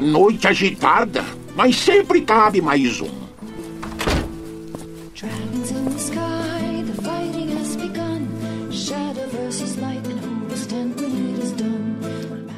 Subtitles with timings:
[0.00, 1.22] Noite agitada,
[1.54, 3.10] mas sempre cabe mais um.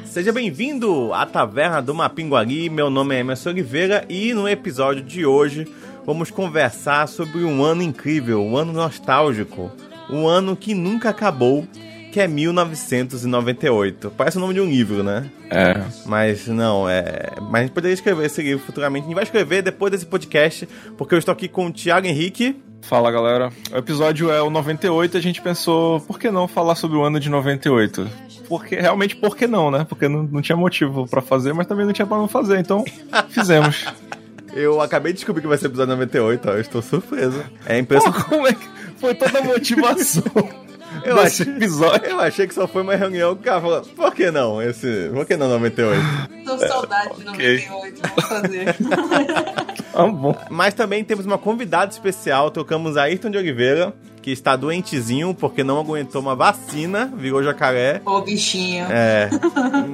[0.05, 2.69] Seja bem-vindo à Taverna do Mapinguari.
[2.69, 5.67] Meu nome é Emerson Oliveira e no episódio de hoje
[6.05, 9.69] vamos conversar sobre um ano incrível, um ano nostálgico,
[10.09, 11.67] um ano que nunca acabou,
[12.13, 14.13] que é 1998.
[14.15, 15.31] Parece o nome de um livro, né?
[15.49, 15.83] É.
[16.05, 17.31] Mas não, é.
[17.41, 19.05] Mas a gente poderia escrever esse livro futuramente.
[19.05, 22.55] A gente vai escrever depois desse podcast, porque eu estou aqui com o Thiago Henrique.
[22.83, 26.75] Fala galera, o episódio é o 98 e a gente pensou, por que não falar
[26.75, 28.07] sobre o ano de 98?
[28.47, 29.83] Porque realmente, por que não, né?
[29.89, 32.85] Porque não, não tinha motivo pra fazer, mas também não tinha pra não fazer, então
[33.29, 33.85] fizemos.
[34.53, 37.43] Eu acabei de descobrir que vai ser episódio 98, ó, eu estou surpreso.
[37.65, 38.25] É impressionante.
[38.25, 40.23] como é que foi toda a motivação
[41.03, 42.09] Eu desse achei, episódio?
[42.09, 44.61] eu achei que só foi uma reunião que o cara falou, por que não?
[44.61, 46.01] Esse, por que não 98?
[46.45, 48.75] Tô saudade de 98, vamos fazer.
[49.95, 50.35] Ah, bom.
[50.49, 55.63] Mas também temos uma convidada especial, trocamos a Ayrton de Oliveira, que está doentezinho porque
[55.63, 58.01] não aguentou uma vacina, virou jacaré.
[58.03, 58.87] Ô, bichinho.
[58.89, 59.29] É,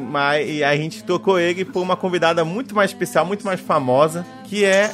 [0.10, 4.26] mas e a gente trocou ele por uma convidada muito mais especial, muito mais famosa,
[4.46, 4.90] que é.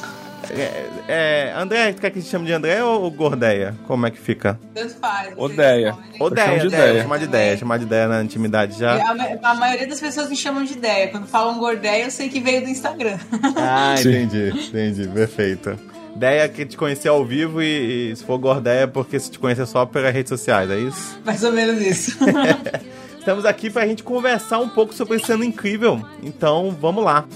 [0.50, 3.74] É, é André, tu quer que a gente chame de André ou Gordeia?
[3.86, 4.58] Como é que fica?
[4.74, 5.32] Tanto faz.
[5.36, 5.96] Odeia.
[6.18, 7.02] Odeia, de ideia.
[7.02, 8.96] chamar de ideia, chamar de ideia na intimidade já.
[8.96, 11.08] A, a maioria das pessoas me chamam de ideia.
[11.08, 13.18] Quando falam gordeia, eu sei que veio do Instagram.
[13.58, 15.78] Ah, entendi, entendi, perfeito.
[16.14, 19.38] Ideia que te conhecer ao vivo e, e se for Gordeia é porque se te
[19.38, 21.20] conhecer só pelas redes sociais, é isso?
[21.24, 22.16] Mais ou menos isso.
[23.18, 26.00] Estamos aqui pra gente conversar um pouco sobre esse ano incrível.
[26.22, 27.26] Então, vamos lá.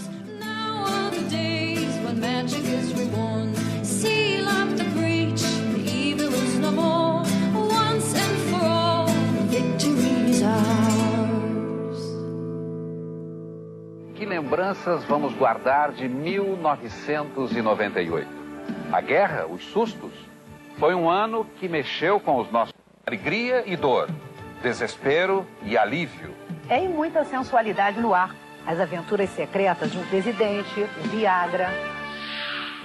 [14.30, 18.28] Lembranças vamos guardar de 1998?
[18.92, 20.12] A guerra, os sustos,
[20.78, 22.72] foi um ano que mexeu com os nossos
[23.04, 24.08] alegria e dor,
[24.62, 26.32] desespero e alívio.
[26.68, 28.36] É e muita sensualidade no ar.
[28.64, 31.68] As aventuras secretas de um presidente, o Viagra.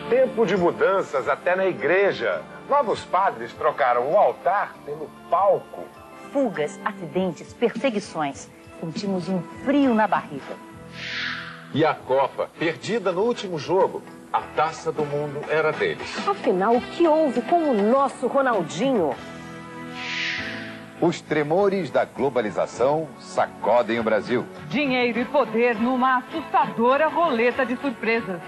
[0.09, 2.41] Tempo de mudanças até na igreja.
[2.68, 5.84] Novos padres trocaram o altar pelo palco.
[6.34, 8.50] Fugas, acidentes, perseguições.
[8.80, 10.56] Sentimos um frio na barriga.
[11.75, 14.02] E a Copa, perdida no último jogo.
[14.31, 16.25] A taça do mundo era deles.
[16.25, 19.13] Afinal, o que houve com o nosso Ronaldinho?
[21.02, 24.46] Os tremores da globalização sacodem o Brasil.
[24.69, 28.40] Dinheiro e poder numa assustadora roleta de surpresas.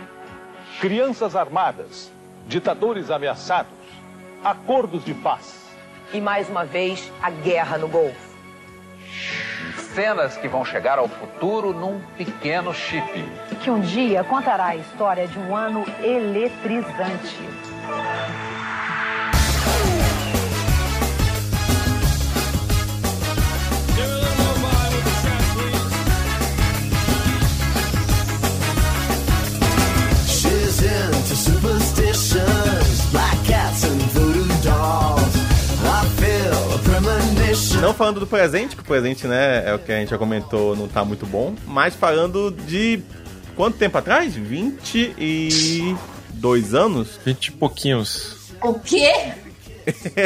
[0.79, 2.09] Crianças armadas,
[2.47, 3.73] ditadores ameaçados,
[4.41, 5.67] acordos de paz.
[6.13, 8.27] E mais uma vez, a guerra no Golfo.
[9.97, 13.01] Cenas que vão chegar ao futuro num pequeno chip.
[13.63, 17.35] Que um dia contará a história de um ano eletrizante.
[30.27, 33.46] She's into superstitions, black
[37.81, 40.75] Não falando do presente, que o presente, né, é o que a gente já comentou,
[40.75, 41.53] não tá muito bom.
[41.65, 43.01] Mas falando de
[43.55, 44.35] quanto tempo atrás?
[44.35, 47.19] 22 anos?
[47.23, 48.51] 20 e pouquinhos.
[48.61, 49.11] o quê?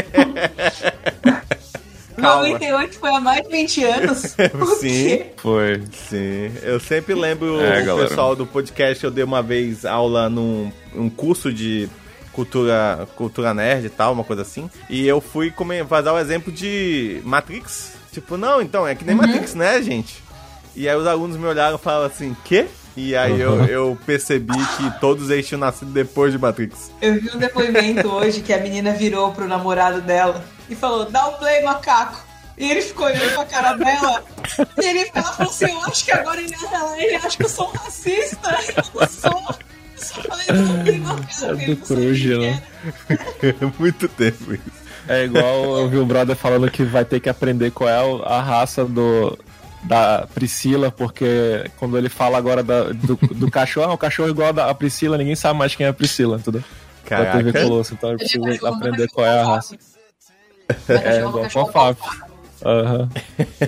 [2.18, 2.44] Calma.
[2.50, 4.36] 98 foi há mais de 20 anos?
[4.60, 5.08] O Sim.
[5.08, 5.26] quê?
[5.38, 5.82] Foi.
[5.92, 8.08] Sim, eu sempre lembro É, o galera.
[8.10, 11.90] pessoal do podcast, eu dei uma vez aula num um curso de
[12.34, 14.70] cultura, cultura nerd e tal, uma coisa assim.
[14.90, 17.94] E eu fui come- fazer o exemplo de Matrix.
[18.12, 20.22] Tipo, não, então, é que nem Matrix, né, gente?
[20.76, 22.68] E aí os alunos me olharam e falaram assim, quê?
[22.96, 26.92] E aí eu, eu percebi que todos eles tinham nascido depois de Matrix.
[27.02, 31.26] Eu vi um depoimento hoje que a menina virou pro namorado dela e falou: dá
[31.28, 32.22] o play, macaco.
[32.58, 34.24] E ele ficou olhando pra cara dela.
[34.78, 36.54] E ele, ela falou assim: Eu acho que agora ele,
[36.98, 38.60] ele acha que eu sou um racista.
[38.76, 39.56] Eu não sou.
[40.18, 41.62] Eu falei: o.
[41.62, 42.64] É do Coruja, o né?
[43.10, 43.56] era.
[43.80, 44.82] Muito tempo isso.
[45.08, 48.42] É igual eu vi o brother falando que vai ter que aprender qual é a
[48.42, 49.38] raça do,
[49.84, 54.32] da Priscila, porque quando ele fala agora da- do, do cachorro, ah, o cachorro é
[54.32, 56.64] igual a Priscila, ninguém sabe mais quem é a Priscila, entendeu?
[57.10, 57.64] Da TV Caraca.
[57.68, 59.76] Colosso, então precisa Ele vai aprender qual é a raça.
[60.88, 62.31] É, igual a Fábio.
[62.66, 63.10] Aham.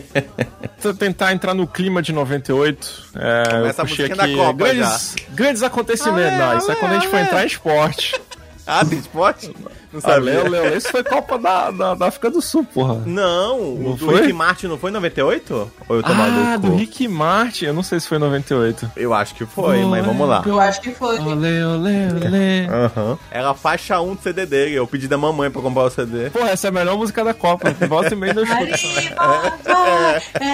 [0.79, 3.11] Vou tentar entrar no clima de 98.
[3.15, 6.23] É, eu Começa a puxei musiquinha aqui da Copa grandes, grandes acontecimentos.
[6.23, 8.21] Ah, é, Não, isso é ah, quando a gente é, for ah, entrar em esporte.
[8.65, 9.53] Ah, tem esporte?
[9.93, 10.15] Não Ah.
[10.17, 13.01] Leo, Leo, isso foi Copa da, da, da África do Sul, porra.
[13.05, 14.21] Não, o Não do foi?
[14.21, 15.71] Rick Martin não foi em 98?
[15.87, 16.67] Ou eu tô Ah, maluco?
[16.67, 18.91] do Rick Martin, eu não sei se foi em 98.
[18.97, 20.41] Eu acho que foi, mas vamos lá.
[20.45, 21.19] Eu acho que foi.
[21.19, 22.67] Olê, olê, olê.
[22.67, 23.17] Aham.
[23.31, 24.75] Era a faixa 1 do CD dele.
[24.75, 26.29] Eu pedi da mamãe pra comprar o CD.
[26.31, 27.69] Porra, essa é a melhor música da Copa.
[27.87, 28.33] Volta e meia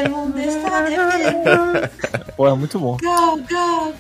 [0.10, 0.96] mundo está de
[1.44, 1.90] pé.
[2.36, 2.98] Pô, é muito bom.
[3.02, 3.94] Go, go.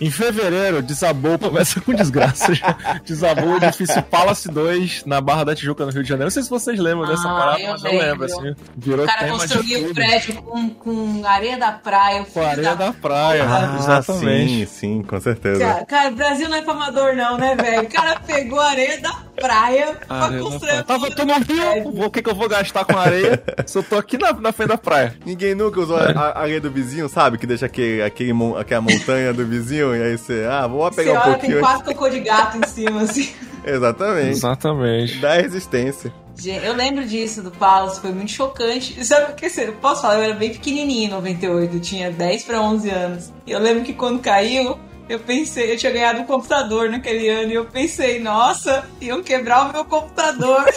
[0.00, 2.54] Em fevereiro, desabou, começa com desgraça.
[2.54, 2.76] já.
[3.04, 4.59] Desabou o edifício Palace 2
[5.06, 6.26] na Barra da Tijuca, no Rio de Janeiro.
[6.26, 8.24] Não sei se vocês lembram dessa Ah, parada, eu mas eu lembro, lembro.
[8.26, 8.56] assim.
[8.76, 9.94] Virou O cara tema de construiu o tudo.
[9.94, 12.24] prédio com, com areia da praia.
[12.32, 13.44] Com areia da praia.
[13.48, 14.66] Ah, exatamente.
[14.66, 15.60] sim, sim, com certeza.
[15.64, 17.82] Cara, cara, o Brasil não é pra amador, não, né, velho?
[17.82, 20.80] O cara pegou areia da praia pra Areia da construir praia.
[20.80, 21.90] a Tava, porra tô do no.
[21.94, 24.52] Rio, o que, que eu vou gastar com areia se eu tô aqui na, na
[24.52, 25.14] frente da praia?
[25.24, 26.12] Ninguém nunca usou É.
[26.12, 27.38] a, a areia do vizinho, sabe?
[27.38, 31.12] Que deixa aquele, aquele, aquela montanha do vizinho e aí você, ah, vou Você pegar
[31.12, 31.60] um olha, tem pouquinho.
[31.60, 33.32] quatro cocô de gato em cima, assim.
[33.64, 34.30] Exatamente.
[34.30, 35.18] Exatamente.
[35.18, 36.12] Dá resistência.
[36.36, 38.98] Gente, eu lembro disso do Palace, foi muito chocante.
[38.98, 40.16] E Sabe o que eu posso falar?
[40.16, 43.32] Eu era bem pequenininha em 98, eu tinha 10 pra 11 anos.
[43.46, 44.78] E eu lembro que quando caiu,
[45.08, 49.68] eu pensei, eu tinha ganhado um computador naquele ano e eu pensei, nossa, iam quebrar
[49.68, 50.64] o meu computador.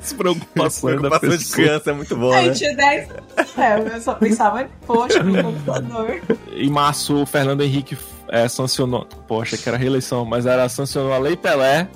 [0.00, 1.54] As preocupações da Preocupação de pessoa.
[1.56, 2.50] criança é muito bom, Aí né?
[2.50, 3.08] eu tinha 10
[3.58, 6.20] é, eu só pensava, poxa, meu computador.
[6.52, 7.96] Em março, o Fernando Henrique
[8.28, 9.06] é, sancionou.
[9.26, 11.88] Poxa, que era reeleição, mas era sancionou a Lei Pelé.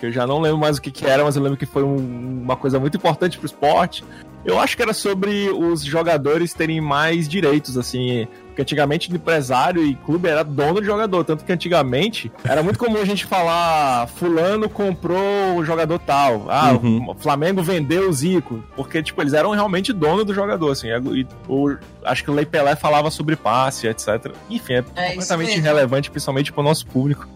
[0.00, 1.82] Que eu já não lembro mais o que, que era, mas eu lembro que foi
[1.84, 4.02] um- uma coisa muito importante pro esporte.
[4.44, 8.26] Eu acho que era sobre os jogadores terem mais direitos, assim.
[8.48, 11.24] Porque antigamente o empresário e clube era dono de jogador.
[11.24, 16.46] Tanto que antigamente era muito comum a gente falar: Fulano comprou o jogador tal.
[16.50, 17.10] Ah, Uhum.
[17.10, 18.62] o Flamengo vendeu o Zico.
[18.76, 20.88] Porque, tipo, eles eram realmente dono do jogador, assim.
[20.88, 24.32] E o, acho que o Lei Pelé falava sobre passe, etc.
[24.50, 27.26] Enfim, é, É completamente irrelevante, principalmente pro nosso público.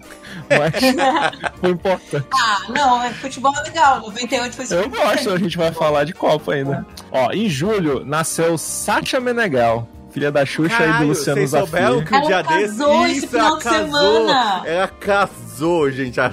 [0.50, 2.26] Mas foi importante.
[2.32, 4.00] Ah, não, é, futebol é legal.
[4.00, 6.86] 98 foi Eu gosto, a gente vai falar de Copa ainda.
[7.10, 11.98] Ó, em julho nasceu Sacha Meneghel, filha da Xuxa e do Caralho, Luciano vocês souberam
[11.98, 12.06] Zafi.
[12.06, 13.18] que o Ela dia casou desse...
[13.18, 13.84] esse final ela de casou.
[13.86, 14.62] semana.
[14.66, 16.20] Ela casou, gente.
[16.20, 16.28] A, a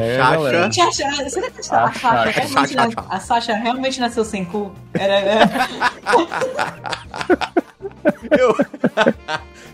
[0.00, 0.30] É, Xaxa...
[0.30, 0.62] galera.
[0.72, 0.90] Gente, a
[1.30, 2.30] será que a, A a, Sasha Sasha.
[2.40, 4.72] realmente nas- a Sasha realmente nasceu sem cu?
[4.94, 5.48] Era, era-
[8.30, 8.56] Eu...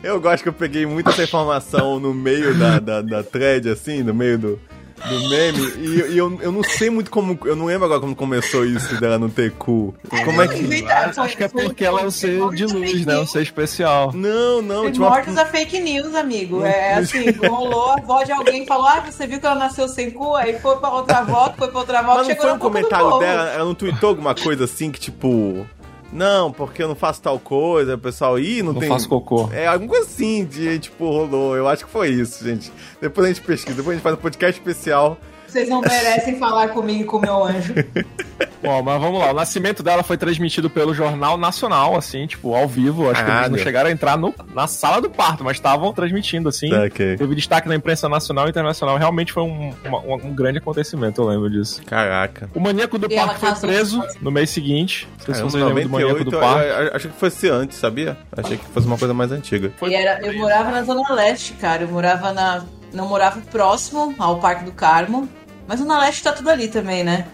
[0.06, 4.02] eu gosto que eu peguei muita essa informação no meio da, da, da thread, assim,
[4.02, 4.60] no meio do,
[5.04, 7.38] do meme, e, e eu, eu não sei muito como.
[7.44, 9.94] Eu não lembro agora como começou isso dela não ter cu.
[10.24, 10.84] Como é que.
[10.86, 13.18] Acho que é porque ela é um ser de luz, né?
[13.18, 14.12] Um ser especial.
[14.14, 15.20] Não, não, tinha uma.
[15.20, 16.64] Primórdios da fake news, amigo.
[16.64, 19.86] É assim, rolou a avó de alguém e falou: Ah, você viu que ela nasceu
[19.86, 20.34] sem cu?
[20.34, 22.58] Aí foi pra outra avó, foi pra outra avó, Mas não chegou foi na um
[22.58, 25.66] comentário dela, ela não tweetou alguma coisa assim que tipo.
[26.12, 28.88] Não, porque eu não faço tal coisa, o pessoal, ih, não, Não tem.
[28.88, 29.48] faço cocô.
[29.52, 31.56] É, alguma coisa assim de, tipo, rolou.
[31.56, 32.72] Eu acho que foi isso, gente.
[33.00, 35.18] Depois a gente pesquisa, depois a gente faz um podcast especial.
[35.56, 37.72] Vocês não merecem falar comigo e com o meu anjo.
[38.62, 39.30] Bom, mas vamos lá.
[39.30, 43.08] O nascimento dela foi transmitido pelo Jornal Nacional, assim, tipo, ao vivo.
[43.10, 46.48] Acho que eles não chegaram a entrar no- na sala do parto, mas estavam transmitindo,
[46.48, 46.68] assim.
[46.68, 47.16] Tá, ok.
[47.16, 48.96] Teve destaque na imprensa nacional e internacional.
[48.98, 51.80] Realmente foi um, uma- um- grande acontecimento, eu lembro disso.
[51.84, 52.50] Caraca.
[52.54, 55.08] O maníaco do E parque foi preso no mês seguinte.
[55.18, 56.68] Não sei se vocês lembram do maníaco 98, do parque.
[56.68, 58.16] eu- eu achei que fosse antes, sabia?
[58.36, 59.72] Achei que fosse uma coisa mais antiga.
[59.86, 61.82] E era, eu morava na Zona Leste, cara.
[61.84, 62.64] Eu morava na.
[62.92, 65.28] Não morava próximo ao Parque do Carmo.
[65.66, 67.26] Mas Zona Leste tá tudo ali também, né?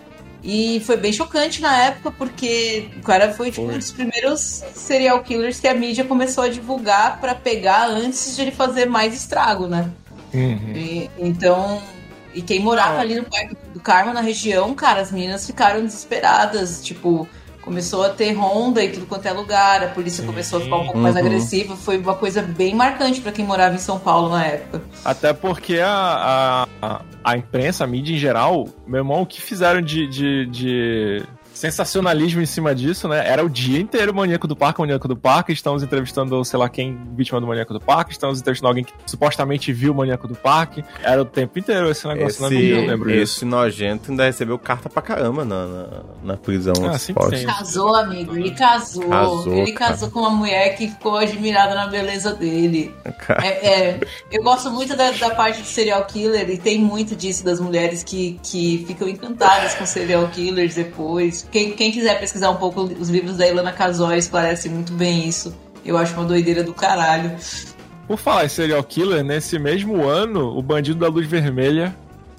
[0.44, 4.40] E foi bem chocante na época, porque o cara foi tipo, um dos primeiros
[4.74, 9.14] serial killers que a mídia começou a divulgar pra pegar antes de ele fazer mais
[9.14, 9.88] estrago, né?
[10.34, 10.72] Uhum.
[10.74, 11.80] E- então.
[12.34, 16.82] E quem morava ali no Parque do Carmo, na região, cara, as meninas ficaram desesperadas.
[16.82, 17.28] Tipo,
[17.62, 20.84] começou a ter ronda e tudo quanto é lugar, a polícia começou a ficar um
[20.84, 21.20] pouco mais Uhum.
[21.22, 21.76] agressiva.
[21.76, 24.82] Foi uma coisa bem marcante pra quem morava em São Paulo na época.
[25.04, 29.80] Até porque a, a, a imprensa, a mídia em geral, meu irmão, o que fizeram
[29.80, 31.22] de, de, de
[31.62, 33.24] sensacionalismo em cima disso, né?
[33.24, 35.52] Era o dia inteiro Maníaco do Parque, Maníaco do Parque.
[35.52, 38.10] Estamos entrevistando, sei lá quem, vítima do Maníaco do Parque.
[38.10, 40.84] Estamos entrevistando alguém que supostamente viu o Maníaco do Parque.
[41.04, 43.46] Era o tempo inteiro esse negócio na mídia, eu lembro esse disso.
[43.46, 45.86] nojento ainda recebeu carta pra caramba na, na,
[46.24, 46.74] na prisão.
[46.78, 47.30] Ah, postos.
[47.30, 47.46] tem.
[47.46, 49.08] Casou, amigo, ele casou.
[49.08, 49.92] Casou, ele cara.
[49.92, 52.92] casou com uma mulher que ficou admirada na beleza dele.
[53.40, 54.00] É, é,
[54.32, 58.02] eu gosto muito da, da parte de serial killer e tem muito disso das mulheres
[58.02, 61.46] que, que ficam encantadas com serial killers depois.
[61.52, 65.54] Quem, quem quiser pesquisar um pouco os livros da Ilana Casoy esclarece muito bem isso.
[65.84, 67.30] Eu acho uma doideira do caralho.
[68.08, 71.94] Por falar em serial killer, nesse mesmo ano, o Bandido da Luz Vermelha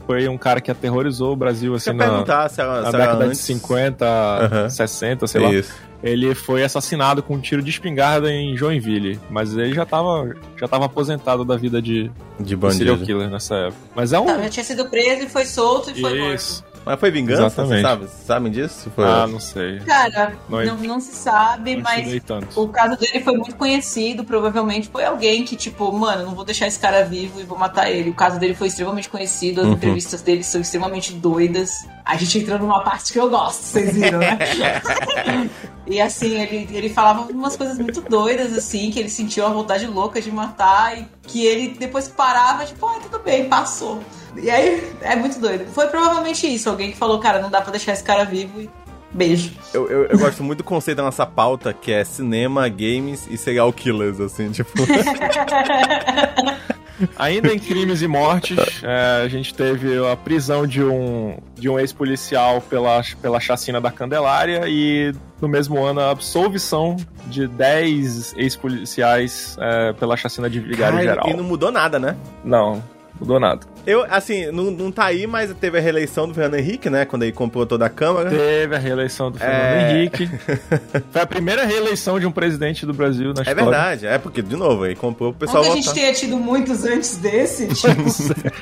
[0.05, 2.98] foi um cara que aterrorizou o Brasil assim Quer na, perguntar se era, na se
[2.98, 3.38] década antes.
[3.38, 4.70] de 50, Aham.
[4.70, 5.53] 60, sei lá.
[5.53, 5.74] Isso.
[6.03, 10.67] Ele foi assassinado com um tiro de espingarda em Joinville, mas ele já tava, já
[10.67, 12.77] tava aposentado da vida de, De bandido.
[12.79, 13.77] serial killer nessa época.
[13.96, 14.25] Mas é um.
[14.25, 16.63] Tá, já tinha sido preso e foi solto e foi morto.
[16.86, 17.46] Mas foi vingança?
[17.46, 17.75] Exatamente.
[17.75, 18.08] Você sabe?
[18.25, 18.92] Sabem disso?
[18.96, 19.06] Foi...
[19.06, 19.80] Ah, não sei.
[19.80, 22.22] Cara, Não não, é- não se sabe, Não mas
[22.56, 24.24] o caso dele foi muito conhecido.
[24.24, 27.90] Provavelmente foi alguém que, tipo, mano, não vou deixar esse cara vivo e vou matar
[27.90, 28.10] ele.
[28.10, 29.74] O caso dele foi extremamente conhecido, as Uhum.
[29.74, 31.86] entrevistas dele são extremamente doidas.
[32.06, 34.38] A gente entrou numa parte que eu gosto, vocês viram, né?
[35.86, 39.86] e assim, ele, ele falava umas coisas muito doidas, assim, que ele sentiu uma vontade
[39.86, 44.02] louca de matar e que ele depois parava, tipo, ah, tudo bem, passou.
[44.36, 45.66] E aí, é muito doido.
[45.72, 48.70] Foi provavelmente isso, alguém que falou, cara, não dá pra deixar esse cara vivo e
[49.12, 49.52] beijo.
[49.74, 53.38] Eu, eu, eu gosto muito do conceito da nossa pauta, que é cinema, games e
[53.38, 54.72] serial killers, assim, tipo...
[57.18, 61.80] Ainda em crimes e mortes, é, a gente teve a prisão de um, de um
[61.80, 66.96] ex-policial pela, pela chacina da Candelária e no mesmo ano a absolvição
[67.28, 71.30] de 10 ex-policiais é, pela chacina de Vigário Cara, Geral.
[71.30, 72.16] E não mudou nada, né?
[72.44, 72.84] Não,
[73.24, 73.62] mudou nada.
[73.86, 77.03] Eu, assim, não, não tá aí, mas teve a reeleição do Fernando Henrique, né?
[77.03, 78.30] Quando ele comprou toda a Câmara.
[78.30, 79.92] Teve a reeleição do Fernando É.
[79.92, 80.30] Henrique.
[81.12, 83.56] Foi a primeira reeleição de um presidente do Brasil na É história.
[83.63, 86.38] verdade, é porque, de novo, ele comprou o Não pessoal que a gente tenha tido
[86.38, 88.03] muitos antes desse, tipo,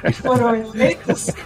[0.07, 1.27] que foram eleitos.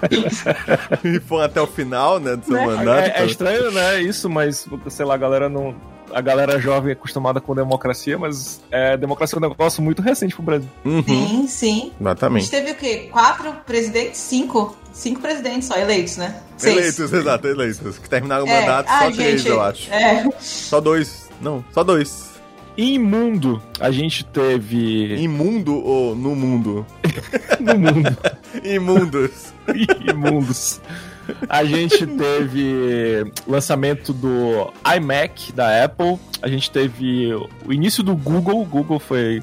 [1.04, 2.66] E foram até o final, né, do seu Né?
[2.66, 3.08] mandato.
[3.18, 4.02] É, é estranho, né?
[4.02, 5.76] Isso, mas sei lá, a galera não.
[6.14, 10.34] A galera jovem é acostumada com democracia, mas é, democracia é um negócio muito recente
[10.36, 10.70] pro Brasil.
[10.86, 11.78] Uhum, Sim, sim.
[11.78, 12.50] A gente exatamente.
[12.52, 13.10] teve o quê?
[13.12, 14.20] Quatro presidentes?
[14.20, 14.76] Cinco?
[14.94, 16.42] Cinco presidentes só eleitos, né?
[16.58, 16.78] Seis.
[16.78, 17.98] Eleitos, exato, eleitos.
[17.98, 19.92] Que terminaram o É, mandato, ah, só três, gente, eu acho.
[19.94, 20.30] É.
[20.40, 21.30] Só dois.
[21.42, 22.30] Não, só dois.
[22.78, 25.16] Imundo, a gente teve.
[25.22, 26.86] Imundo ou no mundo?
[27.60, 28.18] no mundo.
[28.64, 29.54] Imundos.
[30.08, 30.82] Imundos.
[31.50, 36.18] A gente teve lançamento do iMac da Apple.
[36.42, 37.34] A gente teve
[37.66, 38.62] o início do Google.
[38.62, 39.42] O Google foi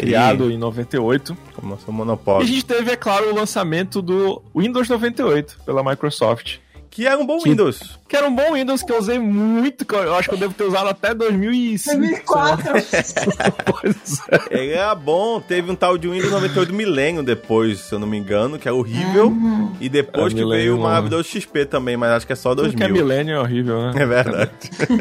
[0.00, 1.36] criado em 98.
[1.54, 2.46] Como seu E a monopólio.
[2.46, 6.58] gente teve, é claro, o lançamento do Windows 98 pela Microsoft.
[6.94, 7.98] Que era um bom Que- Windows.
[8.08, 9.84] Que era um bom Windows que eu usei muito.
[9.84, 11.96] que Eu acho que eu devo ter usado até 2005.
[11.98, 12.72] 2004.
[13.66, 14.56] Pois é.
[14.62, 15.40] Ele era bom.
[15.40, 18.72] Teve um tal de Windows 98 milênio depois, se eu não me engano, que é
[18.72, 19.32] horrível.
[19.80, 22.62] E depois É, que veio o maravilhoso XP também, mas acho que é só Tudo
[22.62, 22.78] 2000.
[22.78, 24.02] que é milênio é horrível, né?
[24.02, 24.50] É verdade.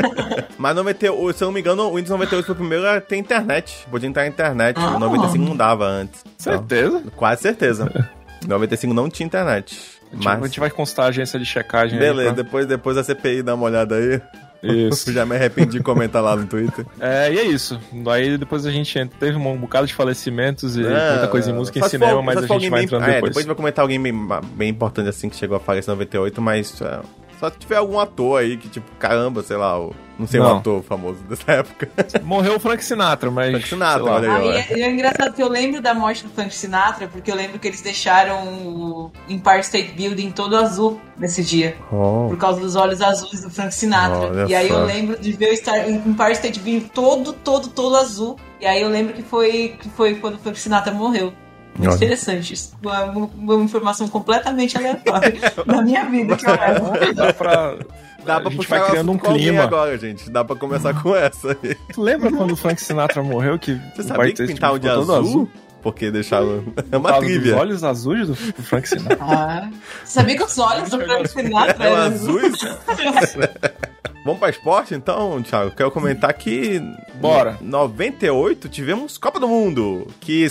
[0.57, 3.17] Mas 98, se eu não me engano, o Windows 98 foi o primeiro a ter
[3.17, 3.85] internet.
[3.91, 4.77] Podia entrar na internet.
[4.79, 4.95] Ah.
[4.95, 6.23] O 95 não dava antes.
[6.37, 6.97] Certeza.
[6.99, 8.09] Então, quase certeza.
[8.43, 9.77] O 95 não tinha internet.
[10.13, 10.43] A Mas.
[10.45, 12.35] gente vai constar a agência de checagem aí, Beleza, tá?
[12.35, 14.21] depois, depois da CPI dá uma olhada aí.
[14.61, 15.11] Isso.
[15.11, 16.85] Já me arrependi de comentar lá no Twitter.
[16.99, 17.79] É, e é isso.
[18.09, 19.17] Aí depois a gente entra.
[19.19, 22.37] Teve um bocado de falecimentos e É, muita coisa em música e cinema, for- mas
[22.37, 23.29] a gente vai alguém entrando bem, é, depois.
[23.31, 24.13] depois vai comentar alguém bem,
[24.55, 26.99] bem importante assim que chegou a falecer em 98, mas é,
[27.43, 30.43] só se tiver algum ator aí que, tipo, caramba, sei lá, o, não sei um
[30.43, 30.57] Não.
[30.59, 31.89] ator famoso dessa época.
[32.23, 33.51] Morreu o Frank Sinatra, mas.
[33.51, 34.49] Frank Sinatra, olha aí.
[34.51, 34.75] Aí ó.
[34.77, 37.67] é, é engraçado que eu lembro da morte do Frank Sinatra, porque eu lembro que
[37.67, 41.75] eles deixaram o Empire State Building todo azul nesse dia.
[41.91, 42.27] Oh.
[42.29, 44.19] Por causa dos olhos azuis do Frank Sinatra.
[44.19, 44.75] Olha e aí só.
[44.75, 48.37] eu lembro de ver o Star- o Empire State Building todo, todo, todo azul.
[48.61, 51.33] E aí eu lembro que foi, que foi quando o Frank Sinatra morreu.
[51.75, 51.95] Muito Olha.
[51.95, 52.73] interessante isso.
[52.81, 55.33] Uma, uma informação completamente aleatória
[55.65, 57.13] da minha vida que eu levo.
[57.15, 57.77] Dá pra.
[58.25, 59.63] Dá a pra gente puxar vai o criando um clima.
[59.63, 60.29] agora, gente.
[60.29, 61.75] Dá pra começar com essa aí.
[61.93, 63.59] Tu lembra quando o Frank Sinatra morreu?
[63.59, 65.49] Que Você sabia que quarteto pintavam de ficou todo azul?
[65.81, 66.63] Porque deixavam...
[66.89, 67.57] É uma trivia.
[67.57, 69.17] olhos azuis do, Frank Sinatra.
[69.19, 69.69] Ah,
[70.05, 72.53] sabia que os olhos do Frank Sinatra um eram azuis?
[74.23, 75.71] Vamos pra esporte então, Thiago?
[75.71, 76.81] Quero comentar que...
[77.15, 77.57] Bora.
[77.61, 80.49] Em 98 tivemos Copa do Mundo, que...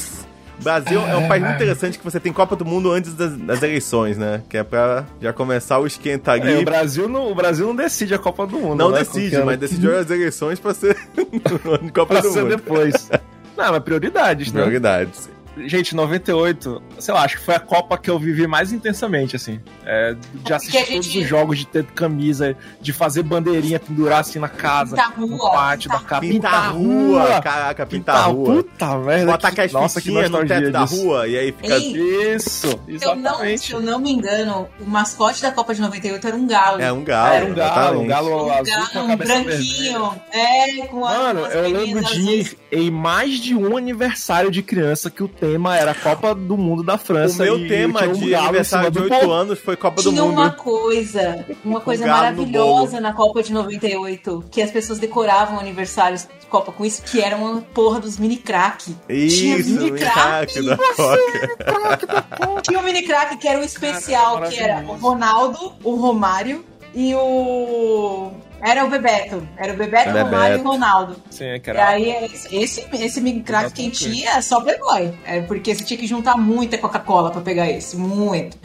[0.61, 3.63] Brasil é um país muito interessante que você tem Copa do Mundo antes das, das
[3.63, 4.43] eleições, né?
[4.49, 6.53] Que é pra já começar o esquenta ali.
[6.53, 8.77] É, o, Brasil não, o Brasil não decide a Copa do Mundo.
[8.79, 9.01] não né?
[9.01, 10.97] decide, mas decidiu as eleições pra ser
[11.95, 12.57] Copa pra do ser Mundo.
[12.57, 13.11] depois.
[13.55, 14.63] Não, mas prioridades, né?
[14.63, 15.29] Prioridades.
[15.67, 19.61] Gente, 98, sei lá, acho que foi a Copa que eu vivi mais intensamente, assim.
[19.85, 24.21] É, de assistir a gente- todos os jogos, de ter camisa, de fazer bandeirinha, pendurar
[24.21, 26.33] assim na casa, Pintar no rua, pátio da pintar casa.
[26.33, 28.55] Pintar a rua, caraca, pintar a rua.
[28.63, 29.33] Puta merda.
[29.33, 31.03] Botar que- Nossa, que no teto da disso.
[31.03, 31.75] rua e aí fica...
[31.75, 31.93] Ei,
[32.35, 32.69] Isso,
[32.99, 33.61] Se eu, não, exatamente.
[33.67, 36.81] se eu não me engano, o mascote da Copa de 98 era um galo.
[36.81, 37.35] É um galo.
[37.35, 38.09] Era um galo, um exatamente.
[38.09, 39.57] galo Um azul galo, com a um cabeça vermelha.
[39.59, 40.23] branquinho.
[40.33, 44.63] É, com a, Mano, as eu lembro de ir em mais de um aniversário de
[44.63, 47.43] criança que o tema era Copa do Mundo da O França.
[47.43, 49.33] meu e tema tinha um de aniversário de do 8 povo.
[49.33, 50.35] anos foi Copa do Tinha Mundo.
[50.35, 56.47] uma coisa, uma coisa maravilhosa na Copa de 98, que as pessoas decoravam aniversários de
[56.47, 58.95] Copa com isso, que era uma porra dos mini crack.
[59.09, 60.13] Tinha Isso, mini o crack.
[60.15, 62.63] craque da Coca.
[62.63, 67.15] Tinha o mini crack que era o especial, que era o Ronaldo, o Romário e
[67.17, 68.31] o.
[68.63, 69.47] Era o Bebeto.
[69.57, 70.31] Era o Bebeto, o Bebeto.
[70.31, 71.17] Romário e o Ronaldo.
[71.31, 75.13] Sim, é que E aí, esse, esse mini crack quem tinha é só Playboy.
[75.25, 77.97] É porque você tinha que juntar muita Coca-Cola pra pegar esse.
[77.97, 78.57] Muito.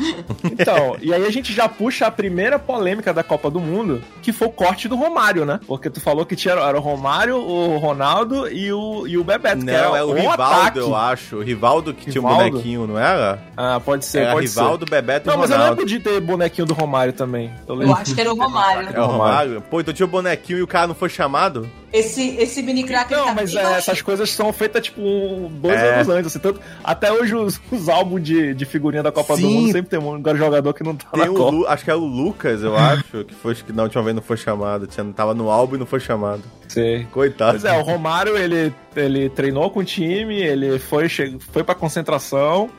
[0.44, 4.32] Então, e aí a gente já puxa a primeira polêmica da Copa do Mundo, que
[4.32, 5.60] foi o corte do Romário, né?
[5.68, 9.60] Porque tu falou que tinha era o Romário, o Ronaldo e o, e o Bebeto.
[9.60, 10.77] que Não, era é o um Rivaldo, ataque.
[10.80, 11.38] eu acho.
[11.38, 12.51] O Rivaldo que tinha um Rivaldo?
[12.51, 13.39] bonequinho, não era?
[13.56, 14.92] Ah, pode ser, Era pode Rivaldo, ser.
[14.92, 15.82] Bebeto e Não, mas eu Ronaldo.
[15.82, 17.51] lembro de ter bonequinho do Romário também.
[17.68, 17.96] Eu, Eu lembro.
[17.96, 18.89] acho que era o Romário.
[18.94, 19.62] É o Romário?
[19.70, 21.70] Pô, então tinha o bonequinho e o cara não foi chamado?
[21.94, 25.79] Esse, esse mini crack Não, tá mas é, essas coisas são feitas, tipo, um- dois
[25.79, 25.96] É.
[25.96, 26.27] anos antes.
[26.27, 29.53] Assim, tanto, até hoje os, os álbuns de, de figurinha da Copa do Sim.
[29.62, 31.51] Mundo sempre tem um jogador que não tá Tem na o Copa.
[31.51, 34.22] Lu, acho que é o Lucas, eu acho, que foi que na última vez não
[34.22, 34.86] foi chamado.
[34.88, 36.44] Tinha, tava no álbum e não foi chamado.
[36.67, 37.06] Sei.
[37.13, 37.51] Coitado.
[37.60, 41.74] Pois é, o Romário, ele, ele treinou com o time, ele foi, che- foi pra
[41.74, 42.70] concentração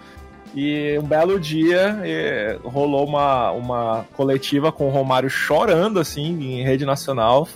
[0.54, 1.98] e um belo dia
[2.64, 7.46] rolou uma, uma coletiva com o Romário chorando, assim, em rede nacional,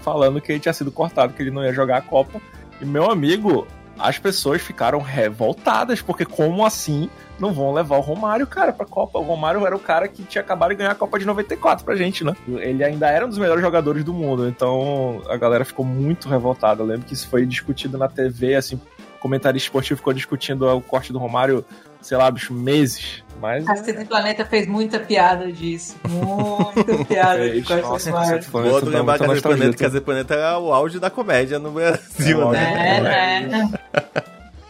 [0.00, 2.40] falando que ele tinha sido cortado, que ele não ia jogar a Copa.
[2.80, 3.66] E, meu amigo,
[3.98, 9.18] as pessoas ficaram revoltadas, porque como assim não vão levar o Romário, cara, pra Copa?
[9.18, 11.96] O Romário era o cara que tinha acabado de ganhar a Copa de 94 pra
[11.96, 12.34] gente, né?
[12.48, 16.82] Ele ainda era um dos melhores jogadores do mundo, então a galera ficou muito revoltada.
[16.82, 18.80] Eu lembro que isso foi discutido na TV, assim,
[19.26, 21.64] comentarista esportivo ficou discutindo o corte do Romário,
[22.06, 23.22] sei lá, bicho, meses.
[23.40, 23.64] Mas.
[23.64, 25.96] Cacete do Planeta fez muita piada disso.
[26.08, 27.66] Muita piada de Fez.
[27.66, 28.10] corte do Nossa,
[28.50, 31.72] Planeta dá lembrar que Casa Planeta, nostalgia, Casa Planeta era o auge da comédia no
[31.72, 33.36] Brasil, É, né?
[33.36, 33.70] É, né?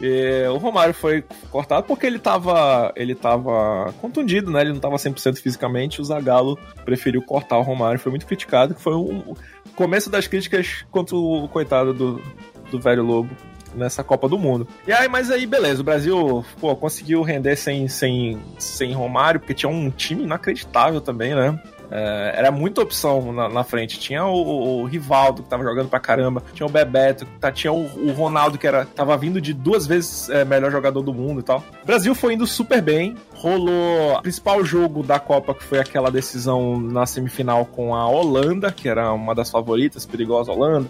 [0.00, 4.60] E o Romário foi cortado porque ele tava, ele tava contundido, né?
[4.62, 6.00] Ele não tava 100% fisicamente.
[6.00, 7.98] O Zagallo preferiu cortar o Romário.
[7.98, 9.36] Foi muito criticado, que foi o
[9.74, 12.22] começo das críticas contra o coitado do,
[12.70, 13.30] do velho Lobo
[13.76, 14.66] nessa Copa do Mundo.
[14.86, 19.54] E aí, mas aí, beleza, o Brasil pô, conseguiu render sem, sem, sem Romário, porque
[19.54, 21.60] tinha um time inacreditável também, né?
[21.88, 24.00] É, era muita opção na, na frente.
[24.00, 26.42] Tinha o, o- Rivaldo, que tava jogando pra caramba.
[26.52, 30.28] Tinha o Bebeto, tá, tinha o, o Ronaldo, que era, tava vindo de duas vezes
[30.28, 31.62] é, melhor jogador do mundo e tal.
[31.84, 33.14] O Brasil foi indo super bem.
[33.36, 38.72] Rolou o principal jogo da Copa, que foi aquela decisão na semifinal com a Holanda,
[38.72, 40.88] que era uma das favoritas, perigosa Holanda.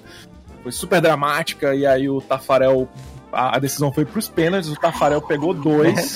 [0.66, 2.88] Foi super dramática, e aí o Tafarel.
[3.32, 6.12] A, a decisão foi pros pênaltis, o Tafarel pegou dois.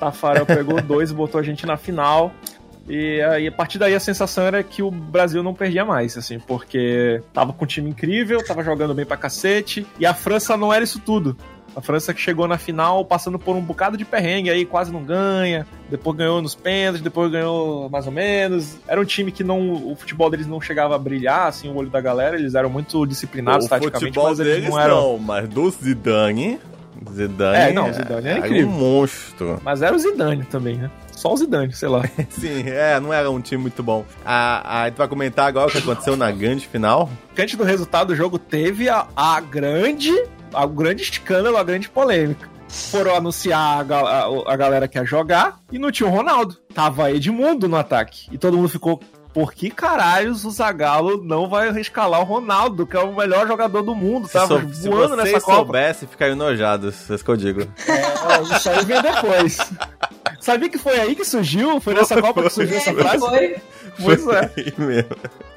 [0.00, 2.32] Tafarel pegou dois e botou a gente na final.
[2.88, 6.38] E aí, a partir daí, a sensação era que o Brasil não perdia mais, assim,
[6.38, 10.72] porque tava com um time incrível, tava jogando bem pra cacete, e a França não
[10.72, 11.36] era isso tudo.
[11.74, 15.02] A França que chegou na final passando por um bocado de perrengue aí, quase não
[15.02, 18.78] ganha, depois ganhou nos pênaltis, depois ganhou mais ou menos.
[18.86, 19.90] Era um time que não.
[19.90, 23.06] O futebol deles não chegava a brilhar, assim, o olho da galera, eles eram muito
[23.06, 24.96] disciplinados o taticamente, futebol mas eles deles não eram.
[24.96, 26.58] não, mas do Zidane...
[27.12, 28.68] Zidane É, não, o Zidane é era incrível.
[28.68, 29.60] um monstro.
[29.62, 30.90] Mas era o Zidane também, né?
[31.12, 32.02] Só o Zidane, sei lá.
[32.30, 34.04] Sim, é, não era um time muito bom.
[34.24, 37.08] A, a, tu vai comentar agora o que aconteceu na grande final?
[37.38, 40.12] Antes do resultado do jogo teve a, a grande,
[40.54, 42.48] a grande escândalo, a grande polêmica.
[42.68, 46.56] Foram anunciar a, ga- a- a galera que ia jogar e não tinha o Ronaldo.
[46.72, 48.28] Tava Edmundo no ataque.
[48.30, 49.00] E todo mundo ficou.
[49.32, 53.80] Por que caralhos o Zagallo não vai rescalar o Ronaldo, que é o melhor jogador
[53.82, 54.26] do mundo?
[54.26, 55.56] Se, Tava sou- se voando nessa vocês Copa.
[55.56, 57.60] soubessem, ficariam enojados, é isso que eu digo.
[57.62, 59.58] É, isso aí vem depois.
[60.40, 61.80] Sabia que foi aí que surgiu?
[61.80, 63.18] Foi nessa Copa que surgiu essa frase?
[63.20, 63.56] Foi.
[64.02, 64.50] Pois é.
[64.56, 65.10] aí mesmo.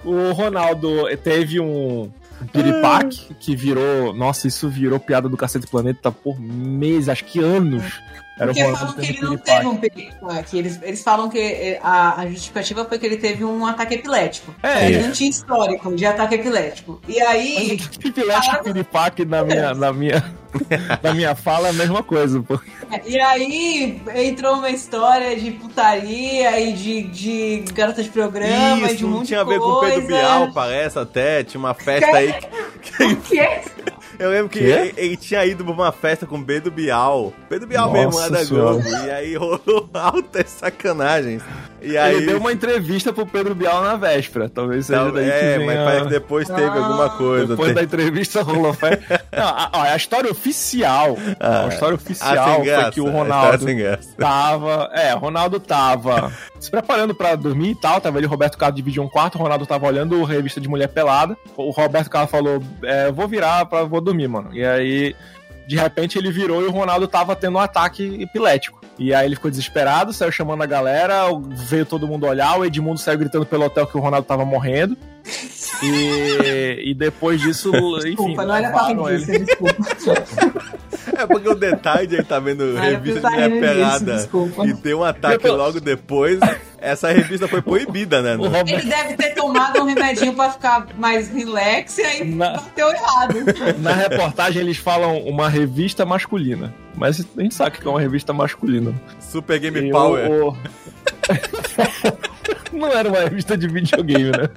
[0.04, 2.12] O Ronaldo teve um
[2.52, 4.14] piripaque que virou.
[4.14, 8.02] Nossa, isso virou piada do Cacete Planeta por meses, acho que anos.
[8.36, 10.58] Era Porque falam que ele não teve um piripaque.
[10.58, 14.56] Eles, eles falam que eh, a, a justificativa foi que ele teve um ataque epilético.
[14.64, 14.88] É.
[14.88, 17.00] Ele não tinha histórico de ataque epilético.
[17.08, 17.80] E aí.
[18.04, 20.34] Epilético e piripaque na minha, na, minha,
[21.04, 22.60] na minha fala é a mesma coisa, pô.
[23.06, 28.94] E aí entrou uma história de putaria e de, de garota de programa e de
[28.96, 29.96] Isso, um não monte tinha a de ver com o coisa.
[30.02, 31.44] Pedro Bial, parece até.
[31.44, 32.34] Tinha uma festa aí.
[32.82, 33.62] que- O quê?
[34.20, 37.34] Eu lembro que ele, ele tinha ido pra uma festa com o Pedro Bial.
[37.50, 38.44] Pedro Bial Nossa mesmo, lá da.
[38.46, 38.88] Globo.
[38.88, 41.42] E aí rolou altas sacanagens.
[41.84, 42.16] E aí.
[42.16, 44.50] Ele deu uma entrevista pro Pedro Bial na véspera.
[44.50, 47.48] Talvez seja daí que é, mas parece que depois teve Ah, alguma coisa.
[47.48, 49.00] Depois Tem- da entrevista rolou fé.
[49.36, 51.18] Não, a, a história oficial.
[51.40, 53.66] Ah, a história ah, oficial graça, foi que o a Ronaldo
[54.18, 54.90] tava.
[54.94, 58.00] É, o Ronaldo tava se preparando pra dormir e tal.
[58.00, 59.36] Tava ele o Roberto Carlos dividiam um quarto.
[59.36, 61.38] O Ronaldo tava olhando revista de mulher pelada.
[61.58, 64.50] O Roberto Carlos falou: é, vou virar pra vou dormir, mano.
[64.54, 65.16] E aí.
[65.68, 68.83] de repente ele virou e o Ronaldo tava tendo um ataque epilético.
[69.04, 71.24] E aí ele ficou desesperado, saiu chamando a galera,
[71.68, 74.96] veio todo mundo olhar, o Edmundo saiu gritando pelo hotel que o Ronaldo tava morrendo.
[75.84, 78.10] E, e depois disso, enfim.
[78.12, 79.40] Desculpa, não era pra ele.
[79.40, 80.74] desculpa.
[81.18, 84.66] É porque o detalhe de ele tá vendo Ah, revista de pelada desculpa.
[84.66, 86.40] e ter um ataque logo depois,
[86.84, 88.36] essa revista foi proibida, né?
[88.36, 92.52] O Roberto- Ele deve ter tomado um remedinho pra ficar mais relax e aí Na-
[92.58, 93.36] bateu errado.
[93.80, 96.74] Na reportagem eles falam uma revista masculina.
[96.96, 98.94] Mas a gente sabe o que é uma revista masculina.
[99.20, 100.30] Super Game E Power.
[100.32, 100.58] o-
[102.74, 104.50] Não era uma revista de videogame, né?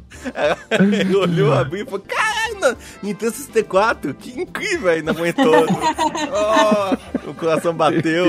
[1.00, 4.90] Ele olhou, abriu e falou: Caralho, não- Nintendo 64, que incrível!
[4.90, 5.54] Aí não aguentou.
[7.26, 8.26] Oh, o coração bateu.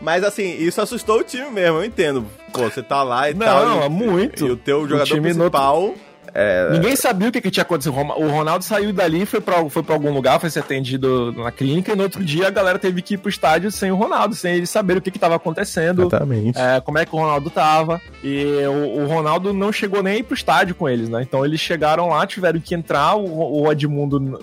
[0.00, 2.26] Mas assim, isso assustou o time mesmo, eu entendo.
[2.52, 3.80] Pô, você tá lá e Não, tal.
[3.80, 4.46] e- é muito.
[4.46, 5.94] E o teu O jogador no- principal.
[6.34, 7.94] É, Ninguém sabia o que, que tinha acontecido.
[7.94, 11.92] O Ronaldo saiu dali, foi pra, foi pra algum lugar, foi ser atendido na clínica,
[11.92, 14.54] e no outro dia a galera teve que ir pro estádio sem o Ronaldo, sem
[14.56, 16.02] eles saberem o que, que tava acontecendo.
[16.02, 16.58] Exatamente.
[16.58, 18.00] é, como é que o Ronaldo tava.
[18.22, 21.22] E o, o Ronaldo não chegou nem pro estádio com eles, né?
[21.22, 24.40] Então eles chegaram lá, tiveram que entrar, o, o Edmundo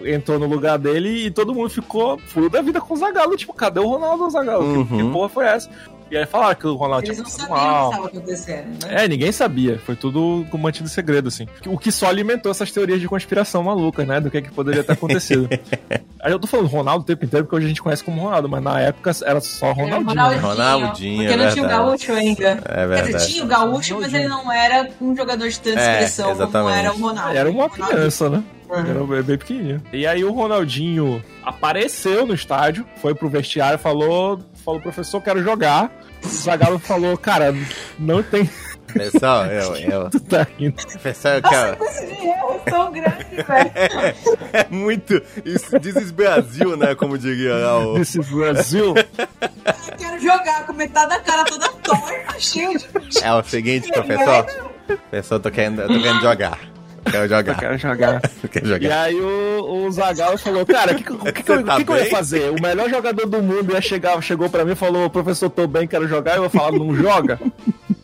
[0.00, 3.36] entrou no lugar dele e todo mundo ficou furo da vida com o Zagallo.
[3.36, 4.84] Tipo, cadê o Ronaldo o Zagallo?
[4.86, 5.12] Que- Que, Uhum.
[5.12, 5.68] porra foi essa?
[6.10, 7.90] E aí falaram que o Ronaldo Eles tinha não passado sabiam o que mal.
[7.90, 9.04] estava acontecendo, né?
[9.04, 9.78] É, ninguém sabia.
[9.78, 11.46] Foi tudo mantido segredo, assim.
[11.66, 14.20] O que só alimentou essas teorias de conspiração malucas, né?
[14.20, 15.48] Do que, que poderia ter acontecido.
[16.20, 18.48] Aí eu tô falando Ronaldo o tempo inteiro porque hoje a gente conhece como Ronaldo,
[18.48, 20.08] mas na época era só Era o Ronaldinho.
[20.08, 22.48] Ronaldinho, Ronaldinho, porque é não tinha o gaúcho ainda.
[22.48, 23.12] É Quer verdade.
[23.12, 26.42] dizer, tinha o gaúcho, mas ele não era um jogador de tanta É, expressão como
[26.42, 26.78] exatamente.
[26.78, 27.36] era o Ronaldo.
[27.36, 28.42] Era uma criança, né?
[28.68, 28.76] Uhum.
[28.76, 29.82] Era bem, bem pequenininho.
[29.92, 35.90] E aí o Ronaldinho apareceu no estádio, foi pro vestiário, falou, falou, professor, quero jogar.
[36.22, 37.54] O Zagallo falou, cara,
[37.98, 38.48] não tem...
[38.92, 40.82] Pessoal, eu, eu, Tu tá rindo.
[41.02, 41.84] pessoal, eu quero.
[41.84, 44.16] Erro é tão grande, velho.
[44.52, 45.22] É muito.
[45.44, 46.94] Isso diz Brasil, né?
[46.94, 47.98] Como diria lá o.
[47.98, 48.94] Desse Brasil.
[48.96, 52.86] Eu quero jogar com metade da cara toda torta, cheio de...
[53.22, 54.46] É o seguinte, professor.
[54.86, 56.58] Professor, eu tô querendo, eu tô querendo jogar.
[57.04, 57.58] Quero Eu jogar.
[57.58, 58.22] quero jogar.
[58.42, 59.02] Eu quero E jogar.
[59.02, 61.96] aí o, o Zagallo falou, cara, o que, que, que, eu- tá que que eu
[61.96, 62.50] ia fazer?
[62.50, 65.86] O melhor jogador do mundo ia chegar, chegou pra mim e falou, professor, tô bem,
[65.86, 66.36] quero jogar.
[66.36, 67.38] Eu vou falar, não joga?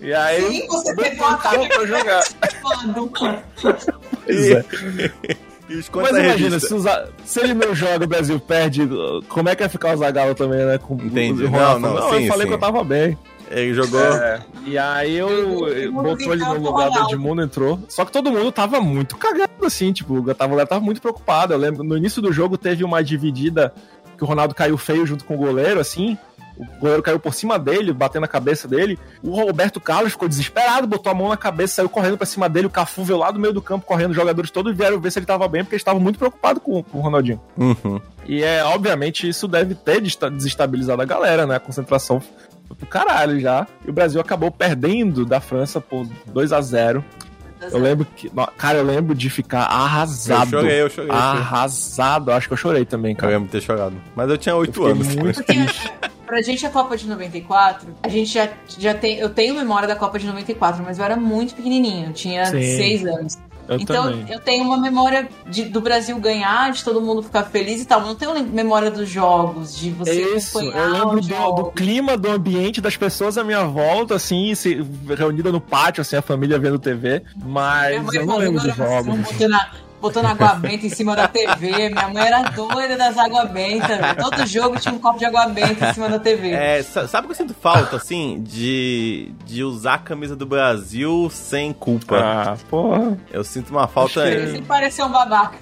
[0.01, 0.43] E aí...
[0.61, 2.25] Sim, você teve um ataque pra jogar.
[4.25, 4.65] Pois é.
[5.67, 6.69] E Mas imagina, se,
[7.25, 8.83] se ele não joga, o Brasil perde,
[9.31, 10.77] como é que vai ficar o Zagallo também, né?
[10.77, 11.45] Com, Entendi.
[11.45, 12.49] o Ronaldo Não, não, falando, sim, eu falei sim.
[12.49, 13.19] que eu tava bem.
[13.55, 14.01] Ele jogou.
[14.01, 17.79] É, e aí eu, eu botou ele no lugar do Edmundo, entrou.
[17.89, 21.55] Só que todo mundo tava muito cagado, assim, tipo, eu tava, tava muito preocupada.
[21.55, 23.73] Eu lembro, no início do jogo teve uma dividida
[24.17, 26.19] que o Ronaldo caiu feio junto com o goleiro, assim.
[26.57, 28.99] O goleiro caiu por cima dele, batendo a cabeça dele.
[29.23, 32.69] O Roberto Carlos ficou desesperado, botou a mão na cabeça, saiu correndo pra cima dele.
[32.69, 35.19] O Cafu veio lá do meio do campo, correndo, os jogadores todos vieram ver se
[35.19, 37.41] ele tava bem, porque eles estavam muito preocupados com, com o Ronaldinho.
[37.57, 38.01] Uhum.
[38.27, 41.57] E é, obviamente, isso deve ter desestabilizado a galera, né?
[41.57, 42.23] A concentração
[42.75, 43.67] pro caralho já.
[43.87, 47.05] E o Brasil acabou perdendo da França por 2 a 0
[47.73, 48.31] Eu lembro que.
[48.57, 50.45] Cara, eu lembro de ficar arrasado.
[50.55, 51.15] Eu chorei, eu chorei, eu.
[51.15, 52.33] Arrasado.
[52.33, 53.33] Acho que eu chorei também, Eu cara.
[53.33, 53.97] lembro de ter chorado.
[54.15, 55.15] Mas eu tinha 8 fiquei anos.
[55.15, 55.93] muito triste.
[56.27, 58.49] Pra gente, a Copa de 94, a gente já,
[58.79, 59.19] já tem.
[59.19, 62.63] Eu tenho memória da Copa de 94, mas eu era muito pequenininho, eu tinha Sim.
[62.63, 63.39] seis anos.
[63.69, 64.27] Eu então, também.
[64.33, 68.01] eu tenho uma memória de- do Brasil ganhar, de todo mundo ficar feliz e tal.
[68.01, 72.17] mas Não tenho memória dos jogos, de você Isso, acompanhar eu lembro do, do clima,
[72.17, 74.85] do ambiente, das pessoas à minha volta, assim, se,
[75.17, 79.09] reunida no pátio, assim, a família vendo TV, mas eu não lembro dos jogos.
[79.09, 79.61] oração,
[80.05, 81.89] Botando, água benta em cima da TV.
[81.89, 84.15] Minha mãe era doida das água benta.
[84.21, 86.51] Todo jogo tinha um copo de água benta em cima da TV.
[86.51, 88.43] É, sa- sabe o que eu sinto falta, assim?
[88.47, 92.19] De, de usar a camisa do Brasil sem culpa.
[92.19, 93.17] Ah, porra.
[93.33, 94.29] Eu sinto uma falta.
[94.29, 95.57] Ele sempre pareceu um babaca.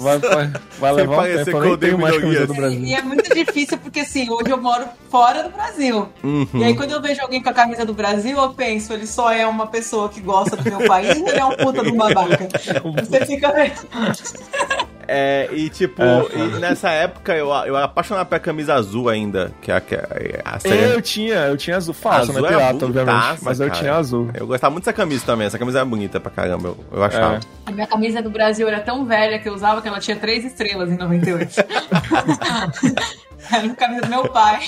[0.00, 2.82] Vai, vai, vai levar um parecer tempo, eu nem tenho odeio mais camisa do Brasil.
[2.84, 6.08] E é muito difícil porque assim, hoje eu moro fora do Brasil.
[6.24, 6.48] Uhum.
[6.54, 9.30] E aí quando eu vejo alguém com a camisa do Brasil, eu penso, ele só
[9.30, 12.48] é uma pessoa que gosta do meu país ou ele é um puta do babaca?
[13.08, 13.59] Você fica
[15.12, 19.50] É, e tipo, É, e nessa época eu, eu era apaixonado pela camisa azul ainda,
[19.60, 20.92] que é a, que é a série.
[20.92, 22.48] Eu tinha, eu tinha azul falso, Azul né?
[22.48, 23.14] era Pirata, obviamente.
[23.16, 23.78] bonitaça, Mas eu cara.
[23.80, 24.30] tinha azul.
[24.32, 27.34] Eu gostava muito dessa camisa também, essa camisa era bonita pra caramba, eu, eu achava.
[27.34, 27.40] É.
[27.66, 30.44] A minha camisa do Brasil era tão velha que eu usava que ela tinha três
[30.44, 31.56] estrelas em 98.
[33.52, 34.60] era a camisa do meu pai.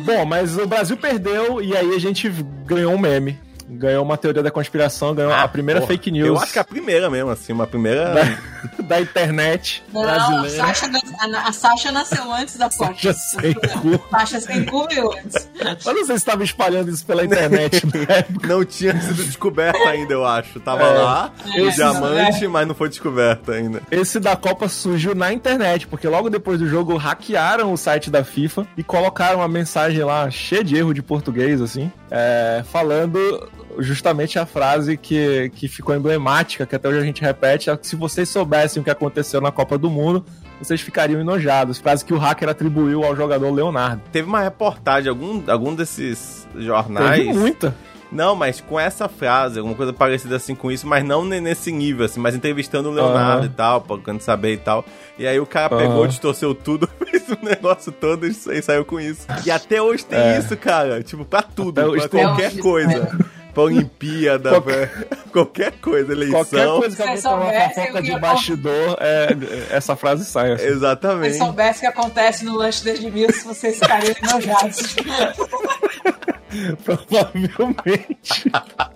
[0.00, 2.28] Bom, mas o Brasil perdeu e aí a gente
[2.66, 3.47] ganhou um meme.
[3.70, 6.26] Ganhou uma teoria da conspiração, ganhou a primeira Porra, fake news.
[6.28, 8.14] Eu acho que é a primeira mesmo, assim, uma primeira.
[8.82, 10.48] da internet Não, a brasileira.
[10.74, 10.86] Sasha,
[11.20, 12.94] a, a Sasha nasceu antes da Copa.
[12.98, 14.04] Sasha sem cu.
[14.10, 15.48] Sasha sem cu veio antes.
[15.86, 17.84] Eu não sei se estava espalhando isso pela internet.
[17.94, 18.24] né?
[18.46, 20.58] Não tinha sido descoberto ainda, eu acho.
[20.60, 20.98] Tava É.
[20.98, 23.82] lá, o É, diamante, mas não foi descoberto ainda.
[23.90, 28.24] Esse da Copa surgiu na internet, porque logo depois do jogo hackearam o site da
[28.24, 33.18] FIFA e colocaram uma mensagem lá cheia de erro de português, assim, é, falando
[33.78, 37.86] justamente a frase que, que ficou emblemática, que até hoje a gente repete, é que
[37.86, 40.24] se vocês soubessem o que aconteceu na Copa do Mundo,
[40.60, 41.78] vocês ficariam enojados.
[41.78, 44.02] Frase que o hacker atribuiu ao jogador Leonardo.
[44.10, 47.18] Teve uma reportagem, algum, algum desses jornais.
[47.20, 47.74] Teve muita.
[48.10, 51.70] Não, mas com essa frase, alguma coisa parecida assim com isso, mas não ne- nesse
[51.70, 53.46] nível, assim, mas entrevistando o Leonardo Aham.
[53.46, 54.82] e tal, pra saber e tal.
[55.18, 56.08] E aí o cara pegou, Aham.
[56.08, 59.26] distorceu tudo, fez o negócio todo e sa- saiu com isso.
[59.44, 60.38] E até hoje tem É.
[60.38, 61.02] isso, cara.
[61.02, 63.06] Tipo, pra tudo, Até pra qualquer isso, coisa.
[63.06, 66.44] Pra Olimpíada, Qualquer- qualquer coisa, eleição.
[66.44, 69.28] Qualquer coisa que Se alguém soubessem fofoca de bastidor, é,
[69.70, 70.52] essa frase sai.
[70.52, 70.64] Assim.
[70.64, 71.38] Se Exatamente.
[71.38, 74.96] soubesse o que acontece no lanche desde mil, se vocês ficariam enojados.
[76.84, 78.50] Provavelmente.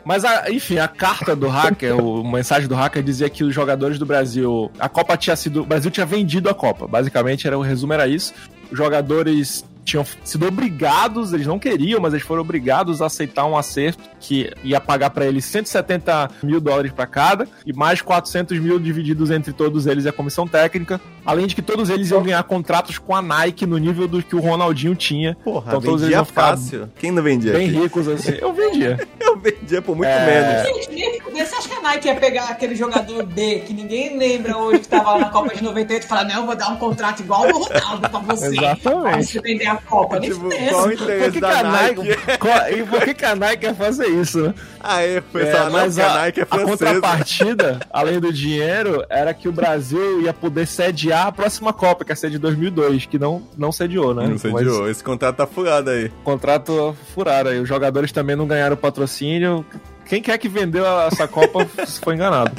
[0.05, 3.99] Mas, a- enfim, a carta do hacker, o mensagem do hacker dizia que os jogadores
[3.99, 4.71] do Brasil.
[4.79, 5.63] A Copa tinha sido.
[5.63, 6.87] O Brasil tinha vendido a Copa.
[6.87, 8.33] Basicamente, era o resumo era isso.
[8.71, 13.57] Os jogadores tinham sido obrigados, eles não queriam, mas eles foram obrigados a aceitar um
[13.57, 18.79] acerto que ia pagar pra eles 170 mil dólares pra cada e mais 400 mil
[18.79, 21.01] divididos entre todos eles e a comissão técnica.
[21.25, 24.35] Além de que todos eles iam ganhar contratos com a Nike no nível do que
[24.35, 25.37] o Ronaldinho tinha.
[25.45, 26.89] Porra, Então, todos eles ficar fácil.
[26.99, 27.53] Quem não vendia?
[27.53, 27.79] bem aqui?
[27.81, 28.33] ricos assim.
[28.41, 28.99] Eu vendia.
[29.21, 30.65] Eu vendia por muito É.
[30.67, 31.13] menos.
[31.33, 34.89] Você acha que a Nike ia pegar aquele jogador D que ninguém lembra hoje que
[34.89, 37.45] tava lá na Copa de 98 e falar, não, eu vou dar um contrato igual
[37.45, 38.47] ao do Ronaldo pra você.
[38.49, 38.83] Exatamente.
[39.13, 40.19] Pra você vender a Copa.
[40.21, 42.39] Nem Tipo, qual o Por interesse da a Nike, Nike?
[42.39, 44.55] qual- e por que, que a Nike quer fazer isso, né?
[44.81, 46.71] Aí, pessoal, É, mas a a, Nike é a francesa.
[46.71, 52.13] contrapartida, além do dinheiro, era que o Brasil ia poder sediar a próxima Copa, que
[52.13, 54.27] é a sede de 2002, que não, não sediou, né?
[54.27, 54.89] Não sediou.
[54.89, 56.05] Esse contrato tá furado aí.
[56.05, 57.61] Mas contrato furaram aí.
[57.61, 59.65] Os jogadores também não ganharam patrocínio.
[60.05, 61.67] Quem quer que vendeu essa Copa
[62.03, 62.53] foi enganado.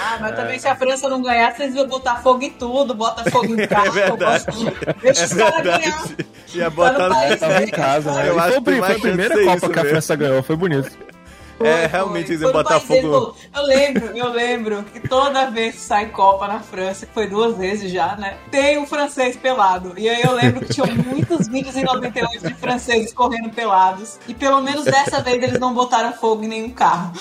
[0.00, 3.28] Ah, mas também se a França não ganhar, vocês vão botar fogo em tudo, bota
[3.30, 3.92] fogo em carro.
[3.92, 4.44] verdade.
[4.46, 5.78] bota- Deixa os É caras ganhar.
[5.78, 6.26] verdade.
[6.54, 8.28] Ia botar no país, Tava em casa, né?
[8.28, 9.88] Eu acho foi, foi a primeira Copa que a mesmo.
[9.90, 10.90] França ganhou, foi bonito.
[11.58, 11.86] Foi, É, foi.
[11.88, 13.26] realmente eles Foi iam no botar país fogo.
[13.32, 17.26] dele, Eu lembro, eu lembro que toda vez que sai Copa na França, que foi
[17.26, 18.36] duas vezes já, né?
[18.50, 19.94] Tem um francês pelado.
[19.96, 24.18] E aí eu lembro que tinham muitos vídeos em 98 de franceses correndo pelados.
[24.28, 27.12] E pelo menos dessa vez eles não botaram fogo em nenhum carro.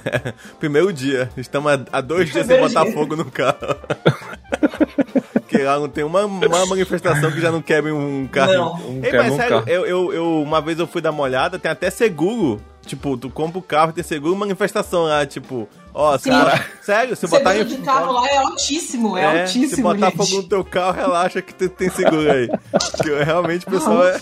[0.60, 1.30] Primeiro dia.
[1.36, 2.92] Estamos há- dois dias sem Primeiro botar dia.
[2.92, 3.56] fogo no carro.
[5.32, 8.52] Porque lá não tem uma, uma manifestação que já não quebre um carro.
[8.52, 8.74] Não.
[8.90, 9.68] Um Ei, mas um sério, carro.
[9.70, 12.60] eu, eu, eu- uma vez eu fui dar uma olhada, tem até seguro.
[12.88, 17.28] Tipo, tu compra o carro, tem seguro manifestação lá, tipo, ó, cara, sério, se O
[17.28, 20.16] botar em de carro lá é altíssimo, é, É, altíssimo, se botar gente.
[20.16, 22.48] fogo no teu carro, relaxa que tu tem seguro aí.
[23.04, 24.18] que realmente o pessoal é.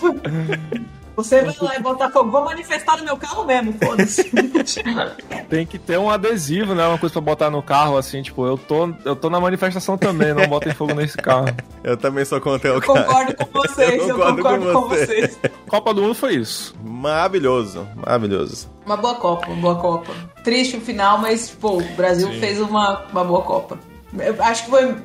[1.17, 2.29] Você vai lá e botar fogo.
[2.29, 4.31] Vou manifestar no meu carro mesmo, foda-se.
[5.49, 6.85] Tem que ter um adesivo, né?
[6.85, 10.31] Uma coisa pra botar no carro, assim, tipo, eu tô, eu tô na manifestação também,
[10.31, 11.47] não botem fogo nesse carro.
[11.83, 13.03] Eu também sou contra o cara.
[13.03, 15.05] concordo com vocês, eu concordo concordo, com com, você.
[15.07, 15.39] vocês.
[15.67, 16.75] Copa do Mundo foi isso.
[16.83, 18.69] Maravilhoso, maravilhoso.
[18.85, 20.13] Uma boa Copa, uma boa Copa.
[20.43, 22.39] Triste o final, mas, pô, o Brasil Sim.
[22.39, 23.79] fez uma, uma boa Copa.
[24.19, 24.95] Eu acho que foi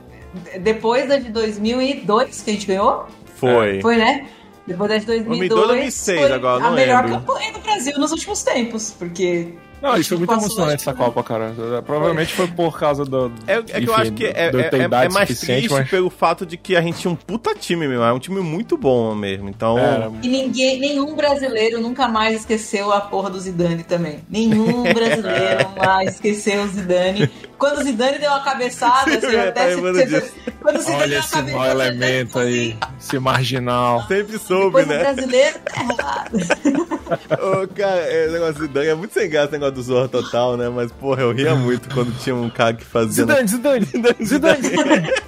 [0.60, 3.06] depois da de 2002 que a gente ganhou.
[3.36, 3.80] Foi.
[3.80, 4.26] Foi, né?
[4.66, 5.48] Depois da de 2002.
[5.48, 7.20] 2002, 2006 foi agora, a não melhor lembro.
[7.20, 9.54] campanha do Brasil nos últimos tempos, porque.
[9.82, 11.52] Não, isso foi muito emocionante essa Copa, cara.
[11.84, 13.32] Provavelmente foi por causa do.
[13.46, 16.08] É, é que eu acho que é, do é, é- é mais triste mas- pelo
[16.08, 18.04] fato de que a gente tinha um puta time mesmo.
[18.04, 19.48] É um time muito bom mesmo.
[19.48, 19.76] Então.
[19.78, 20.10] Era.
[20.22, 24.20] E ninguém, nenhum brasileiro nunca mais esqueceu a porra do Zidane também.
[24.30, 27.28] Nenhum brasileiro mais esqueceu o Zidane.
[27.58, 30.32] Quando o Zidane deu uma cabeçada, Sim, assim, eu até se, lembrando se- disso.
[30.60, 34.02] quando o Zidane Olha deu uma esse cabeçada, mau elemento aí, esse marginal.
[34.08, 34.98] Sempre soube, Depois o né?
[34.98, 36.82] brasileiro tá errado.
[37.62, 40.08] Ô, cara, é, esse negócio de Zidane é muito sem graça esse negócio do Zorro
[40.08, 40.68] Total, né?
[40.68, 43.24] Mas, porra, eu ria muito quando tinha um cara que fazia.
[43.24, 45.12] Zidane, Zidane, Zidane, Zidane.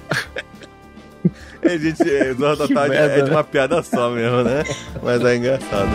[1.61, 3.31] É, gente, é, Zorro Que Total é, merda, é de né?
[3.31, 4.63] uma piada só mesmo, né?
[5.01, 5.89] Mas é engraçado.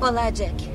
[0.00, 0.67] Olá, Jack.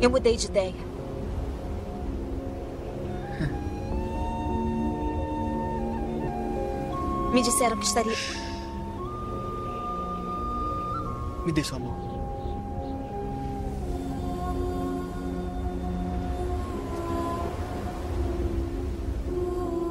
[0.00, 0.72] Eu mudei de ideia.
[7.32, 8.16] Me disseram que estaria.
[11.44, 12.08] Me dê sua mão.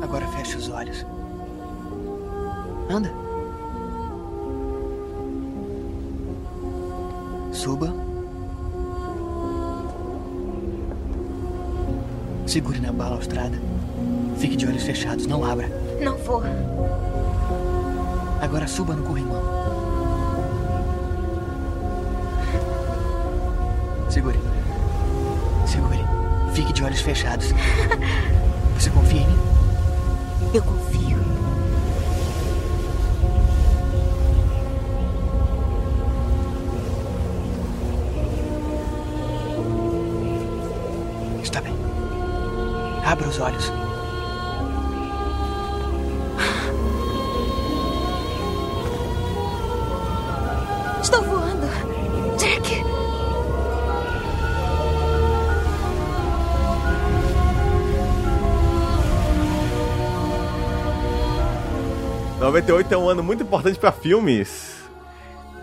[0.02, 1.06] Agora feche os olhos.
[2.89, 3.13] Anda.
[7.54, 8.09] Suba.
[12.49, 13.55] Segure na balaustrada.
[14.39, 15.69] Fique de olhos fechados, não abra.
[16.01, 16.41] Não vou.
[18.41, 19.39] Agora suba no corrimão.
[24.09, 24.39] Segure.
[25.67, 26.03] Segure.
[26.55, 27.53] Fique de olhos fechados.
[28.79, 29.39] Você confia em mim?
[30.51, 31.19] Eu confio.
[43.10, 43.74] Abra os olhos.
[51.02, 51.65] Estou voando.
[52.38, 52.84] Jack.
[62.39, 64.84] 98 é um ano muito importante pra filmes.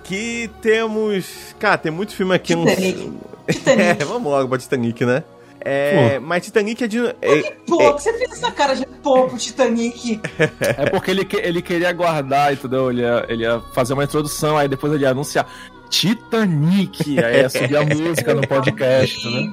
[0.02, 1.54] Que temos.
[1.60, 2.56] Cara, tem muitos filmes aqui.
[2.56, 3.12] Titanic.
[3.48, 3.66] Uns...
[3.68, 5.22] é, vamos logo pra Titanic, né?
[5.68, 7.04] É, mas Titanic é de.
[7.20, 10.20] É, que você fez essa cara de pouco, Titanic.
[10.60, 12.90] É porque ele, ele queria guardar, entendeu?
[12.90, 15.46] Ele ia, ele ia fazer uma introdução, aí depois ele ia anunciar
[15.90, 19.52] Titanic, aí ia subir a música no podcast, né?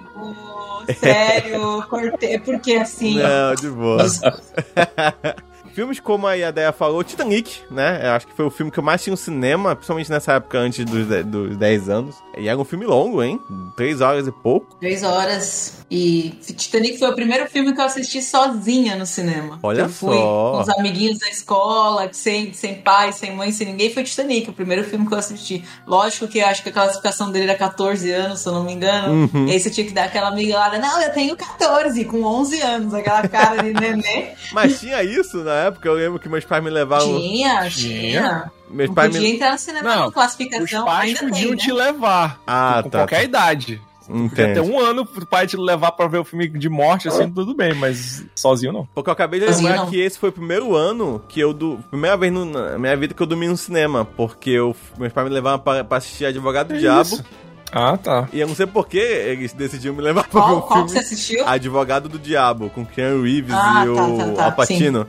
[0.99, 3.19] Sério, cortei, porque assim.
[3.19, 4.05] Não, de boa.
[5.73, 7.99] Filmes como a Ideia falou, Titanic, né?
[8.03, 10.59] Eu acho que foi o filme que eu mais tinha no cinema, principalmente nessa época
[10.59, 12.15] antes dos, dos 10 anos.
[12.37, 13.39] E era um filme longo, hein?
[13.75, 14.75] Três horas e pouco.
[14.79, 15.83] Três horas.
[15.89, 19.59] E Titanic foi o primeiro filme que eu assisti sozinha no cinema.
[19.61, 20.51] Olha eu fui só.
[20.53, 23.93] com os amiguinhos da escola, sem, sem pai, sem mãe, sem ninguém.
[23.93, 25.63] Foi Titanic, o primeiro filme que eu assisti.
[25.85, 29.29] Lógico que acho que a classificação dele era 14 anos, se eu não me engano.
[29.31, 29.47] Uhum.
[29.47, 30.79] E aí você tinha que dar aquela miguelada.
[30.79, 32.93] Não, eu tenho 14, com 11 anos.
[32.93, 34.31] Aquela cara de nenê.
[34.51, 37.19] Mas tinha isso na época, eu lembro que meus pais me levavam.
[37.19, 38.51] Tinha, tinha.
[38.73, 39.35] Meus Não pais podia me.
[39.35, 40.79] entrar no cinema Não, com classificação.
[40.79, 41.55] Os pais Ainda podiam tem, né?
[41.57, 42.97] te levar Ah, com tá.
[42.99, 43.81] qualquer idade.
[44.05, 44.63] Ter Entendo.
[44.63, 47.73] um ano pro pai te levar pra ver o filme de morte, assim, tudo bem,
[47.73, 48.85] mas sozinho não.
[48.93, 49.89] Porque eu acabei de Sozinho, lembrar não.
[49.89, 51.53] que esse foi o primeiro ano que eu.
[51.53, 51.79] Du...
[51.89, 54.03] Primeira vez no- na minha vida que eu dormi no cinema.
[54.03, 54.75] Porque eu...
[54.97, 57.01] meus pais me levavam pra, pra assistir Advogado do Que Diabo.
[57.01, 57.23] isso?
[57.71, 58.27] Ah, tá.
[58.33, 60.67] E eu não sei por que eles decidiram me levar pra ver Qual, o qual
[60.67, 61.47] que filme você assistiu?
[61.47, 65.07] Advogado do Diabo, com Keanu Reeves Ah, e tá, o tá, tá, Al Pacino.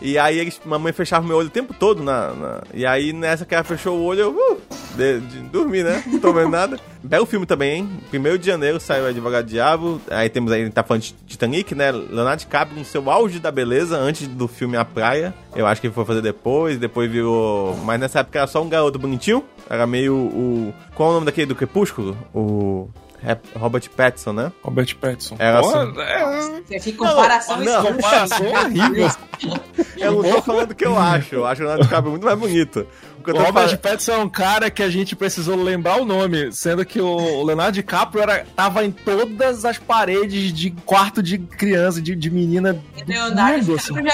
[0.00, 3.44] E aí eles, mamãe fechava meu olho o tempo todo na, na- E aí nessa
[3.46, 4.60] que ela fechou o olho, eu uh,
[4.96, 6.02] de, de dormir, né?
[6.06, 6.78] Não tô vendo nada.
[7.02, 7.88] Belo filme também, hein?
[8.10, 10.00] Primeiro de janeiro saiu Advogado do Diabo.
[10.10, 11.90] Aí temos aí, tá falando de Titanic, né?
[11.92, 15.32] Leonardo DiCaprio no seu auge da beleza, antes do filme A Praia.
[15.54, 17.76] Eu acho que ele foi fazer depois, depois virou.
[17.84, 19.44] Mas nessa época era só um garoto bonitinho.
[19.70, 20.74] Era meio o.
[20.94, 22.16] Qual é o nome daquele do Crepúsculo?
[22.34, 22.88] O.
[23.58, 24.52] Robert Pattinson, né?
[24.62, 25.36] Robert Pattinson.
[25.38, 26.00] Era Pô, assim.
[26.00, 27.92] é, Você fica comparação não, escrota.
[27.94, 29.10] comparação horrível.
[29.96, 31.34] Eu não tô falando o que eu acho.
[31.34, 32.86] Eu acho o Leonardo DiCaprio muito mais bonito.
[33.26, 36.84] O Robert falando- Pattinson é um cara que a gente precisou lembrar o nome, sendo
[36.84, 42.14] que o Leonardo DiCaprio era, tava em todas as paredes de quarto de criança, de,
[42.14, 43.94] de menina do Leonardo mundo, assim.
[43.94, 44.12] DiCaprio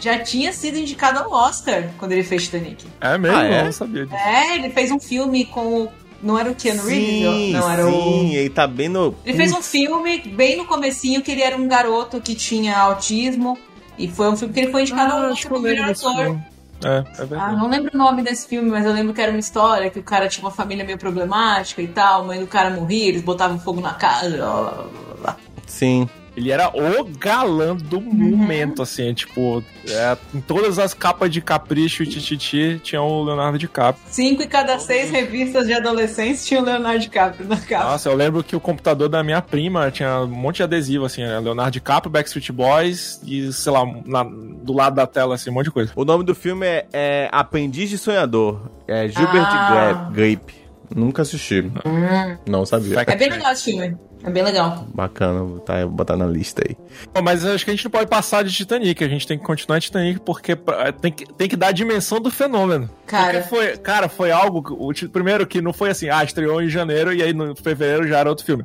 [0.00, 2.86] já, já tinha sido indicado ao Oscar quando ele fez Titanic.
[3.00, 3.36] É mesmo?
[3.36, 3.60] Ah, é?
[3.60, 4.16] Eu não sabia disso.
[4.16, 5.88] É, ele fez um filme com o...
[6.24, 7.34] Não era o Keanu Reeves?
[7.34, 7.90] Sim, Não, era o...
[7.92, 9.14] sim, ele tá bem no.
[9.26, 13.58] Ele fez um filme bem no comecinho que ele era um garoto que tinha autismo.
[13.98, 16.38] E foi um filme que ele foi indicado Ah, ao como melhor ator.
[16.82, 17.04] É, é
[17.38, 19.98] Ah, não lembro o nome desse filme, mas eu lembro que era uma história que
[19.98, 23.22] o cara tinha uma família meio problemática e tal, a mãe do cara morria, eles
[23.22, 25.36] botavam fogo na casa, blá, blá, blá, blá.
[25.66, 26.08] Sim.
[26.36, 32.02] Ele era o galã do momento, assim, tipo, é, em todas as capas de capricho
[32.02, 34.04] e tititi tinha o Leonardo DiCaprio.
[34.08, 37.90] Cinco em cada seis revistas de adolescentes tinham Leonardo DiCaprio na capa.
[37.90, 41.22] Nossa, eu lembro que o computador da minha prima tinha um monte de adesivo, assim,
[41.22, 41.38] né?
[41.38, 45.66] Leonardo DiCaprio, Backstreet Boys e, sei lá, na- do lado da tela, assim, um monte
[45.66, 45.92] de coisa.
[45.94, 48.70] O nome do filme é, é Aprendiz de Sonhador.
[48.88, 49.70] É Gilbert Ah.
[49.70, 50.54] Gra- Grape.
[50.94, 51.60] Nunca assisti.
[51.84, 52.36] Hum.
[52.46, 53.00] Não sabia.
[53.06, 53.96] É bem legal esse filme.
[54.24, 54.86] É bem legal.
[54.94, 56.76] Bacana, vou botar, vou botar na lista aí.
[57.12, 59.44] Bom, mas acho que a gente não pode passar de Titanic, a gente tem que
[59.44, 62.88] continuar em Titanic porque pra- tem que, tem que dar a dimensão do fenômeno.
[63.06, 63.40] Cara.
[63.42, 64.92] Porque foi, cara, foi algo.
[65.12, 68.28] primeiro que não foi assim, ah, estreou em janeiro e aí no fevereiro já era
[68.30, 68.64] outro filme.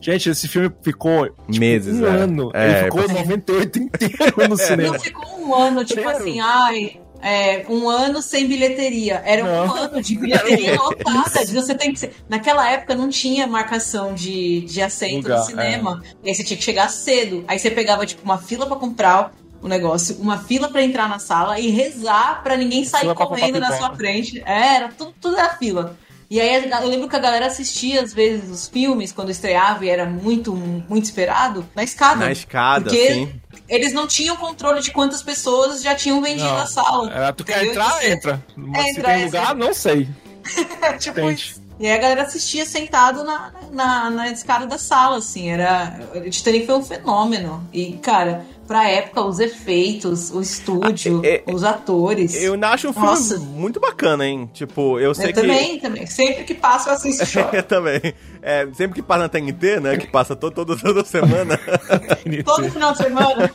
[0.00, 2.10] Gente, esse filme ficou tipo, Meses, um é.
[2.10, 2.50] ano.
[2.52, 4.92] É, Ele ficou 98 inteiro no cinema.
[4.92, 7.00] Não ficou um ano, tipo assim, ai.
[7.20, 9.22] É, um ano sem bilheteria.
[9.24, 9.74] Era um Não.
[9.74, 11.44] ano de bilheteria lotada.
[11.44, 12.14] Você tem que ser...
[12.28, 16.02] Naquela época não tinha marcação de, de assento Lugar, no cinema.
[16.22, 17.44] E aí você tinha que chegar cedo.
[17.48, 21.18] Aí você pegava, tipo, uma fila pra comprar o negócio, uma fila pra entrar na
[21.18, 24.42] sala e rezar pra ninguém sair Fila correndo na sua frente.
[24.44, 25.96] É, era tudo, tudo era fila.
[26.28, 29.88] E aí eu lembro que a galera assistia, às vezes, os filmes quando estreava e
[29.88, 32.24] era muito, muito esperado, na escada.
[32.24, 33.40] Na escada, Porque sim.
[33.68, 36.58] Eles não tinham controle de quantas pessoas já tinham vendido Não.
[36.58, 37.12] a sala.
[37.12, 37.72] É, tu quer Entendeu?
[37.72, 38.04] entrar?
[38.04, 38.44] E- Entra.
[38.56, 40.08] Mas se Entra, tem é, lugar, não sei.
[40.98, 41.50] tipo Tente.
[41.52, 41.66] isso.
[41.78, 45.50] E aí a galera assistia sentado na, na, na escada da sala, assim.
[45.50, 46.00] Era.
[46.30, 47.68] Titanic foi um fenômeno.
[47.72, 52.34] E, cara, pra época, os efeitos, o estúdio, Ah, é- os atores.
[52.42, 53.38] Eu ainda acho um filme Nossa.
[53.38, 54.50] muito bacana, hein?
[54.52, 55.40] Tipo, eu sei Eu que.
[55.40, 56.06] também, também.
[56.06, 57.24] Sempre que passo, eu assisto.
[57.52, 58.00] Eu também.
[58.42, 59.96] É, sempre que passa na TNT, né?
[59.96, 61.58] Que passa todo, todo- toda semana.
[62.44, 63.50] Todo final de semana.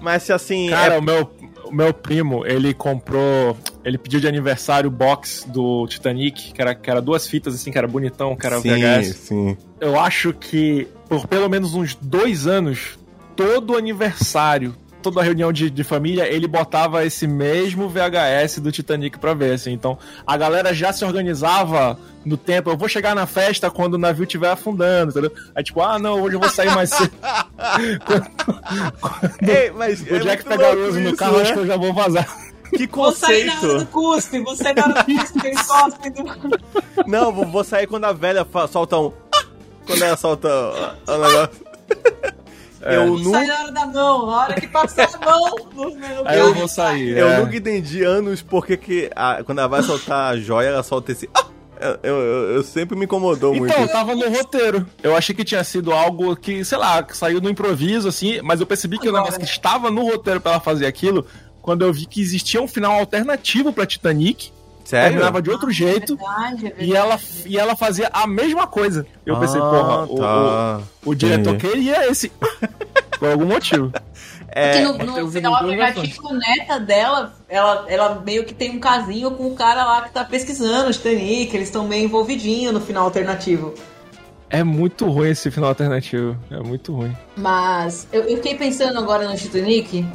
[0.00, 0.68] Mas assim.
[0.70, 1.30] Cara, é- o meu,
[1.64, 3.56] o meu primo, ele comprou.
[3.84, 7.70] Ele pediu de aniversário o box do Titanic, que era, que era duas fitas, assim,
[7.70, 9.16] que era bonitão, que era sim, VHS.
[9.16, 9.56] sim.
[9.80, 12.98] Eu acho que por pelo menos uns dois anos,
[13.36, 19.34] todo aniversário, toda reunião de, de família, ele botava esse mesmo VHS do Titanic pra
[19.34, 19.72] ver, assim.
[19.72, 22.70] Então, a galera já se organizava no tempo.
[22.70, 25.30] Eu vou chegar na festa quando o navio estiver afundando, entendeu?
[25.54, 27.12] Aí, tipo, ah, não, hoje eu vou sair mais cedo.
[29.46, 31.42] Ei, mas o é Jack muito pega louco luz no carro, né?
[31.42, 32.26] acho que eu já vou vazar.
[32.76, 33.92] Que Vou sair na hora do conceito!
[33.92, 36.24] cuspe, vou sair na hora do cuspe, que eles cospem do...
[37.06, 39.12] Não, vou, vou sair quando a velha solta um.
[39.86, 41.66] Quando ela solta o o negócio.
[42.94, 46.22] Eu, nu, Sai na hora da mão, a hora que passar a mão no meu
[46.26, 47.16] Aí eu vou sair.
[47.16, 47.38] eu é.
[47.40, 51.28] nunca entendi anos porque que a- quando ela vai soltar a joia, ela solta esse.
[51.34, 51.44] Ah!
[51.78, 53.70] Eu, eu- eu sempre me incomodou muito.
[53.70, 54.86] Então, tava no roteiro.
[55.02, 58.60] Eu achei que tinha sido algo que, sei lá, que saiu no improviso, assim, mas
[58.60, 61.26] eu percebi que o negócio que estava no roteiro pra ela fazer aquilo,
[61.60, 64.50] quando eu vi que existia um final alternativo pra Titanic,
[64.86, 65.08] Sério?
[65.10, 66.84] terminava de outro jeito, Verdade, é verdade.
[66.90, 69.06] e ela, e ela fazia a mesma coisa.
[69.26, 70.80] Eu pensei, Ah, porra, o, tá.
[71.04, 71.72] o, o diretor Entendi.
[71.74, 72.30] queria esse.
[73.18, 73.90] Por algum motivo.
[74.48, 78.78] É, Porque no, no final duas alternativo, neta dela, ela, ela meio que tem um
[78.78, 82.80] casinho com o cara lá que tá pesquisando o Titanic, eles estão meio envolvidinhos no
[82.80, 83.74] final alternativo.
[84.48, 86.36] É muito ruim esse final alternativo.
[86.50, 87.14] É muito ruim.
[87.36, 90.06] Mas eu, eu fiquei pensando agora no Titanic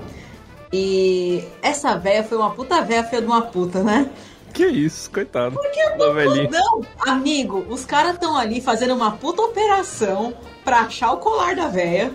[0.72, 4.10] e essa véia foi uma puta véia feia de uma puta, né?
[4.54, 5.56] Que isso, coitado.
[5.98, 6.50] da velhinha.
[6.52, 10.34] Não, amigo, os caras estão ali fazendo uma puta operação
[10.64, 12.12] pra achar o colar da véia.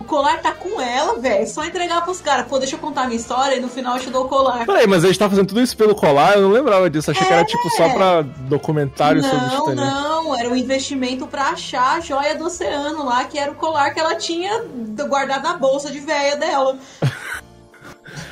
[0.00, 1.46] O colar tá com ela, velho.
[1.46, 2.46] Só entregar pros caras.
[2.48, 4.66] Pô, deixa eu contar minha história e no final eu te dou o colar.
[4.66, 6.34] Peraí, mas eles estavam fazendo tudo isso pelo colar?
[6.34, 7.12] Eu não lembrava disso.
[7.12, 9.80] Achei que era tipo só pra documentário sobre o Não, Titanic.
[9.80, 13.90] não, era um investimento pra achar a joia do oceano lá, que era o colar
[13.94, 14.64] que ela tinha
[15.08, 16.76] guardado na bolsa de véia dela.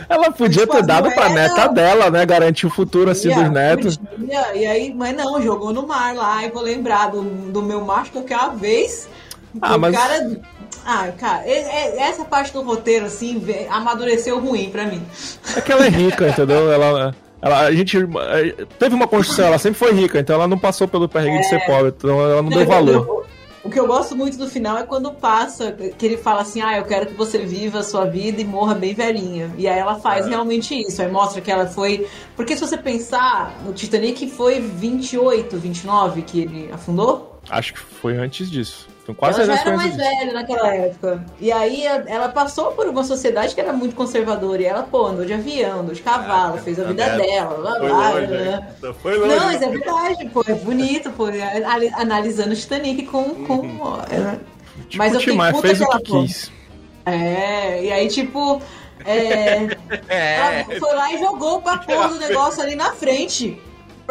[0.09, 2.25] Ela podia Tipo, ter dado pra neta dela, né?
[2.27, 3.97] Garantir o futuro assim dos netos.
[3.97, 6.45] podia, E aí, mas não, jogou no mar lá.
[6.45, 9.09] E vou lembrar do, do meu macho qualquer vez.
[9.61, 10.41] Ah, o mas- cara.
[10.85, 15.03] Ah, cara, é- é- essa parte do roteiro, assim, amadureceu ruim pra mim.
[15.57, 16.73] É que ela é rica, entendeu?
[16.73, 20.59] Ela, ela, a gente eh, teve uma construção, ela sempre foi rica, então ela não
[20.59, 23.20] passou pelo perrengue de ser pobre, então ela não deu valor.
[23.63, 26.79] O que eu gosto muito do final é quando passa, que ele fala assim, ah,
[26.79, 29.53] eu quero que você viva a sua vida e morra bem velhinha.
[29.59, 30.31] E aí ela faz É.
[30.31, 31.03] realmente isso.
[31.03, 32.07] Aí mostra que ela foi.
[32.35, 37.39] Porque se você pensar, no Titanic foi 28, 29 que ele afundou.
[37.51, 38.89] Acho que foi antes disso.
[39.11, 40.05] Tenho quase ela já era mais disso.
[40.05, 41.25] velha naquela época.
[41.41, 44.61] E aí ela passou por uma sociedade que era muito conservadora.
[44.63, 47.71] E ela, pô, andou de avião, andou de cavalo, fez a vida André, dela, blá
[47.79, 48.11] Foi blá.
[48.11, 48.37] longe, blá.
[48.41, 48.95] hein?
[49.03, 49.35] Foi longe.
[49.37, 53.25] Não, mas é verdade, pô, é bonito, pô, é, ali- analisando o Titanic com.
[53.47, 54.39] com é,
[54.97, 56.23] mas eu Tipo, fiquei Timar puta fez que ela pô.
[56.23, 56.53] quis.
[57.07, 58.61] É, e aí, tipo.
[59.07, 59.67] é,
[60.37, 63.61] ela foi lá e jogou o porra do negócio ali na frente.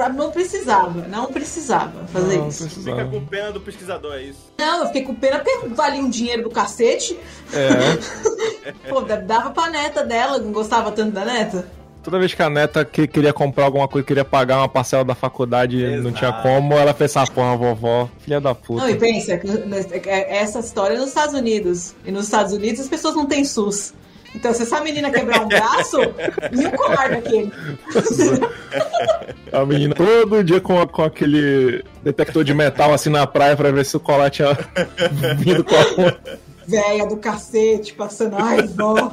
[0.07, 2.69] Não precisava, não precisava fazer Não, isso.
[2.69, 4.53] Fica com pena do pesquisador, é isso.
[4.57, 7.17] Não, eu fiquei com pena porque valia um dinheiro do cacete.
[7.53, 8.69] É.
[8.87, 11.67] Pô, dava pra neta dela, não gostava tanto da neta.
[12.01, 15.13] Toda vez que a neta que queria comprar alguma coisa, queria pagar uma parcela da
[15.13, 18.09] faculdade e não tinha como, ela fez essa porra, vovó.
[18.19, 18.83] Filha da puta.
[18.83, 19.47] Não, e pensa, que
[20.09, 21.93] é- essa história é nos Estados Unidos.
[22.05, 23.93] E nos Estados Unidos as pessoas não têm SUS.
[24.35, 25.97] Então, se essa menina quebrar um braço,
[26.51, 27.51] e o colar daquele?
[29.51, 33.83] A menina todo dia com, com aquele detector de metal assim na praia pra ver
[33.83, 34.49] se o colar tinha
[35.37, 36.15] vindo com a
[36.67, 39.11] Véia do cacete, passando ai, vó.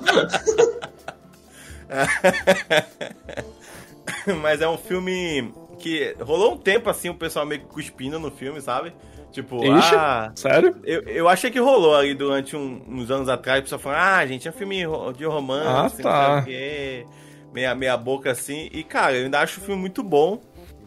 [4.43, 8.31] Mas é um filme que rolou um tempo assim, o pessoal meio que cuspindo no
[8.31, 8.93] filme, sabe?
[9.37, 10.33] Tipo, Ixi, ah.
[10.35, 10.77] sério?
[10.83, 14.27] Eu, eu achei que rolou ali durante um- uns anos atrás, o pessoal falando, ah,
[14.27, 14.77] gente, é um filme
[15.15, 16.43] de romance, Ah, sei tá.
[16.43, 17.05] quê,
[17.53, 18.71] meia, meia boca assim.
[18.73, 20.41] E, cara, eu ainda acho o filme muito bom.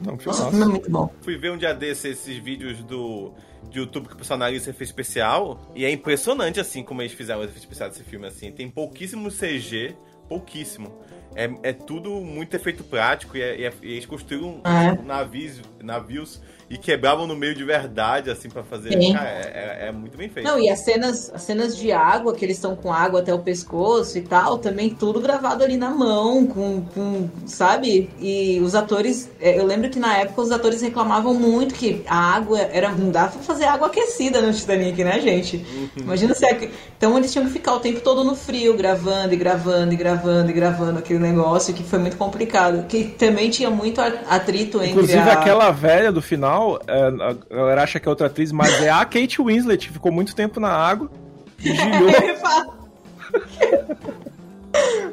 [0.04, 0.18] Não,
[0.52, 1.14] Não é muito bom.
[1.22, 3.34] Fui ver um dia desses esses vídeos do
[3.70, 5.60] de YouTube que o pessoal analisa efeito especial.
[5.76, 8.52] E é impressionante, assim, como eles fizeram o efeito especial desse filme, assim.
[8.52, 9.93] Tem pouquíssimo CG,
[10.28, 10.91] pouquíssimo.
[11.36, 14.97] É, é tudo muito efeito prático e, é- e é- eles construíram É.
[15.05, 18.89] navios, navios e quebravam no meio de verdade, assim, pra fazer.
[19.11, 20.45] Cara, é, é- é muito bem feito.
[20.45, 23.39] Não, e as cenas, as cenas de água, que eles estão com água até o
[23.39, 28.09] pescoço e tal, também tudo gravado ali na mão, com, com sabe?
[28.19, 32.36] E os atores, é, eu lembro que na época os atores reclamavam muito que a
[32.36, 32.91] água era.
[32.91, 35.57] Não dava pra fazer água aquecida no Titanic, né, gente?
[35.57, 35.89] Uhum.
[35.97, 36.45] Imagina se.
[36.45, 39.97] é- Então eles tinham que ficar o tempo todo no frio, gravando e gravando e
[39.97, 42.86] gravando e gravando aquele negócio, que foi muito complicado.
[42.88, 44.91] Que também tinha muito atrito entre.
[44.91, 45.34] Inclusive, a...
[45.34, 47.01] aquela velha do final, é,
[47.51, 50.36] a galera acha que é outra atriz, mas é a Kate Winslet, que ficou muito
[50.36, 51.09] tempo na água.
[51.57, 52.09] Vigilhou.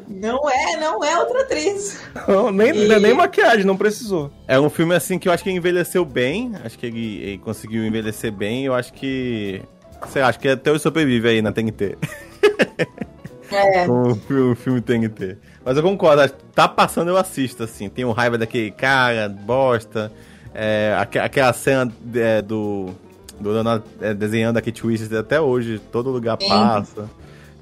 [0.08, 2.00] Não é, não é outra atriz.
[2.26, 4.30] Não, nem, E- nem maquiagem, não precisou.
[4.46, 6.52] É um filme assim que eu acho que envelheceu bem.
[6.64, 8.64] Acho que ele, ele conseguiu envelhecer bem.
[8.64, 9.62] Eu acho que.
[10.08, 11.96] Sei lá, acho que até hoje sobrevive aí na TNT.
[13.50, 13.86] É.
[13.86, 14.12] Com
[14.52, 15.36] o filme, TNT.
[15.64, 17.88] Mas eu concordo, tá passando, eu assisto, assim.
[17.88, 20.12] Tenho raiva daquele cara, bosta.
[20.54, 22.90] É, aque- aquela cena é, do,
[23.38, 26.48] do Leonardo é, desenhando a Kate Winslet até hoje, todo lugar Sim.
[26.48, 27.10] passa.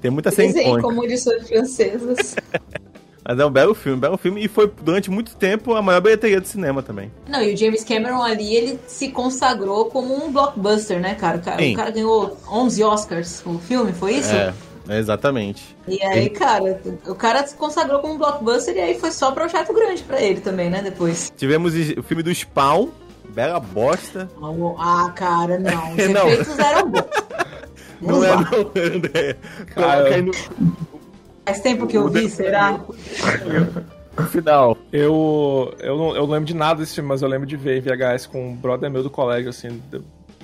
[0.00, 2.36] Tem muita cena Desenho como lições francesas.
[3.26, 4.44] Mas é um belo filme, belo filme.
[4.44, 7.10] E foi durante muito tempo a maior bilheteria do cinema também.
[7.26, 11.38] Não, e o James Cameron ali, ele se consagrou como um blockbuster, né, cara?
[11.38, 14.30] O cara, o cara ganhou 11 Oscars o filme, foi isso?
[14.30, 14.52] É,
[14.88, 15.76] exatamente.
[15.88, 19.72] E aí, cara, o cara se consagrou como um blockbuster e aí foi só projeto
[19.72, 21.32] grande pra ele também, né, depois.
[21.36, 22.88] Tivemos o filme do Spawn,
[23.30, 24.28] bela bosta.
[24.78, 25.92] Ah, cara, não.
[25.96, 26.28] Os Não.
[26.28, 27.04] efeitos eram bons.
[28.00, 29.36] Não é, não, André.
[29.76, 30.32] Aí no
[31.46, 32.80] Faz tempo que eu vi, será?
[34.30, 34.76] final.
[34.92, 37.78] Eu, eu, não, eu não lembro de nada desse filme, mas eu lembro de ver
[37.78, 39.80] em VHS com um brother meu do colégio, assim,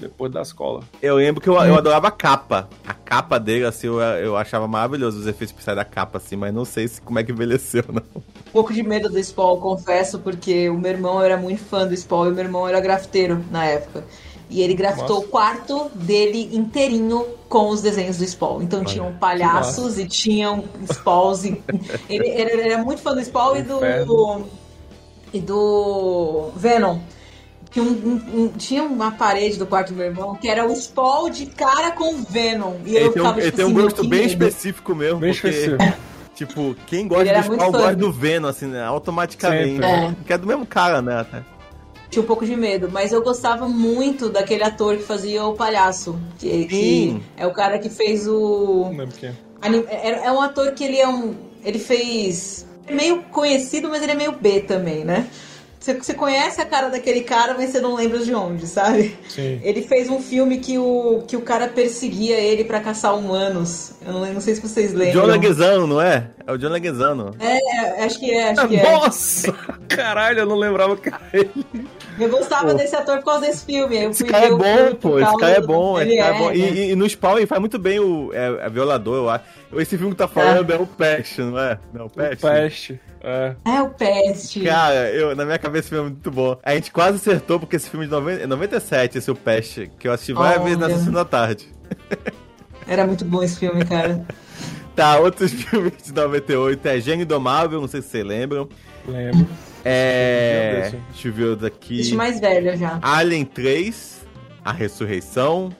[0.00, 0.82] depois da escola.
[1.00, 2.68] Eu lembro que eu, eu adorava a capa.
[2.86, 6.52] A capa dele, assim, eu, eu achava maravilhoso os efeitos especiais da capa, assim, mas
[6.52, 8.02] não sei se, como é que envelheceu, não.
[8.16, 11.96] Um pouco de medo do Spawn, confesso, porque o meu irmão era muito fã do
[11.96, 14.04] Spawn e o meu irmão era grafiteiro na época.
[14.50, 15.26] E ele grafitou Nossa.
[15.26, 18.62] o quarto dele inteirinho com os desenhos do Spawn.
[18.62, 21.44] Então tinham palhaços e tinham Spawns.
[21.44, 21.62] E...
[22.10, 24.48] Ele, ele era muito fã do Spawn e do, Inferno.
[25.32, 26.98] e do Venom.
[27.70, 30.74] Que um- um- um- tinha uma parede do quarto do meu irmão que era o
[30.74, 32.74] Spawn de cara com Venom.
[32.84, 34.20] E eu Ele tem um, ficava ele tipo tem um assim, meu, gosto que bem
[34.20, 34.30] medo.
[34.32, 35.84] específico mesmo, Bem porque, específico.
[36.34, 39.72] tipo, quem gosta do Spawn gosta do Venom, assim, né, automaticamente.
[39.74, 39.86] Sempre.
[39.86, 40.14] É.
[40.26, 41.42] Que é do mesmo cara, né, até.
[42.10, 46.18] Tinha um pouco de medo, mas eu gostava muito daquele ator que fazia o palhaço.
[46.40, 47.22] Que, que Sim.
[47.36, 48.86] é o cara que fez o.
[48.90, 49.30] Não lembro quem.
[49.62, 51.36] anim- É, é um ator que ele é um.
[51.64, 52.66] Ele fez.
[52.84, 55.28] É meio conhecido, mas ele é meio B também, né?
[55.80, 59.16] Você, você conhece a cara daquele cara, mas você não lembra de onde, sabe?
[59.26, 59.58] Sim.
[59.62, 63.92] Ele fez um filme que o, que o cara perseguia ele pra caçar humanos.
[64.04, 65.22] Eu não, não sei se vocês lembram.
[65.22, 66.28] John Leguizano, não é?
[66.46, 67.34] É o John Leguizano.
[67.40, 68.92] É, acho que é, acho que é.
[68.92, 69.52] Nossa!
[69.88, 71.66] Caralho, eu não lembrava que era ele.
[72.24, 72.74] Eu gostava Pô.
[72.74, 73.96] desse ator por causa desse filme.
[74.04, 75.18] Eu Esse cara é o bom, pô.
[75.18, 76.00] Esse cara é do- bom.
[76.00, 76.48] Esse Ele cara é bom.
[76.48, 76.56] né?
[76.56, 79.44] E, e- e no Spawn ele faz muito bem o é, é violador, eu acho.
[79.76, 81.78] Esse filme que tá falando é, o Peste, não é?
[81.92, 82.42] Não, o Peste.
[82.46, 83.00] Peste.
[83.22, 83.54] É.
[83.66, 84.60] É o Peste.
[84.64, 86.56] Cara, eu, na minha cabeça esse filme é muito bom.
[86.62, 89.90] A gente quase acertou, porque esse filme de 90, é 97, esse é o Peste,
[89.98, 91.68] que eu assisti várias vezes na sessão da tarde.
[92.86, 94.24] Era muito bom esse filme, cara.
[94.96, 98.68] Tá, outros filmes de 98 é Gênio Indomável, não sei se vocês lembram.
[99.06, 99.46] Lembro.
[99.84, 100.92] É.
[101.10, 101.94] Deixa eu ver outro aqui.
[102.00, 102.98] Existe mais velho já.
[103.02, 104.20] Alien 3,
[104.64, 105.70] A Ressurreição.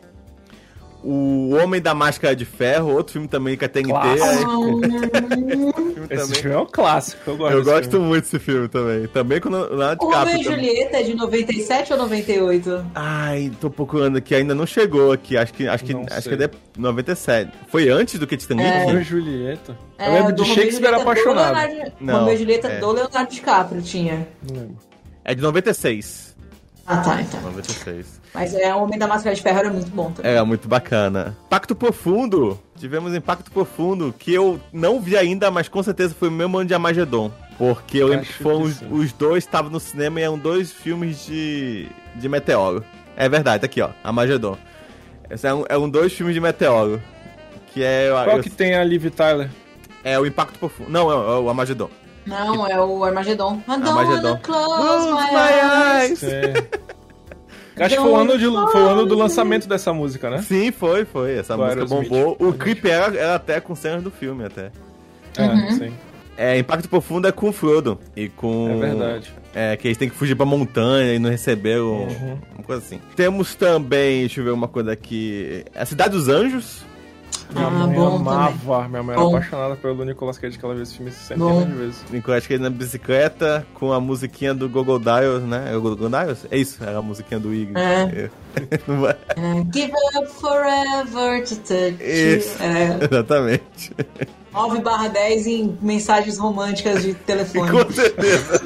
[1.03, 3.89] O Homem da Máscara de Ferro, outro filme também que a TNT.
[3.91, 4.21] Clássico.
[4.21, 6.43] é- filme Esse também.
[6.43, 8.07] filme é um clássico, eu gosto Eu gosto filme.
[8.07, 9.07] muito desse filme também.
[9.07, 10.41] Também com o Leonardo O Romeo DiCaprio.
[10.41, 10.67] e também.
[10.67, 12.87] Julieta é de 97 ou 98?
[12.95, 15.37] Ai, tô procurando aqui, ainda não chegou aqui.
[15.37, 16.37] Acho que, acho que, Não acho sei.
[16.37, 17.53] que é de 97.
[17.69, 18.67] Foi antes do que Titanic?
[18.67, 18.85] É.
[18.85, 19.79] Romeo e Julieta.
[19.99, 21.55] É, eu lembro de Romeo e Shakespeare Julieta do apaixonado.
[21.69, 22.79] Leonardo- Não, Romeo e Julieta é.
[22.81, 24.29] do Leonardo DiCaprio tinha.
[24.51, 24.77] Não lembro.
[25.25, 26.37] É de 96.
[26.87, 27.41] Ah, tá, então.
[27.43, 28.20] 96.
[28.33, 30.33] Mas é, o Homem da Máscara de Ferro era muito bom também.
[30.33, 31.37] É, muito bacana.
[31.49, 32.59] Pacto Profundo.
[32.79, 36.67] Tivemos Impacto Profundo, que eu não vi ainda, mas com certeza foi o mesmo ano
[36.69, 37.31] de Armagedon.
[37.59, 40.71] Porque eu lembro que foram que os, os dois estavam no cinema e eram dois
[40.73, 42.83] filmes de, de meteoro.
[43.17, 43.91] É verdade, tá aqui, ó.
[44.03, 44.57] Armagedon.
[45.29, 47.03] Esses eram, eram dois filmes de meteoro.
[47.75, 48.09] Que é.
[48.25, 49.51] Qual eu- que tem a Liv Tyler?
[50.03, 50.89] É o Impacto Profundo.
[50.91, 51.91] Não, é, o- é o Armagedon.
[52.27, 53.61] Não, é o Armagedon.
[53.69, 54.39] Armagedon.
[54.39, 56.23] close Close my my eyes.
[56.23, 56.55] É.
[57.81, 60.43] Acho que foi o ano, de, foi o ano do lançamento dessa música, né?
[60.43, 61.33] Sim, foi, foi.
[61.39, 62.09] Essa Do música Aerosmith.
[62.11, 62.37] bombou.
[62.39, 64.71] O clipe era, era até com cenas do filme, até.
[65.37, 65.71] É, Uhum.
[65.79, 65.93] sim.
[66.37, 67.99] É, Impacto Profundo é com o Frodo.
[68.17, 68.71] E com.
[68.71, 69.33] É verdade.
[69.55, 72.03] É, que eles têm que fugir pra montanha e não receberam.
[72.05, 72.39] Uhum.
[72.57, 73.01] Uma coisa assim.
[73.15, 75.65] Temos também, deixa eu ver uma coisa aqui.
[75.75, 76.83] A Cidade dos Anjos.
[77.53, 79.37] Minha Ah, mãe bom amava, minha mãe era Bom.
[79.37, 82.05] apaixonada pelo Nicolas Cage, que ela viu esse filme centenas de vezes.
[82.11, 85.71] Nicolas Cage na bicicleta com a musiquinha do Google Dials, né?
[85.73, 86.47] É o Google Dials?
[86.51, 87.77] É isso, era a musiquinha do Igor.
[87.79, 88.31] É.
[89.37, 92.61] É, Give up forever to touch Isso.
[92.61, 93.95] É, Exatamente.
[94.53, 97.71] 9 barra 10 em mensagens românticas de telefone.
[97.71, 98.61] Com certeza.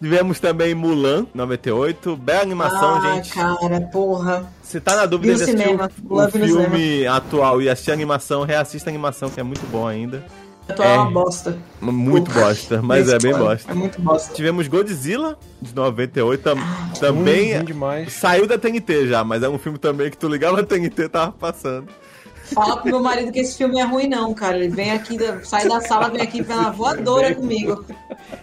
[0.00, 2.16] Tivemos também Mulan, 98.
[2.16, 3.32] Bela animação, ah, gente.
[3.32, 4.46] cara, porra.
[4.62, 8.44] Se tá na dúvida Vi de assistir cinema, o, filme atual e assistir a animação,
[8.44, 10.24] reassista a animação, que é muito bom ainda.
[10.68, 11.58] Atual é uma bosta.
[11.80, 13.72] Muito bosta, mas é bem bosta.
[13.72, 14.34] É muito bosta.
[14.34, 16.58] Tivemos Godzilla, de 98, tam,
[17.00, 18.12] também ruim demais.
[18.12, 21.08] saiu da TNT já, mas é um filme também que tu ligava a TNT e
[21.08, 21.88] tava passando.
[22.54, 24.56] Fala pro meu marido que esse filme é ruim, não, cara.
[24.56, 27.84] Ele vem aqui, sai da sala, vem aqui pela voadora comigo.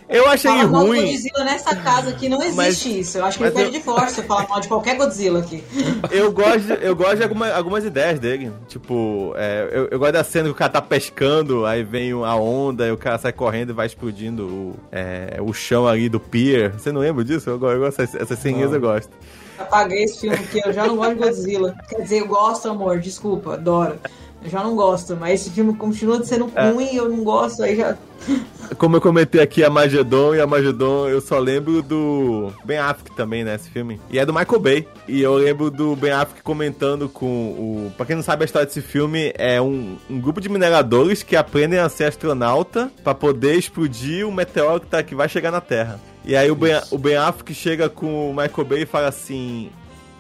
[0.08, 1.12] Eu achei Fala mal do ruim.
[1.12, 3.18] Godzilla nessa casa aqui, não existe Mas- isso.
[3.18, 5.40] Eu acho que ele perde eu- de força se eu falar mal de qualquer Godzilla
[5.40, 5.64] aqui.
[6.12, 8.52] Eu gosto, de- eu gosto de alguma- algumas ideias dele.
[8.68, 12.36] Tipo, é, eu, eu gosto da cena que o cara tá pescando, aí vem a
[12.36, 16.20] onda, e o cara sai correndo e vai explodindo o, é, o chão ali do
[16.20, 16.72] pier.
[16.74, 17.50] Você não lembra disso?
[17.50, 19.10] Eu, go- eu gosto, essas, essas ceninhas eu gosto.
[19.58, 21.76] Apaguei esse filme aqui, eu já não gosto de Godzilla.
[21.90, 23.98] Quer dizer, eu gosto, amor, desculpa, adoro.
[24.44, 26.70] Eu já não gosto, mas esse filme continua sendo É.
[26.70, 27.98] ruim, eu não gosto, aí já.
[28.78, 33.16] Como eu comentei aqui, a Magedon e a Magedon, eu só lembro do Ben Affleck
[33.16, 34.00] também, né, esse filme.
[34.10, 34.88] E é do Michael Bay.
[35.08, 37.92] E eu lembro do Ben Affleck comentando com o...
[37.98, 41.36] Pra quem não sabe a história desse filme, é um, um grupo de mineradores que
[41.36, 45.62] aprendem a ser astronauta pra poder explodir um meteoro que, tá, que vai chegar na
[45.62, 46.00] Terra.
[46.26, 49.70] E aí o ben, o ben Affleck chega com o Michael Bay e fala assim...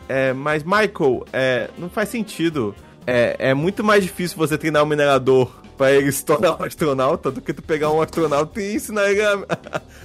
[0.07, 2.75] É, mas Michael, é, não faz sentido.
[3.07, 7.31] É, é muito mais difícil você treinar um minerador pra ele se tornar um astronauta
[7.31, 9.33] do que tu pegar um astronauta e ensinar ele a,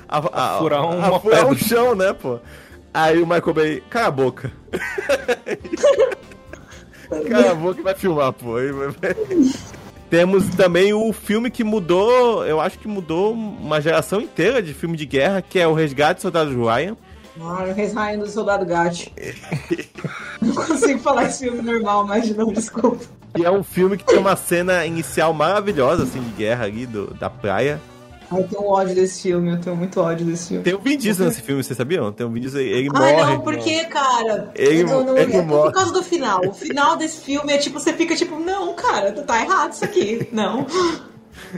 [0.08, 2.38] a, a- a- furar a uma furar um chão, né, pô?
[2.94, 4.50] Aí o Michael Bay, cala a boca.
[7.28, 8.56] cala a boca e vai filmar, pô.
[8.56, 9.16] Aí vai- vai-
[10.10, 14.96] Temos também o filme que mudou, eu acho que mudou uma geração inteira de filme
[14.96, 16.96] de guerra, que é o Resgate do Soldado Ryan.
[17.40, 19.12] Ah, o Reis do Soldado Gat.
[20.42, 23.04] não consigo falar esse filme normal, mas não, desculpa.
[23.38, 27.14] E é um filme que tem uma cena inicial maravilhosa, assim, de guerra ali, do,
[27.14, 27.80] da praia.
[28.30, 30.62] Ai, eu tenho ódio desse filme, eu tenho muito ódio desse filme.
[30.62, 32.12] Tem o Vin Diesel nesse filme, vocês sabiam?
[32.12, 33.32] Tem o Vin Diesel, ele Ai, morre.
[33.34, 35.62] não, porque, cara, Ele- eu não, ele é morre.
[35.70, 36.40] por causa do final.
[36.46, 40.28] O final desse filme é tipo, você fica tipo, não, cara, tá errado isso aqui.
[40.32, 40.66] Não.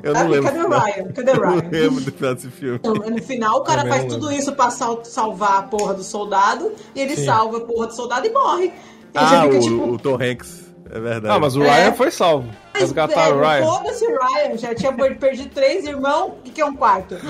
[0.03, 0.53] Eu não Cadê- lembro.
[0.53, 1.13] cadê o Ryan?
[1.13, 1.69] Cadê o Eu não Ryan?
[1.71, 2.77] lembro do final desse filme.
[2.77, 6.05] Então, no final, o cara faz não tudo isso pra sal- salvar a porra do
[6.05, 7.25] soldado, e ele Sim.
[7.27, 8.67] salva a porra do soldado e morre.
[8.67, 8.73] E
[9.15, 9.85] Ah, fica o, tipo.
[9.93, 10.62] o Tom Hanks.
[10.95, 11.35] É verdade.
[11.35, 11.71] Ah, mas o É.
[11.71, 12.49] Ryan foi salvo.
[12.75, 13.67] Resgataram o é, Ryan.
[13.67, 17.17] Foda-se o Ryan, já tinha per- perdido três irmãos, o que, que é um quarto?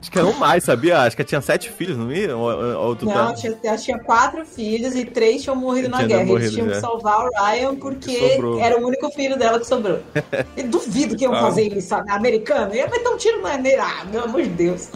[0.00, 1.00] Acho que eram mais, sabia?
[1.00, 2.34] Acho que tinha sete filhos, não ia?
[2.34, 3.34] Ou, ou, ou tu Não, tá...
[3.34, 6.24] tinha, ela tinha quatro filhos e três tinham morrido na Tinha guerra.
[6.24, 6.74] morrido Eles tinham já.
[6.76, 9.98] que salvar o Ryan porque era o único filho dela que sobrou.
[10.56, 11.40] Eu duvido que iam Ah.
[11.42, 12.10] fazer isso, sabe?
[12.10, 12.74] Americano.
[12.74, 13.50] Ia meter um tiro na.
[13.78, 14.88] Ah, pelo amor de Deus.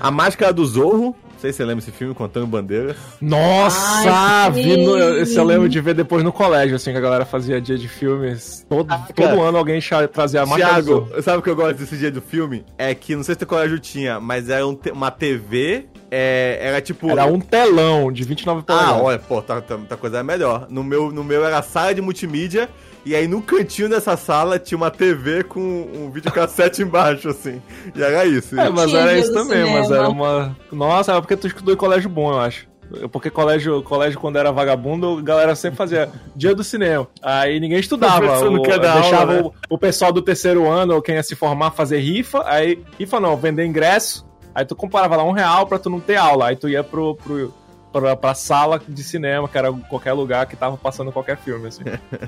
[0.00, 1.14] A Máscara do Zorro.
[1.36, 2.96] Não sei se você lembra esse filme, Contando Bandeiras.
[3.20, 7.00] Nossa, Ai, vi no, esse eu lembro de ver depois no colégio, assim, que a
[7.00, 8.64] galera fazia dia de filmes.
[8.66, 9.02] Todo, cara.
[9.14, 9.78] todo ano alguém
[10.12, 12.64] trazia a marca Thiago, sabe o que eu gosto desse dia do filme?
[12.78, 16.80] É que, não sei se teu colégio tinha, mas era um uma TV, é, era
[16.80, 17.10] tipo...
[17.10, 19.02] Era um telão de 29 Ah, polegadas.
[19.02, 20.66] olha, pô, tá, tá, tá coisa melhor.
[20.70, 22.66] No meu, no meu era a sala de multimídia,
[23.06, 27.62] e aí no cantinho dessa sala tinha uma TV com um videocassete embaixo, assim.
[27.94, 28.58] E era isso.
[28.58, 30.04] É, mas era isso também, mas cinema.
[30.04, 30.56] era uma.
[30.72, 32.66] Nossa, era porque tu estudou em colégio bom, eu acho.
[33.10, 37.06] Porque colégio, colégio, quando era vagabundo, a galera sempre fazia dia do cinema.
[37.22, 38.48] Aí ninguém estudava.
[38.48, 39.50] O- quer dar deixava aula, né?
[39.70, 42.42] o, o pessoal do terceiro ano, ou quem ia se formar, fazer rifa.
[42.44, 44.26] Aí, rifa não, vender ingresso.
[44.54, 46.48] Aí tu comparava lá um real pra tu não ter aula.
[46.48, 47.52] Aí tu ia pro, pro,
[48.00, 51.84] pra, pra sala de cinema, que era qualquer lugar que tava passando qualquer filme, assim.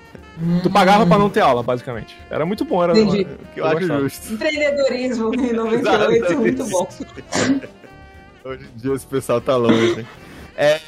[0.62, 2.16] tu pagava pra não ter aula, basicamente.
[2.31, 2.99] Era muito bom, era.
[2.99, 3.27] Entendi.
[3.55, 4.01] Que eu acho gostava.
[4.01, 4.33] justo.
[4.33, 6.89] Empreendedorismo em 98, muito bom.
[8.45, 10.07] Hoje em dia esse pessoal tá longe.
[10.57, 10.81] É,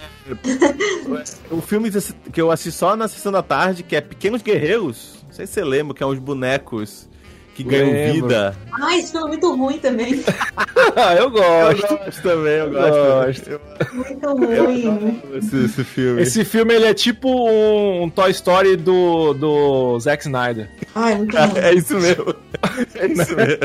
[1.51, 1.91] o filme
[2.33, 5.19] que eu assisti só na sessão da tarde, que é Pequenos Guerreiros.
[5.27, 7.10] Não sei se você lembra, que é uns bonecos
[7.63, 8.29] que ganham Lembro.
[8.29, 8.57] vida.
[8.73, 10.25] Ah, esse filme é muito ruim também.
[10.97, 11.87] Ah, eu Eu gosto.
[11.99, 13.51] gosto também, eu Gosto.
[13.51, 13.95] gosto.
[13.95, 15.23] Muito ruim.
[15.35, 16.23] Esse, esse filme.
[16.23, 20.69] Esse filme ele é tipo um, um Toy Story do, do Zack Snyder.
[20.95, 21.51] Ai, muito ruim.
[21.63, 22.35] É isso mesmo.
[22.97, 23.59] É isso mesmo.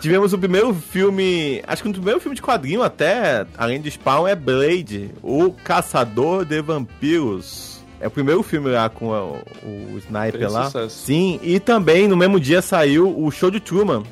[0.00, 1.62] Tivemos o primeiro filme.
[1.66, 6.44] Acho que o primeiro filme de quadrinho, até, além de Spawn, é Blade, o Caçador
[6.44, 7.75] de Vampiros.
[8.00, 10.64] É o primeiro filme lá com a- o, Sniper Fez lá.
[10.66, 10.98] sucesso.
[11.04, 14.02] Sim, e também no mesmo dia saiu o Show de Truman.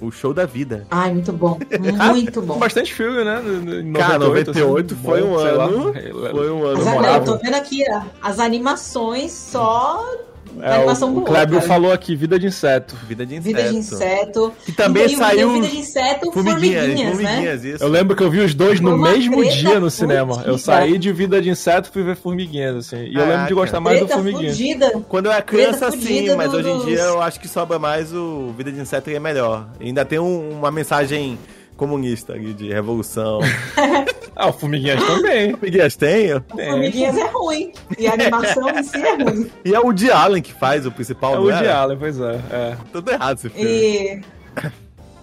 [0.00, 0.86] O show da vida.
[0.90, 1.58] Ai, muito bom.
[2.10, 2.58] Muito bom.
[2.58, 3.42] Bastante filme, né?
[3.84, 5.64] Em Cara, 98 assim, foi um sei lá.
[5.66, 5.92] ano.
[6.30, 10.02] Foi um ano As, não, eu tô vendo aqui ó, as animações só.
[10.60, 11.22] É, animação o.
[11.22, 12.96] Kleber falou aqui, Vida de Inseto.
[13.06, 14.52] Vida de Vida de inseto.
[14.64, 17.24] Que também E saiu Vida de inseto, Formiguinhas, formiguinhas, né?
[17.24, 17.84] formiguinhas, isso.
[17.84, 20.34] Eu lembro que eu vi os dois no mesmo dia no cinema.
[20.34, 20.50] fudida.
[20.50, 23.04] Eu saí de Vida de Inseto e fui ver Formiguinhas, assim.
[23.04, 24.56] E eu lembro de gostar mais do Treta Formiguinhas.
[24.56, 24.90] fudida.
[25.08, 27.48] Quando eu era Treta criança, sim, mas do- hoje em dos- dia eu acho que
[27.48, 29.68] sobra mais o Vida de Inseto e é melhor.
[29.80, 31.38] E ainda tem um- uma mensagem
[31.76, 33.40] comunista ali, de revolução.
[34.36, 35.50] Ah, o Formiguinhas também.
[35.52, 36.28] Formiguinhas tem?
[36.48, 37.72] Formiguinhas é ruim.
[37.98, 39.50] E a animação em si é ruim.
[39.64, 41.56] E é o Woody Allen que faz o principal, É o era?
[41.58, 42.40] Woody Allen, pois é.
[42.50, 42.76] é.
[42.92, 43.70] Tudo errado esse filme.
[43.70, 44.20] E.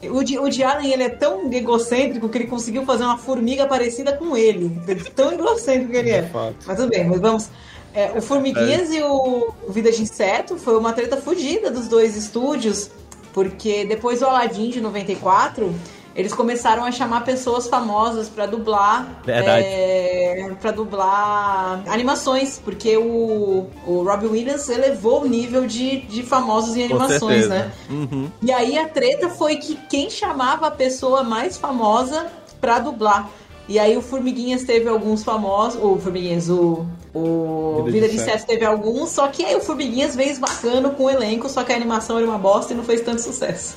[0.09, 3.65] O Di- o Woody Allen ele é tão egocêntrico que ele conseguiu fazer uma formiga
[3.65, 4.69] parecida com ele.
[4.85, 6.21] De Tão egocêntrico que ele é.
[6.21, 6.31] De.
[6.33, 7.49] Mas tudo bem, mas vamos.
[7.95, 12.91] É, o Formiguinhas e o Vida de Inseto foi uma treta fugida dos dois estúdios,
[13.33, 15.73] porque depois do Aladdin de 94,
[16.17, 19.21] eles começaram a chamar pessoas famosas pra dublar.
[19.23, 19.63] Verdade.
[19.63, 26.75] É, pra dublar animações, porque o, o Robbie Williams elevou o nível de, de famosos
[26.75, 27.71] em animações, né?
[27.87, 28.31] Uhum.
[28.41, 32.25] E aí a treta foi que quem chamava a pessoa mais famosa
[32.59, 33.29] pra dublar.
[33.67, 35.81] E aí o Formiguinhas teve alguns famosos.
[35.81, 36.85] O Formiguinhas, o.
[37.13, 38.15] O Vida de Vida de.
[38.15, 41.73] Inseto teve alguns, só que aí o Formiguinhas veio esbacando com o elenco, só que
[41.73, 43.75] a animação era uma bosta e não fez tanto sucesso.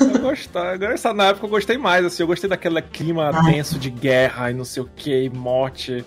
[0.00, 0.72] Eu gostava.
[0.72, 2.22] Agora, essa, na época eu gostei mais, assim.
[2.22, 6.04] Eu gostei daquele clima tenso de guerra e não sei o que, morte.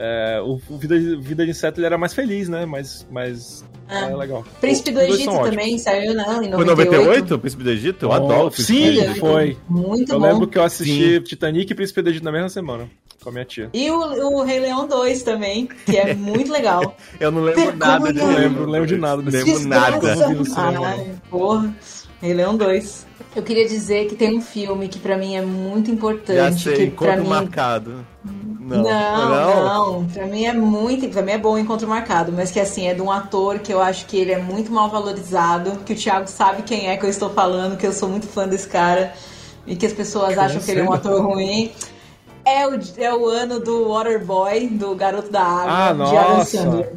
[0.00, 2.64] É, o o Vida, de- Vida de Inseto ele era mais feliz, né?
[2.64, 3.04] Mais.
[3.10, 4.04] mais É.
[4.12, 4.44] é legal.
[4.60, 5.50] Príncipe do Egito são ótimos.
[5.50, 6.22] também saiu, né?
[6.44, 6.54] Em 98.
[6.56, 8.06] Foi 98, o Príncipe do Egito?
[8.06, 9.20] Eu Oh, adoro o Príncipe do Sim, Egito.
[9.20, 9.56] foi.
[9.68, 10.26] Muito eu bom.
[10.26, 12.88] lembro que eu assisti Titanic e Príncipe do Egito na mesma semana.
[13.20, 13.68] Com a minha tia.
[13.74, 13.96] E o,
[14.38, 16.96] o Rei Leão 2 também, que é muito legal.
[17.18, 20.14] Eu não lembro nada de Não lembro, não lembro de nada Não lembro nada.
[20.86, 21.74] Ai, porra.
[22.22, 23.07] Rei Leão 2.
[23.38, 26.34] Eu queria dizer que tem um filme que pra mim é muito importante.
[26.34, 27.28] Já sei, encontro mim...
[27.28, 28.04] marcado.
[28.24, 31.08] Não, Não, não, Pra mim é muito.
[31.08, 33.72] Pra mim é bom o encontro marcado, mas que assim, é de um ator que
[33.72, 35.78] eu acho que ele é muito mal valorizado.
[35.86, 38.48] Que o Thiago sabe quem é que eu estou falando, que eu sou muito fã
[38.48, 39.12] desse cara.
[39.64, 41.70] E que as pessoas Eu acham que ele é um ator ruim.
[42.44, 46.58] É o, é o ano do Waterboy, do Garoto da Água, Ah, de Adam nossa.
[46.58, 46.92] Sandler.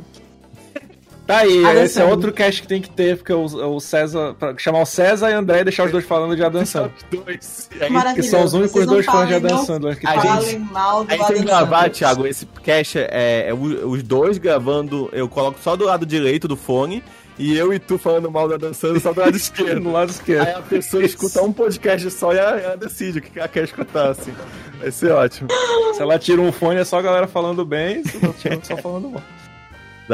[1.31, 4.33] Tá aí, Adam esse é outro cast que tem que ter, porque o, o César.
[4.37, 6.91] Pra chamar o César e o André e deixar os dois falando de Adam Sandler.
[7.09, 7.69] Dois.
[7.71, 8.29] Que Maravilhoso.
[8.29, 10.21] são os únicos dois fãs de Adam Sandler que A tem.
[10.21, 11.89] gente- Falem mal do A gente tem que gravar.
[11.89, 16.47] Thiago, esse cast é, é o- os dois gravando, eu coloco só do lado direito
[16.47, 17.03] do fone,
[17.39, 19.79] e eu e tu falando mal da dançando só do lado esquerdo.
[19.79, 20.45] No lado esquerdo.
[20.47, 23.63] Aí a pessoa escuta um podcast só e ela, ela decide o que ela quer
[23.63, 24.33] escutar, assim.
[24.79, 25.47] Vai ser ótimo.
[25.95, 28.75] Se ela tira um fone, é só a galera falando bem, se não tira, só
[28.75, 29.23] falando mal.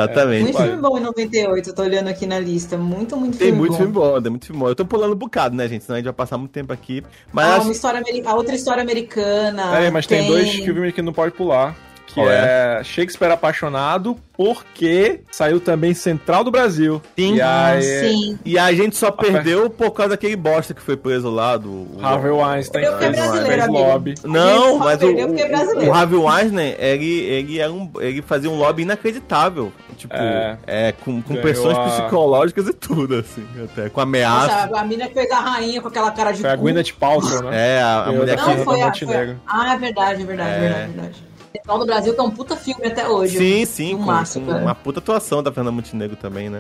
[0.04, 0.44] Exatamente.
[0.44, 2.78] Muito filme bom em 98, eu tô olhando aqui na lista.
[2.78, 3.78] Muito, muito Tem filme muito bom.
[3.78, 4.68] filme bom, tem muito filme bom.
[4.70, 5.84] Eu tô pulando um bocado, né, gente?
[5.84, 7.04] Senão a gente vai passar muito tempo aqui.
[7.32, 9.80] Mas Ah, acho- uma história a outra história americana.
[9.80, 11.76] É, mas tem, dois filmes que não pode pular.
[12.08, 12.82] Que Qual é?
[12.86, 17.02] Shakespeare Apaixonado, porque saiu também Central do Brasil.
[17.18, 17.36] Sim.
[17.36, 18.40] E Ah, aí, sim.
[18.46, 21.70] E a gente só perdeu por causa daquele bosta que foi preso lá do.
[21.70, 23.80] o- Harvey Weinstein Eu que é fez, brasileiro, fez amigo.
[23.80, 24.14] lobby.
[24.24, 28.50] A Não, só mas o, é o, Harvey Weinstein, ele, ele, era um, ele fazia
[28.50, 29.74] um lobby inacreditável.
[29.98, 30.58] Tipo, É.
[30.66, 33.90] é, com, com pressões a- psicológicas e tudo, assim, até.
[33.90, 34.68] Com ameaça.
[34.68, 36.62] Nossa, a mina que fez a rainha com aquela cara de Foi a cu.
[36.64, 37.78] Gwyneth Paltrow, né?
[37.78, 38.42] É, a, a mulher que.
[38.46, 39.36] Não, foi a, foi a...
[39.48, 40.60] Ah, é verdade, é verdade, É.
[40.60, 41.27] verdade, verdade.
[41.58, 43.38] Central do Brasil, que é um puta filme até hoje.
[43.38, 44.62] Sim, sim, Um com, massa, com cara.
[44.62, 46.60] uma puta atuação da Fernanda Montenegro também, né?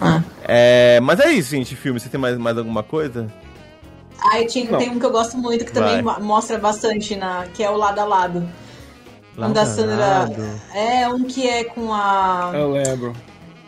[0.00, 0.22] Ah.
[0.42, 1.98] É, mas é isso, gente, filme.
[2.00, 3.26] Você tem mais, mais alguma coisa?
[4.20, 6.20] Ah, e tinha, tem um que eu gosto muito, que também Vai.
[6.20, 8.48] mostra bastante, na, que é o Lado a Lado.
[9.36, 9.96] Um da Sandra.
[9.96, 10.60] Lado.
[10.72, 13.12] É, um que é com a, Eu lembro.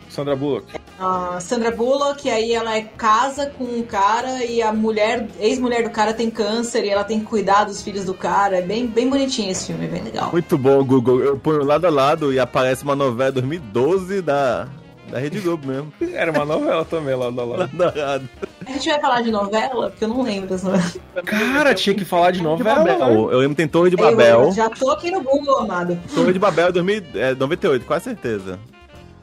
[0.09, 0.67] Sandra Bullock.
[0.99, 5.83] a Sandra Bullock, e aí ela é casa com um cara e a mulher, ex-mulher
[5.85, 8.59] do cara tem câncer e ela tem que cuidar dos filhos do cara.
[8.59, 10.31] É bem, bem bonitinho esse filme, é bem legal.
[10.33, 11.21] Muito bom, Google.
[11.21, 14.69] Eu ponho lado a lado e aparece uma novela 2012 da,
[15.11, 15.93] da Rede Globo mesmo.
[16.15, 17.57] Era uma novela também lá da lá.
[17.59, 18.29] Lado a lado.
[18.67, 20.99] A gente vai falar de novela, porque eu não lembro das novelas.
[21.25, 22.83] Cara, tinha que falar de novela.
[22.85, 23.31] Babel.
[23.31, 24.51] Eu lembro que tem Torre de Eu Babel.
[24.53, 25.97] já tô aqui no Google, amado.
[26.13, 28.59] Torre de Babel 2000, é, 98, quase certeza.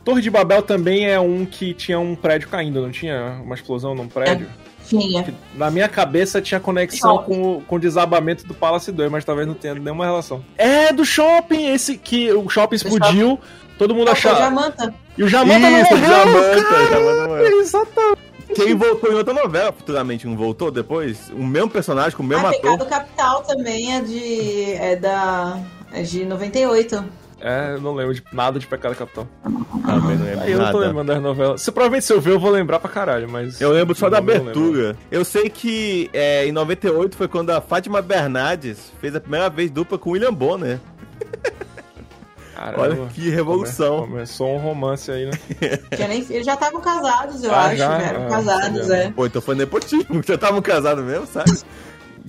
[0.04, 3.40] Torre de Babel também é um que tinha um prédio caindo, não tinha?
[3.44, 4.48] Uma explosão num prédio?
[4.86, 5.26] Tinha.
[5.56, 7.26] Na minha cabeça tinha conexão Shopping.
[7.34, 10.44] com, o- com o desabamento do Palace 2, mas talvez não tenha nenhuma relação.
[10.58, 13.40] É do shopping, esse que o shopping explodiu,
[13.78, 14.40] todo mundo Não, achava.
[14.40, 14.94] Jamanta.
[15.18, 16.86] E o Jamanta não Isso, morreu, Jamanta, cara!
[16.88, 17.60] Jamanta morreu.
[17.62, 18.24] Exatamente.
[18.56, 21.30] Quem voltou em outra novela futuramente, não voltou depois?
[21.34, 22.62] O mesmo personagem, com o mesmo Ah, ator.
[22.78, 24.74] Pecado Capital também é de.
[24.74, 25.60] é da.
[25.94, 27.04] é de 98.
[27.46, 29.28] É, eu não lembro de nada de Pecado Capital.
[29.44, 30.88] Também não lembro Aí eu não tô nada.
[30.88, 31.62] lembrando das novelas.
[31.62, 33.60] Se, provavelmente se eu ver, eu vou lembrar pra caralho, mas.
[33.60, 34.96] Eu lembro só da Não, abertura.
[35.12, 39.70] Eu sei que é, em 98 foi quando a Fátima Bernardes fez a primeira vez
[39.70, 40.80] dupla com o William Bonner.
[42.56, 42.82] Caramba.
[42.82, 44.00] Olha que revolução.
[44.02, 45.32] Come- Começou um romance aí, né?
[46.08, 47.76] Nem- Eles já estavam casados, eu Ah, acho.
[47.78, 48.02] já?
[48.02, 48.96] Eram Ah, casados, já.
[48.98, 49.12] é.
[49.12, 50.22] Pô, então foi nepotismo.
[50.26, 51.52] Já estavam casados mesmo, sabe?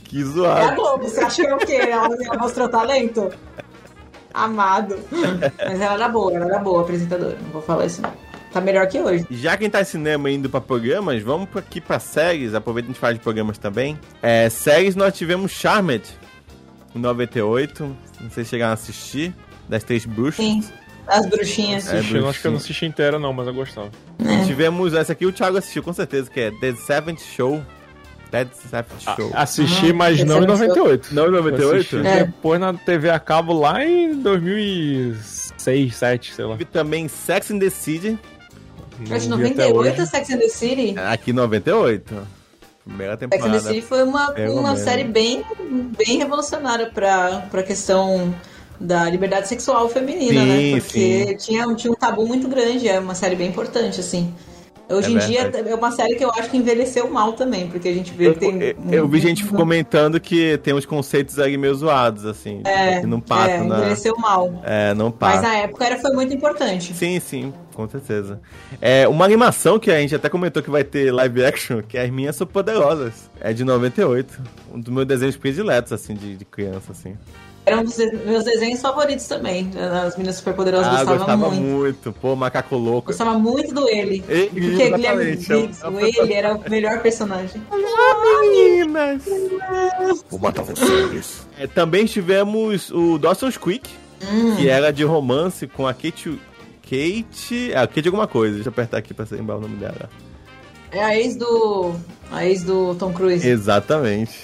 [0.03, 0.75] Que É a zoado.
[0.77, 1.75] Globo, você achou o quê?
[1.75, 3.31] Ela, ela mostrou talento?
[4.35, 4.99] Amado.
[5.65, 7.39] Mas ela era boa, ela era boa apresentadora.
[7.41, 8.13] Não vou falar isso não.
[8.53, 9.27] Tá melhor que hoje.
[9.31, 12.55] Já quem tá em cinema indo pra programas, vamos aqui pra séries.
[12.55, 13.99] Aproveita que a gente fala de programas também.
[14.23, 16.05] É, séries nós tivemos Charmed
[16.95, 17.97] em 98.
[18.21, 19.35] Não sei se chegaram a assistir.
[19.69, 20.45] Das Três Bruxas.
[20.45, 20.63] Sim.
[21.07, 21.93] As bruxinhas.
[21.93, 22.57] É, eu acho que eu não bruxinha.
[22.57, 23.91] assisti inteira, não, mas eu gostava.
[24.47, 27.63] Tivemos essa aqui, o Thiago assistiu com certeza, que é The Seventh Show.
[28.35, 28.49] Dead
[29.17, 29.31] Show.
[29.33, 31.15] Assisti, Ah, mas não é em um 98.
[31.15, 31.75] Não em Eu 98?
[31.77, 32.25] assisti É.
[32.25, 36.53] Depois na TV a cabo lá em 2006, 2007, sei lá.
[36.57, 38.19] Teve também Sex and the City,
[39.09, 40.11] Mas Não vi até 98, hoje.
[40.11, 40.95] Sex and the City.
[40.99, 42.15] aqui em 98.
[42.85, 43.61] Primeira Sex and temporada.
[43.63, 45.43] the City foi uma, uma série bem,
[45.97, 48.35] bem revolucionária pra, pra questão
[48.81, 50.81] da liberdade sexual feminina, Sim, né?
[50.81, 54.35] Porque tinha, tinha um tabu muito grande, é uma série bem importante, assim.
[54.89, 57.89] Hoje É em dia é uma série que eu acho que envelheceu mal também, porque
[57.89, 58.61] a gente vê que tem.
[58.63, 62.61] eu- eu vi gente comentando que tem uns conceitos ali meio zoados, assim.
[62.65, 63.21] É, que não é,
[63.63, 63.79] na.
[63.79, 64.63] envelheceu mal.
[64.63, 65.43] É, não Mas passa.
[65.43, 66.93] na época era, foi muito importante.
[66.95, 68.41] Sim, sim, com certeza.
[68.81, 72.03] É, uma animação que a gente até comentou que vai ter live action, que é
[72.05, 73.31] As Minhas São Poderosas.
[73.41, 74.41] É de 98.
[74.73, 77.17] Um dos meus desenhos prediletos, assim, de, de criança, assim.
[77.67, 79.71] Era um dos meus desenhos favoritos também.
[80.07, 81.63] As meninas superpoderosas ah, gostavam gostava muito.
[81.63, 82.13] muito.
[82.13, 83.07] Pô, Macaco Louco.
[83.07, 84.23] Gostava muito do ele.
[84.29, 87.63] Ele, Porque Guilherme exatamente, é um- Briggs, o ele era o melhor personagem.
[88.41, 89.23] Meninas!
[90.29, 91.47] Vou matar vocês.
[91.59, 93.89] É, também tivemos o Dawson's Creek,
[94.31, 94.57] Hum.
[94.57, 96.39] que era de romance com a Kate...
[96.83, 97.73] Kate...
[97.75, 98.55] Ah, Kate alguma coisa.
[98.57, 100.09] Deixa eu apertar aqui pra lembrar o nome dela.
[100.93, 101.95] É a ex do.
[102.31, 103.47] A ex do Tom Cruise.
[103.47, 104.39] Exatamente.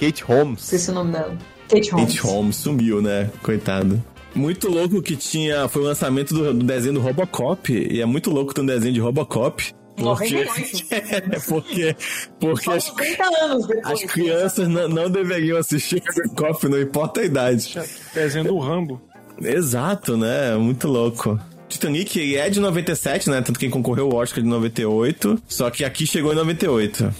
[0.00, 0.64] Kate Holmes.
[0.64, 1.36] Esqueci o nome dela.
[1.68, 2.14] Kate Holmes.
[2.14, 3.30] Kate Holmes sumiu, né?
[3.42, 4.02] Coitado.
[4.34, 5.66] Muito louco que tinha.
[5.68, 7.72] Foi o lançamento do, do desenho do Robocop.
[7.72, 9.74] E é muito louco ter um desenho de Robocop.
[9.96, 10.34] Porque.
[10.34, 10.86] 98.
[11.32, 11.96] É, porque.
[12.38, 14.02] Porque as, 30 anos depois.
[14.02, 17.74] as crianças não, não deveriam assistir Robocop, não importa a idade.
[18.12, 19.00] Desenho do Rambo.
[19.40, 20.54] Exato, né?
[20.56, 21.40] Muito louco.
[21.68, 23.36] Titanic é de 97, né?
[23.42, 25.42] Tanto que quem concorreu ao Oscar de 98.
[25.48, 27.12] Só que aqui chegou em 98.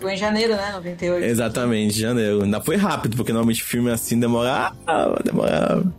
[0.00, 0.72] Ficou em janeiro, né?
[0.72, 1.26] 98.
[1.26, 2.42] Exatamente, janeiro.
[2.42, 4.74] Ainda foi rápido, porque normalmente filme assim demorava,
[5.22, 5.92] demorava.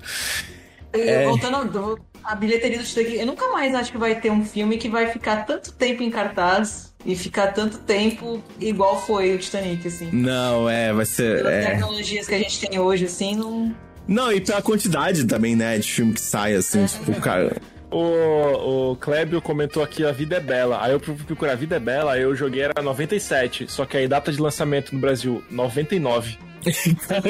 [0.92, 1.26] E É.
[1.26, 4.90] Voltando à bilheteria do Titanic, eu nunca mais acho que vai ter um filme que
[4.90, 10.10] vai ficar tanto tempo em cartaz e ficar tanto tempo igual foi o Titanic, assim.
[10.12, 11.38] Não, é, vai ser.
[11.38, 11.66] Pelas É.
[11.68, 13.76] tecnologias que a gente tem hoje, assim, não.
[14.08, 17.56] Não, e pela quantidade também, né, de filme que sai, assim, tipo, cara.
[17.92, 20.80] O, o Klebio comentou aqui A Vida é Bela.
[20.82, 23.70] Aí eu fui procurar A Vida é Bela, aí eu joguei era 97.
[23.70, 26.38] Só que aí data de lançamento no Brasil, 99.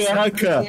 [0.05, 0.63] Caraca!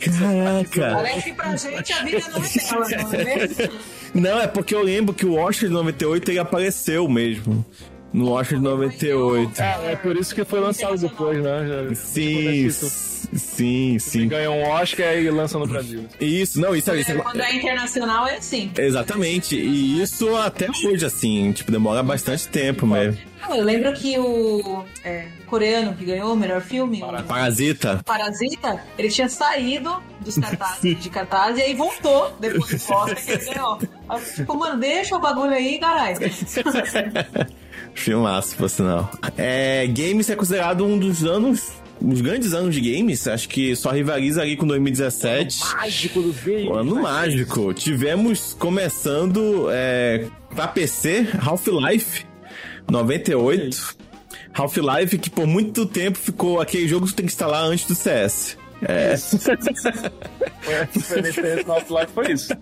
[0.00, 0.94] Caraca!
[0.94, 3.72] Parece que pra gente a vida não é dela, não é mesmo?
[4.14, 7.64] Não, é porque eu lembro que o Oscar de 98 ele apareceu mesmo.
[8.12, 9.62] No Oscar de 98.
[9.62, 11.66] É, é por isso que foi lançado depois, né?
[11.66, 11.94] Já-
[13.32, 14.28] Sim, sim, sim.
[14.28, 16.06] Ganha um Oscar e lança no Brasil.
[16.20, 18.70] Isso, não, isso, isso Quando é internacional é assim.
[18.76, 23.20] Exatamente, e isso até hoje, assim, tipo, demora bastante tempo mesmo.
[23.42, 28.00] Ah, Eu lembro que o é, coreano que ganhou o melhor filme, o Parasita.
[28.04, 33.30] Parasita, ele tinha saído dos cartazes, de cartaz e aí voltou depois do Oscar que
[33.32, 33.78] ele ganhou.
[34.08, 36.18] Aí Tipo, mano, deixa o bagulho aí, caralho.
[37.94, 39.10] Filmaço, por sinal.
[39.36, 41.81] É, games é considerado um dos anos.
[42.04, 45.60] Os grandes anos de games, acho que só rivaliza ali com 2017.
[45.74, 46.68] Mágico do game.
[46.68, 47.72] O ano mágico.
[47.72, 52.24] Tivemos começando é, pra PC, Half-Life
[52.90, 53.96] 98.
[54.52, 57.94] Half-Life que por muito tempo ficou aquele jogo que você tem que instalar antes do
[57.94, 58.56] CS.
[58.88, 59.14] É.
[61.66, 62.52] Half-Life foi isso.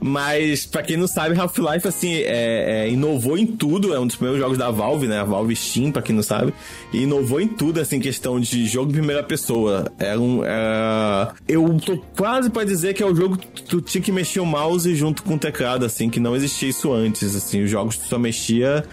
[0.00, 3.94] Mas, pra quem não sabe, Half-Life, assim, é, é, inovou em tudo.
[3.94, 5.20] É um dos primeiros jogos da Valve, né?
[5.20, 6.54] A Valve Steam, pra quem não sabe.
[6.92, 9.90] E inovou em tudo, assim, questão de jogo em primeira pessoa.
[9.98, 10.44] Era um...
[10.44, 11.34] Era...
[11.46, 14.46] Eu tô quase pra dizer que é o jogo que tu tinha que mexer o
[14.46, 17.62] mouse junto com o teclado, assim, que não existia isso antes, assim.
[17.64, 18.84] Os jogos tu só mexia...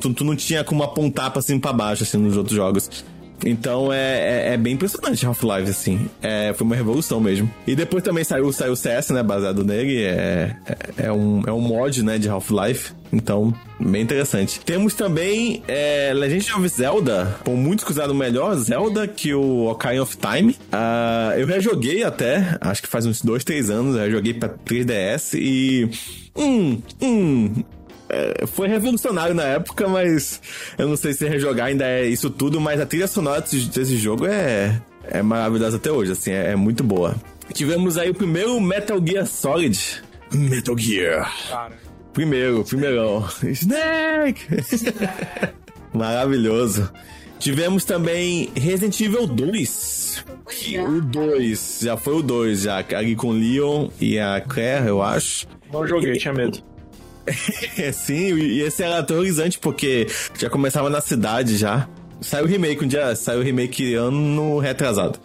[0.00, 2.90] Tu, tu não tinha como apontar pra cima e pra baixo, assim, nos outros jogos.
[3.44, 6.08] Então é, é, é bem impressionante Half-Life, assim.
[6.22, 7.50] É, foi uma revolução mesmo.
[7.66, 9.22] E depois também saiu, saiu o CS, né?
[9.22, 10.02] Baseado nele.
[10.02, 12.18] É, é, é um, é um mod, né?
[12.18, 12.92] De Half-Life.
[13.12, 14.60] Então, bem interessante.
[14.60, 20.16] Temos também é, Legend of Zelda, por muitos considerado melhor Zelda que o Ocarina of
[20.16, 20.56] Time.
[20.70, 25.38] Ah, eu rejoguei até, acho que faz uns dois, três anos, eu joguei pra 3DS
[25.38, 25.88] e.
[26.36, 27.64] Hum, hum.
[28.08, 30.40] É, foi revolucionário na época, mas
[30.76, 34.26] eu não sei se rejogar ainda é isso tudo, mas a trilha sonora desse, jogo
[34.26, 37.14] é, é maravilhosa até hoje, assim, é, é muito boa.
[37.52, 40.02] Tivemos aí o primeiro Metal Gear Solid.
[40.32, 41.70] Metal Gear.
[42.12, 43.26] Primeiro, primeirão.
[43.42, 44.42] Snake!
[45.94, 46.90] Maravilhoso.
[47.38, 50.24] Tivemos também Resident Evil 2.
[50.50, 52.78] Que o 2, já foi o 2, já.
[52.78, 55.46] Ali com o Leon e a Claire, eu acho.
[55.72, 56.62] Não joguei, tinha medo.
[57.92, 60.06] Sim, e esse era aterrorizante porque
[60.38, 61.88] já começava na cidade já.
[62.20, 65.18] Saiu o remake um dia, saiu o remake ano retrasado.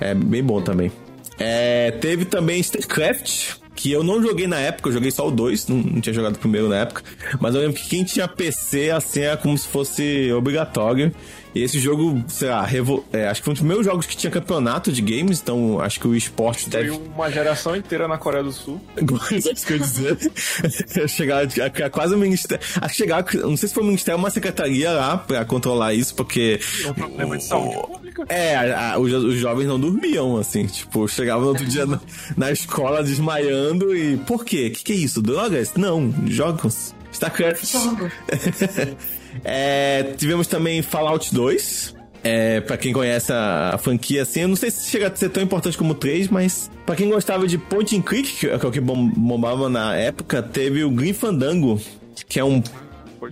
[0.00, 0.92] É bem bom também.
[1.38, 5.68] É, teve também StarCraft, que eu não joguei na época, eu joguei só o 2,
[5.68, 7.02] não, não tinha jogado o primeiro na época.
[7.40, 11.12] Mas eu lembro que quem tinha PC, assim, era como se fosse obrigatório.
[11.54, 14.16] E esse jogo, sei lá, revo- é, acho que foi um dos primeiros jogos que
[14.16, 16.90] tinha campeonato de games, então acho que o esporte Foi deve.
[16.90, 18.80] uma geração inteira na Coreia do Sul.
[19.32, 20.18] Isso que eu ia dizer.
[21.08, 22.62] chegar a, a quase o ministério.
[22.80, 25.94] Acho que chegar, não sei se foi o ministério ou uma secretaria lá pra controlar
[25.94, 26.60] isso, porque.
[26.86, 28.24] Um problema de saúde pública.
[28.28, 32.00] É, a- a- os, os jovens não dormiam, assim, tipo, chegavam no outro dia na,
[32.36, 34.16] na escola desmaiando e.
[34.18, 34.68] Por quê?
[34.68, 35.22] O que, que é isso?
[35.22, 35.72] Drogas?
[35.74, 36.94] Não, jogos.
[37.10, 37.64] StarCraft.
[39.44, 41.96] É, tivemos também Fallout 2.
[42.24, 45.28] É, pra quem conhece a, a franquia, assim, eu não sei se chega a ser
[45.28, 48.56] tão importante como o 3, mas pra quem gostava de Point and Click, que é
[48.56, 51.80] o que bom- bombava na época, teve o Green Fandango,
[52.28, 52.60] que é um,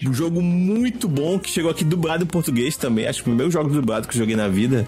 [0.07, 3.09] um jogo muito bom, que chegou aqui dublado em português também.
[3.09, 4.87] Acho que o primeiro jogo dublado que eu joguei na vida.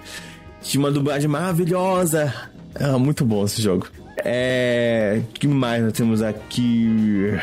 [0.63, 2.33] Tinha uma dublagem maravilhosa.
[2.77, 3.89] É muito bom esse jogo.
[4.25, 5.21] É.
[5.35, 7.37] Que mais nós temos aqui?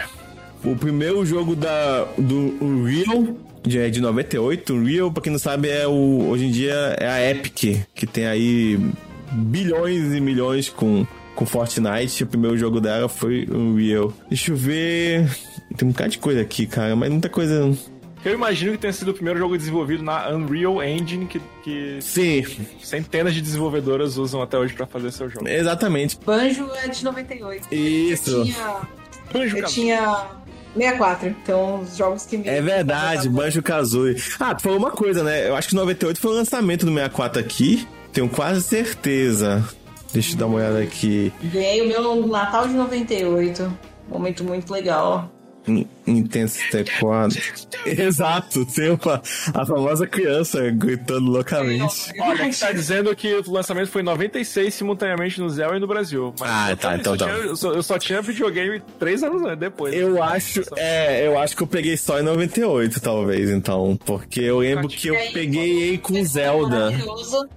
[0.63, 3.35] O primeiro jogo da, do Unreal,
[3.65, 4.73] de, é de 98.
[4.73, 8.25] Unreal, pra quem não sabe, é o, hoje em dia é a Epic, que tem
[8.27, 8.79] aí
[9.31, 11.05] bilhões e milhões com,
[11.35, 12.23] com Fortnite.
[12.23, 14.13] O primeiro jogo dela foi Unreal.
[14.29, 15.27] Deixa eu ver.
[15.75, 17.71] Tem um bocado de coisa aqui, cara, mas muita coisa.
[18.23, 22.43] Eu imagino que tenha sido o primeiro jogo desenvolvido na Unreal Engine que, que Sim,
[22.81, 25.47] centenas de desenvolvedoras usam até hoje pra fazer seu jogo.
[25.47, 26.17] exatamente.
[26.25, 27.67] Banjo é de 98.
[27.71, 28.31] Isso.
[28.31, 28.77] Eu tinha,
[29.31, 30.25] Banjo eu tinha
[30.75, 32.47] 64, então os jogos que me.
[32.47, 34.21] É verdade, Banjo Kazooie.
[34.39, 35.47] Ah, tu falou uma coisa, né?
[35.47, 37.87] Eu acho que 98 foi o lançamento do 64 aqui.
[38.11, 39.63] Tenho quase certeza.
[40.13, 41.33] Deixa eu dar uma olhada aqui.
[41.43, 43.77] Ganhei o meu no Natal de 98.
[44.07, 45.29] Momento muito legal.
[46.05, 47.41] 64.
[47.85, 49.21] Exato, tem uma,
[49.53, 52.11] a famosa criança gritando loucamente.
[52.19, 55.87] Olha, que tá dizendo que o lançamento foi em 96 simultaneamente no Zé e no
[55.87, 56.33] Brasil.
[56.39, 57.29] Mas Ah, tá, só então tá.
[57.29, 59.93] Eu só, eu só tinha videogame três anos depois.
[59.93, 63.97] Eu acho, é, eu acho que eu peguei só em 98, talvez, então.
[64.05, 66.91] Porque eu lembro que eu peguei com Zelda.
[66.91, 67.49] Maravilhoso.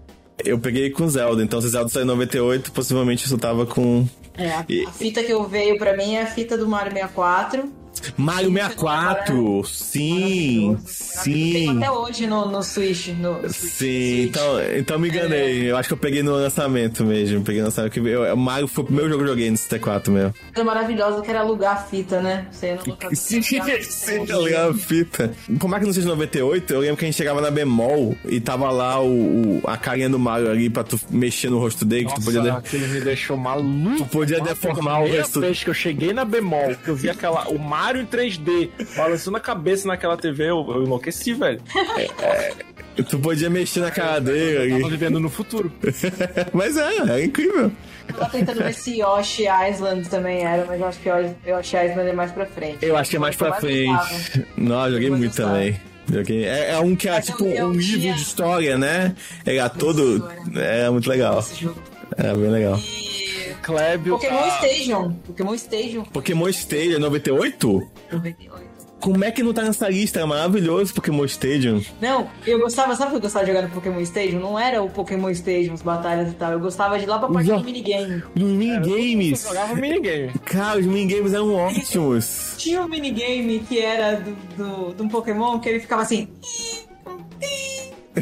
[0.44, 4.06] Eu peguei com Zelda, então se Zelda saiu em 98, possivelmente isso tava com.
[4.36, 7.72] É, a, a fita que eu veio pra mim é a fita do Mario 64.
[8.16, 9.64] Mario 64!
[9.64, 10.76] Sim!
[10.76, 11.76] Tem Sim!
[11.78, 13.08] até hoje no, no Switch.
[13.08, 13.72] No, no Switch.
[13.72, 14.44] Sim, então,
[14.76, 15.70] então me enganei.
[15.70, 17.42] Eu acho que eu peguei no lançamento mesmo.
[17.42, 19.56] Peguei no lançamento que eu, o Mario foi o primeiro jogo que eu joguei no
[19.56, 20.34] 64 mesmo.
[20.54, 22.46] Coisa maravilhosa que era alugar a fita, né?
[22.50, 23.40] Você ia no locador, Sim,
[24.30, 25.28] alugar a sim, fita.
[25.28, 25.34] tá?
[25.34, 25.58] Fita.
[25.58, 28.40] Por mais que não seja 98, eu lembro que a gente chegava na bemol e
[28.40, 32.06] tava lá o, o- a carinha do Mario ali pra tu mexer no rosto dele,
[32.06, 32.42] que tu podia.
[32.42, 33.96] Nossa, aquele me deixou maluco.
[33.98, 35.40] Tu podia deformar o Primeira rosto.
[35.40, 39.36] vez que eu cheguei na bemol, que eu vi aquela, o Mario em 3D balançando
[39.36, 41.60] a cabeça naquela TV, eu, eu enlouqueci, velho.
[43.08, 44.90] Tu podia mexer na cara dele Tava ali.
[44.90, 45.70] vivendo no futuro.
[46.52, 47.70] Mas é, é incrível.
[48.08, 52.08] Eu tava tentando ver se Yoshi Island também era, mas eu acho que Yoshi Island
[52.08, 52.78] é mais pra frente.
[52.84, 54.46] Eu acho que é mais pra Eu frente.
[54.56, 55.50] Não, eu joguei Eu muito gostava.
[55.50, 55.80] também.
[56.10, 56.44] Joguei.
[56.46, 59.14] É, é um que é tipo eu- eu um livro tinha- de história, né?
[59.44, 60.26] Era todo.
[60.56, 61.38] É muito legal.
[61.40, 61.80] Esse jogo.
[62.16, 62.80] É bem legal.
[63.62, 64.14] Clébio.
[64.14, 65.12] Pokémon tá- Station.
[65.26, 66.02] Pokémon Station.
[66.04, 67.88] Pokémon Stadium 98?
[68.12, 68.68] 98.
[69.00, 70.18] Como é que não tá nessa lista?
[70.18, 71.80] É maravilhoso Pokémon Stadium.
[72.00, 74.40] Não, eu gostava, sabe o que eu gostava de jogar no Pokémon Stadium?
[74.40, 76.50] Não era o Pokémon Stadium, as batalhas e tal.
[76.50, 78.24] Eu gostava de ir lá pra parte do minigame.
[78.34, 79.44] Eu minigames.
[79.46, 80.32] jogava minigame.
[80.44, 82.54] Cara, os minigames eram ótimos.
[82.58, 86.26] Tinha um minigame que era do, do, de um Pokémon que ele ficava assim.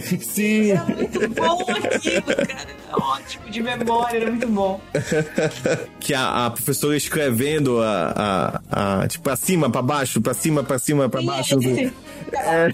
[0.23, 0.71] Sim.
[0.73, 2.49] Era muito bom aquilo, cara.
[2.89, 4.81] Era ótimo, de memória, era muito bom.
[6.01, 9.09] Que a, a professora escrevendo a, a, a.
[9.09, 11.61] Tipo, pra cima, pra baixo, pra cima, pra cima, pra baixo.
[11.61, 11.91] Sim,
[12.33, 12.71] É.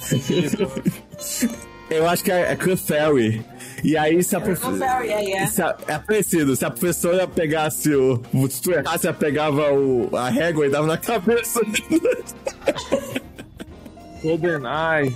[1.91, 3.45] Eu acho que é, é Clefairy.
[3.85, 5.05] E aí, se a professora.
[5.07, 5.47] É, é.
[5.47, 6.55] Se a- é parecido.
[6.57, 8.21] Se a professora pegasse o.
[8.51, 11.61] Se tu errasse, ela pegava o, a régua e dava na cabeça.
[14.23, 15.13] GoldenEye.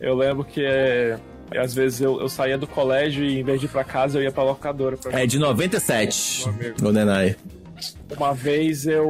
[0.00, 1.18] Eu lembro que é,
[1.56, 4.22] às vezes eu, eu saía do colégio e em vez de ir pra casa eu
[4.22, 4.96] ia pra locadora.
[4.96, 6.44] Pra É de 97.
[6.80, 7.36] GoldenEye.
[8.16, 9.06] Uma vez eu.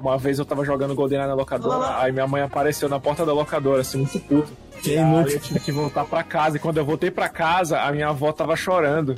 [0.00, 3.32] Uma vez eu tava jogando GoldenEye na locadora, aí minha mãe apareceu na porta da
[3.32, 4.50] locadora, assim, muito puta.
[4.82, 5.30] Quem aí nunca?
[5.30, 6.56] Eu tive que voltar pra casa.
[6.56, 9.14] E quando eu voltei pra casa, a minha avó tava chorando.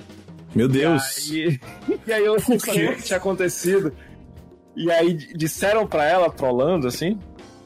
[0.54, 1.28] Meu Deus.
[1.30, 1.58] E,
[2.06, 3.92] e aí eu não sabia o que tinha acontecido.
[4.76, 7.18] E aí disseram pra ela, trolando, assim,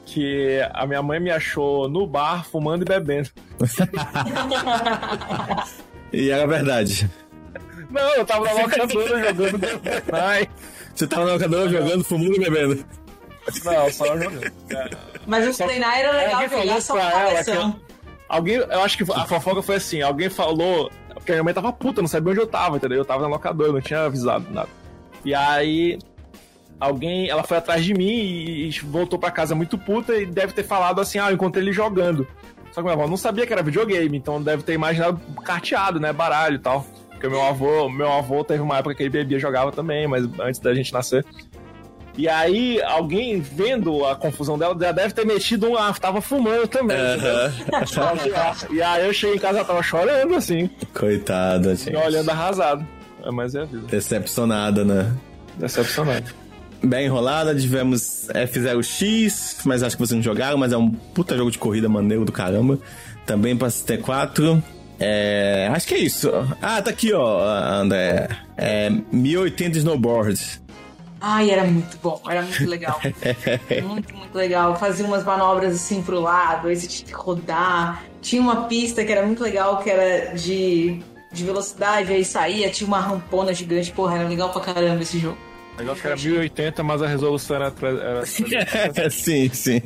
[0.08, 3.28] que a minha mãe me achou no bar fumando e bebendo.
[6.10, 7.10] E era verdade.
[7.90, 10.50] Não, eu tava na locadora jogando GoldenEye.
[10.94, 12.84] Você tava na locadora jogando, fumando e bebendo.
[13.62, 14.50] Não, só jogando.
[15.26, 17.78] Mas o GoldenEye era legal Alguém falou jogar só pra ela que
[18.26, 21.72] Alguém, eu acho que a fofoca foi assim, alguém falou, porque a minha mãe tava
[21.72, 22.98] puta, não sabia onde eu tava, entendeu?
[22.98, 24.68] Eu tava na locadora, não tinha avisado nada.
[25.24, 25.98] E aí,
[26.80, 30.52] alguém, ela foi atrás de mim e, e voltou pra casa muito puta e deve
[30.52, 32.26] ter falado assim, ah, eu encontrei ele jogando.
[32.70, 36.12] Só que minha avó não sabia que era videogame, então deve ter imaginado carteado, né,
[36.12, 36.86] baralho e tal.
[37.10, 40.24] Porque meu avô, meu avô teve uma época que ele bebia e jogava também, mas
[40.38, 41.24] antes da gente nascer.
[42.16, 45.76] E aí, alguém vendo a confusão dela, já deve ter metido um.
[45.76, 46.96] Ah, tava fumando também.
[46.96, 47.52] entendeu?
[48.76, 51.96] e aí eu cheguei em casa, ela tava chorando, assim, Coitada, gente.
[51.96, 52.84] olhando arrasado.
[53.24, 53.86] É, mas é a vida.
[53.86, 55.14] Decepcionada, né?
[55.56, 56.26] Decepcionado.
[56.82, 61.50] Bem enrolada, tivemos F0X, mas acho que vocês não jogaram, mas é um puta jogo
[61.50, 62.78] de corrida maneiro do caramba.
[63.26, 64.62] Também pra CT4.
[65.00, 66.30] É, acho que é isso.
[66.62, 68.28] Ah, tá aqui, ó, André.
[68.56, 70.60] É 1080 Snowboard.
[71.20, 73.00] Ai, era muito bom, era muito legal.
[73.82, 74.76] muito, muito legal.
[74.76, 78.04] Fazia umas manobras assim pro lado, aí você tinha que rodar.
[78.22, 81.00] Tinha uma pista que era muito legal, que era de,
[81.32, 83.90] de velocidade, aí saía, tinha uma rampona gigante.
[83.90, 85.47] Porra, era legal pra caramba esse jogo.
[85.78, 87.72] Legal que era 1080, mas a resolução era.
[87.82, 88.24] era...
[89.10, 89.80] sim, sim.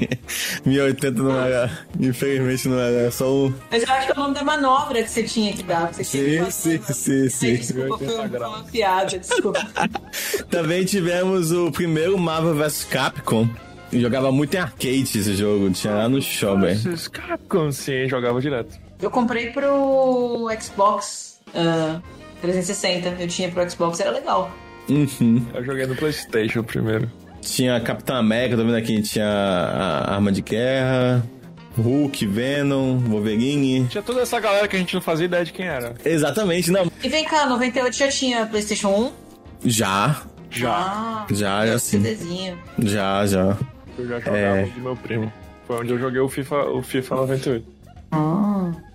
[0.65, 1.71] 1080 não era.
[2.01, 3.55] Infelizmente não era só um.
[3.71, 5.93] Mas eu acho que é o nome da manobra que você tinha que dar.
[5.93, 7.57] Você tinha que Sim, fazer sim, sim, sim.
[7.57, 9.69] Desculpa, foi uma, foi uma piada, desculpa.
[10.51, 13.49] Também tivemos o primeiro Marvel vs Capcom.
[13.93, 16.97] Eu jogava muito em arcade esse jogo, tinha lá no shopping.
[17.13, 18.81] Capcom, sim, jogava direto.
[19.01, 22.01] Eu comprei pro Xbox ah,
[22.41, 23.17] 360.
[23.21, 24.51] Eu tinha pro Xbox, era legal.
[24.89, 25.45] Uhum.
[25.55, 27.11] Eu joguei no PlayStation primeiro.
[27.41, 31.25] Tinha Capitão América, tô vendo aqui, tinha a Arma de Guerra,
[31.77, 33.87] Hulk, Venom, Wolverine.
[33.89, 35.95] Tinha toda essa galera que a gente não fazia ideia de quem era.
[36.05, 36.91] Exatamente, não.
[37.03, 39.13] E vem cá, 98 já tinha PlayStation 1?
[39.69, 41.27] Já, Já.
[41.31, 42.03] já, já sim.
[42.03, 42.59] CDzinho.
[42.79, 43.57] Já, já.
[43.99, 44.65] Eu já jogava É.
[44.67, 45.33] do meu primo.
[45.67, 47.67] Foi onde eu joguei o FIFA, o FIFA 98.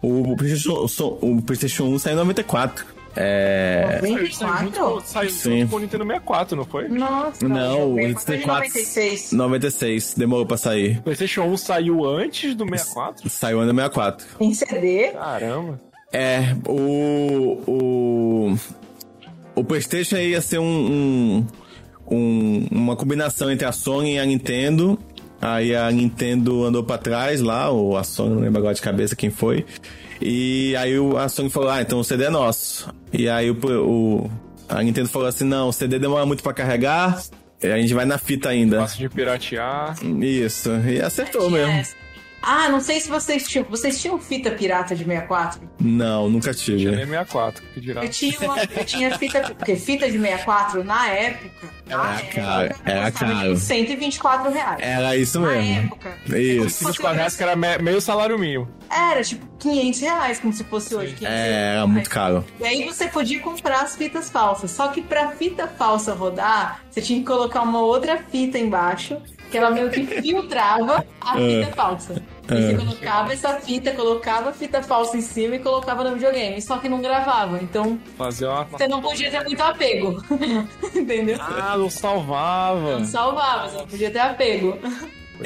[0.01, 0.85] O, o PlayStation,
[1.21, 2.85] o, o PlayStation 1 saiu em 94.
[3.19, 3.99] É.
[4.01, 5.59] Saiu, saiu junto, saiu Sim.
[5.61, 6.87] junto com o Nintendo 64, não foi?
[6.87, 8.47] Nossa, Não, o 4.
[8.47, 9.31] 96.
[9.33, 10.99] 96, demorou pra sair.
[10.99, 13.29] O PlayStation 1 saiu antes do 64?
[13.29, 14.25] Saiu no 64.
[14.39, 15.09] Em CD?
[15.13, 15.81] Caramba.
[16.13, 17.61] É, o.
[17.67, 18.55] O.
[19.55, 21.47] O PlayStation ia ser um, um-
[22.15, 24.99] um- uma combinação entre a Sony e a Nintendo.
[25.41, 29.15] Aí a Nintendo andou pra trás lá, ou a Sony, não lembro agora de cabeça
[29.15, 29.65] quem foi.
[30.21, 32.89] E aí o- a Sony falou: Ah, então o CD é nosso.
[33.13, 34.31] E aí o, o-
[34.69, 37.21] a Nintendo falou assim: Não, o CD demora muito pra carregar.
[37.61, 38.79] e A gente vai na fita ainda.
[38.81, 39.95] Fácil de piratear.
[40.21, 41.83] Isso, e acertou mesmo.
[42.49, 43.65] Ah, não sei se vocês tinham.
[43.69, 45.59] Vocês tinham fita pirata de 64?
[45.81, 46.85] Não, nunca tive.
[46.91, 48.03] Nem 64, que dirá.
[48.05, 49.41] Eu tinha, uma, eu tinha fita.
[49.53, 51.67] Porque fita de 64, na época.
[51.87, 53.47] Na Era caro, era custava, caro.
[53.53, 54.77] tipo, 124 reais.
[54.81, 55.83] Era isso Na mesmo.
[55.85, 56.17] época.
[56.37, 56.85] Isso.
[56.85, 58.67] 24 reais que era me- meio salário mínimo.
[58.89, 61.13] Era tipo 500 reais, como se fosse hoje.
[61.15, 62.45] 500 É, era muito caro.
[62.59, 64.71] E aí você podia comprar as fitas falsas.
[64.71, 69.17] Só que pra fita falsa rodar, você tinha que colocar uma outra fita embaixo,
[69.49, 71.63] que ela meio que filtrava a É.
[71.63, 72.21] fita falsa.
[72.49, 72.61] E É.
[72.61, 76.61] você colocava essa fita, colocava a fita falsa em cima e colocava no videogame.
[76.61, 77.59] Só que não gravava.
[77.61, 78.63] Então Fazer uma.
[78.65, 80.23] você não podia ter muito apego.
[80.95, 81.37] Entendeu?
[81.41, 82.99] Ah, não salvava.
[82.99, 84.77] Não salvava, você não podia ter apego.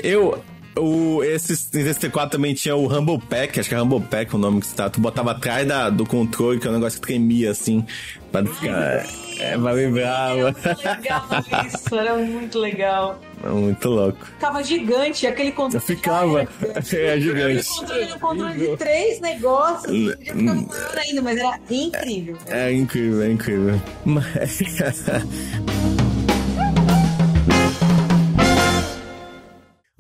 [0.04, 0.42] Eu.
[0.80, 4.62] O, esse 64 também tinha o Humble Pack, acho que é Humble Pack o nome
[4.62, 4.90] que você tá.
[4.90, 7.86] Tu botava atrás da, do controle, que é um negócio que tremia assim.
[8.32, 9.06] Pra ficar.
[9.38, 10.34] É, pra lembrar.
[10.34, 11.26] Legal
[11.68, 13.20] isso, era muito legal.
[13.44, 14.26] É muito louco.
[14.26, 15.76] Ficava gigante, aquele controle.
[15.76, 16.48] Eu ficava.
[16.94, 17.20] É, né?
[17.20, 17.68] gigante.
[17.84, 20.16] Aquele controle, um controle de três negócios.
[20.16, 20.68] Ficava hum.
[20.98, 22.38] ainda, mas era incrível.
[22.48, 23.82] É, é incrível, é incrível.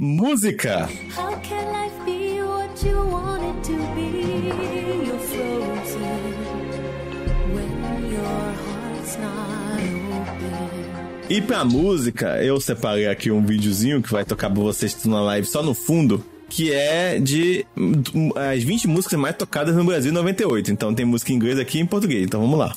[0.03, 0.89] Música.
[1.15, 4.49] How can life be what you want it to be?
[5.05, 6.33] You're frozen
[7.53, 9.50] when your heart's not.
[11.31, 15.47] E pra música, eu separei aqui um videozinho que vai tocar pra vocês na live
[15.47, 20.13] só no fundo, que é de hum, as 20 músicas mais tocadas no Brasil em
[20.13, 20.73] 98.
[20.73, 22.25] Então tem música em inglês aqui e em português.
[22.25, 22.75] Então vamos lá.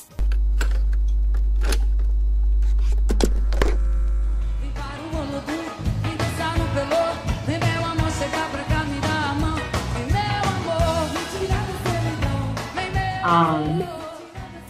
[13.21, 13.59] Ah,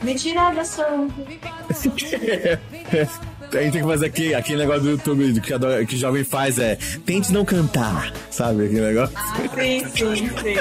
[0.02, 0.88] me tirar da sua.
[3.57, 6.23] A gente tem que fazer aqui, aquele negócio do YouTube que, adora- que o jovem
[6.23, 8.65] faz é tente não cantar, sabe?
[8.65, 9.15] Aquele negócio.
[9.56, 10.56] Sim, sim, sim.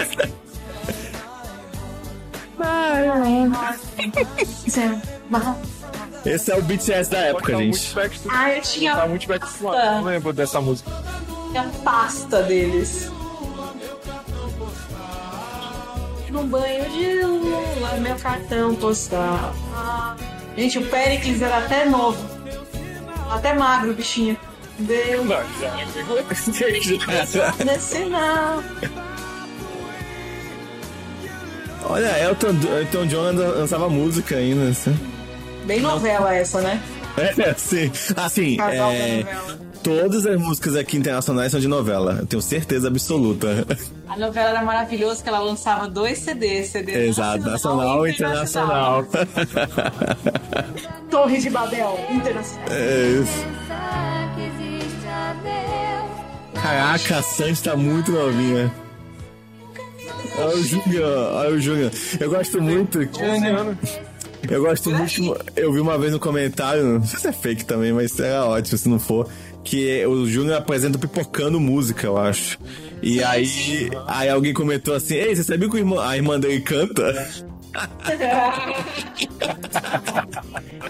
[6.25, 7.95] Esse é o BTS da época, gente.
[8.31, 9.65] Ah, eu tinha Tá muito pasta,
[9.97, 10.91] Não lembro dessa música.
[11.51, 13.11] tinha pasta deles.
[16.31, 19.55] No banho de lula, meu cartão postal.
[19.73, 20.17] Ah,
[20.57, 22.34] Gente, o Pericles era até novo.
[23.31, 24.37] Até magro, o bichinho.
[24.79, 25.25] Deu.
[27.65, 28.65] Desce não.
[31.87, 34.99] Olha, Elton, Elton John lançava música ainda, assim.
[35.65, 36.83] Bem novela essa, né?
[37.17, 37.91] É, sim.
[38.17, 39.25] Assim, Casal é.
[39.85, 42.17] Todas as músicas aqui internacionais são de novela.
[42.21, 43.65] Eu tenho certeza absoluta.
[44.09, 46.71] A novela era maravilhosa que ela lançava dois CDs.
[46.71, 49.05] CD Exato, nacional e internacional.
[51.11, 52.69] Torre de Babel, internacional.
[52.71, 53.45] É isso.
[56.55, 58.73] Caraca, a Sandy tá muito novinha.
[60.39, 61.91] Olha o Júnior, olha o Júnior.
[62.19, 62.99] Eu gosto muito.
[64.51, 65.37] Eu gosto muito.
[65.57, 68.79] Eu vi uma vez no comentário, não sei se é fake também, mas era ótimo
[68.79, 69.29] se não for.
[69.65, 72.59] Que o Júnior apresenta pipocando música, eu acho.
[73.03, 76.61] E aí, aí alguém comentou assim: Ei, você sabia que o irmão- a irmã dele
[76.61, 77.27] canta?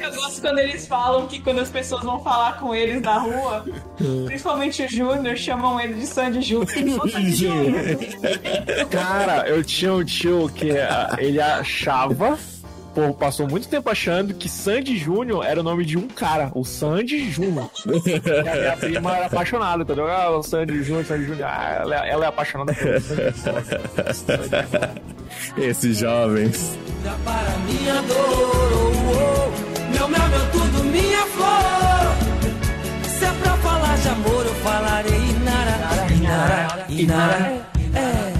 [0.00, 3.64] Eu gosto quando eles falam que quando as pessoas vão falar com eles na rua,
[4.26, 7.00] principalmente o Júnior, chamam ele de Sandy Júnior.
[7.04, 7.98] Ô, Sandy Júnior.
[8.90, 12.38] Cara, eu tinha um tio que ah, ele achava,
[12.94, 16.64] pô, passou muito tempo achando que Sandy Júnior era o nome de um cara, o
[16.64, 17.70] Sandy Júnior.
[17.84, 20.06] E a minha prima era apaixonada, entendeu?
[20.08, 21.48] Ah, o Sandy Júnior, Sandy Júnior.
[21.48, 22.86] Ah, ela, ela é apaixonada por
[25.62, 26.78] Esses jovens.
[27.24, 28.72] para minha dor.
[28.72, 29.94] oh, oh.
[29.98, 32.14] Meu mel, meu tudo, minha flor.
[33.08, 38.33] Se é pra falar de amor, eu falarei Inara, Inara, Inara.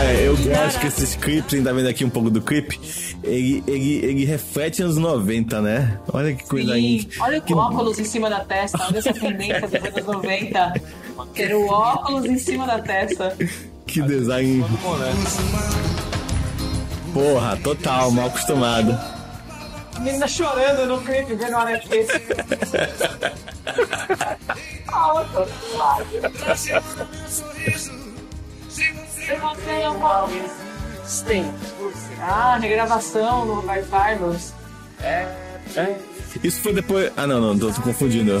[0.00, 2.80] Cara, eu gosto que esses clipes, a gente tá vendo aqui um pouco do clipe,
[3.22, 6.00] ele, ele, ele reflete anos 90, né?
[6.10, 7.08] Olha que coisa Sim, aí.
[7.20, 10.82] olha o óculos em cima da testa, olha essa tendência dos anos 90.
[11.34, 13.36] Ter o óculos em cima da testa.
[13.86, 14.64] Que design.
[17.12, 18.98] Porra, total, mal acostumado.
[19.98, 22.08] Menina chorando no clipe, vendo a Netflix.
[24.92, 25.24] Ah,
[31.04, 31.52] Sim.
[32.20, 34.52] Ah, regravação do Roberto Carlos.
[35.02, 35.96] É.
[36.42, 37.12] Isso foi depois.
[37.16, 38.40] Ah, não, não, tô, tô confundindo.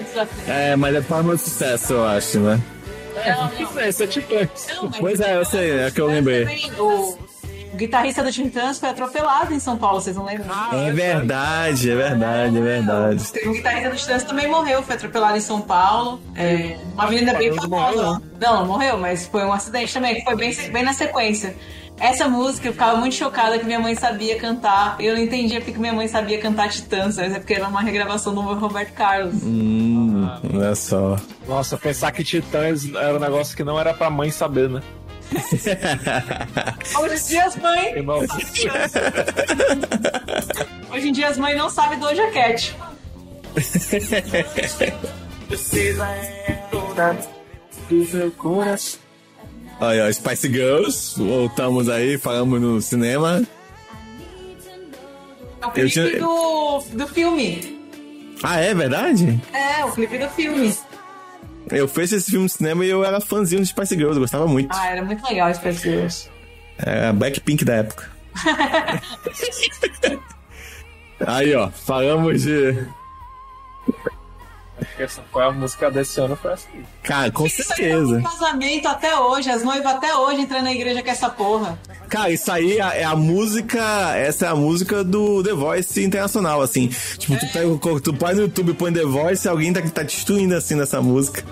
[0.00, 0.50] antes do acidente.
[0.50, 2.60] É, mas é forma de sucesso, eu acho, né?
[3.14, 3.88] Não, não.
[3.88, 4.66] Isso é Titãs.
[4.98, 6.44] Pois é, eu sei, é que eu lembrei.
[6.78, 7.18] O,
[7.76, 10.46] o guitarrista do Titãs foi atropelado em São Paulo, vocês não lembram?
[10.72, 13.22] É verdade, é verdade, é verdade.
[13.44, 16.18] O guitarrista do Titãs também morreu, foi atropelado em São Paulo.
[16.34, 18.22] É, uma avenida bem famosa.
[18.40, 21.54] Não, não morreu, mas foi um acidente também, que foi bem, bem na sequência.
[22.00, 24.96] Essa música eu ficava muito chocada que minha mãe sabia cantar.
[24.98, 28.34] Eu não entendia porque minha mãe sabia cantar Titãs, mas é porque era uma regravação
[28.34, 29.42] do Roberto Carlos.
[29.42, 31.16] Hum, olha só.
[31.46, 34.80] Nossa, pensar que Titãs era um negócio que não era pra mãe saber, né?
[37.00, 37.96] Hoje em dia as mães.
[37.96, 38.20] Irmão.
[40.92, 42.76] Hoje em dia as mães não sabem do Cat.
[45.48, 47.16] Precisa é toda
[47.88, 49.00] do meu coração.
[49.80, 53.42] Olha, ó, Spice Girls, voltamos aí, falamos no cinema.
[55.60, 57.76] É o clipe tinha- do, do filme.
[58.42, 59.40] Ah, é verdade?
[59.52, 60.74] É, o clipe do filme.
[61.70, 64.46] Eu fiz esse filme no cinema e eu era fãzinho de Spice Girls, eu gostava
[64.46, 64.68] muito.
[64.72, 66.30] Ah, era muito legal Spice Girls.
[66.78, 68.10] É a Blackpink da época.
[71.26, 72.86] Aí, ó, falamos de.
[74.98, 76.66] Essa foi a música desse ano, foi essa.
[77.02, 78.16] Cara, com Isso aí é certeza.
[78.18, 81.78] um casamento até hoje, as noivas até hoje entram na igreja com essa porra.
[82.08, 83.80] Cara, isso aí é a música.
[84.16, 86.88] Essa é a música do The Voice internacional, assim.
[87.18, 90.04] Tipo, tu, pega, tu põe no YouTube e põe The Voice e alguém tá, tá
[90.04, 91.42] te destruindo assim nessa música.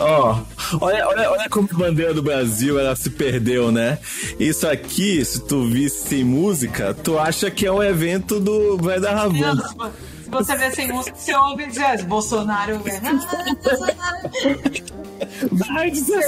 [0.00, 0.38] Ó,
[0.80, 3.98] Olha, olha, olha como a bandeira do Brasil ela se perdeu, né?
[4.38, 8.98] Isso aqui, se tu visse sem música, tu acha que é um evento do Vai
[9.00, 9.34] da Ravon.
[9.34, 9.42] Se
[9.76, 9.90] vo-
[10.24, 12.80] se você vê sem música, você ouve dizer Bolsonaro.
[12.86, 13.00] é,
[15.52, 16.20] Vai dizer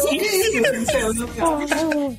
[1.40, 2.18] ouve.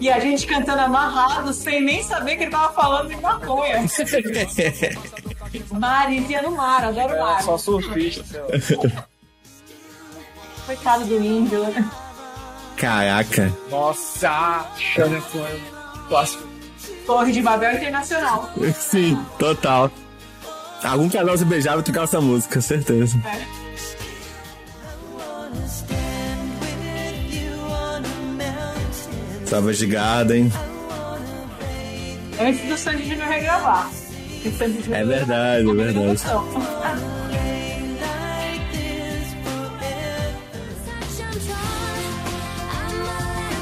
[0.00, 3.84] E a gente cantando amarrado, sem nem saber que ele tava falando de maconha.
[5.72, 7.42] Mar, enfia no mar, adoro o mar.
[7.42, 8.24] Só surfista.
[10.70, 11.62] Coitado do índio.
[12.76, 13.52] Caraca.
[13.68, 15.60] Nossa, Xana foi
[16.06, 16.44] clássico.
[17.04, 18.48] Torre de Babel Internacional.
[18.72, 19.90] Sim, total.
[20.84, 23.18] Algum casal se beijava e tocava essa música, certeza.
[23.26, 23.44] É.
[29.46, 30.52] Savage Garden.
[32.40, 33.90] Antes do Sandy Júnior regravar.
[34.92, 36.22] É verdade, é verdade.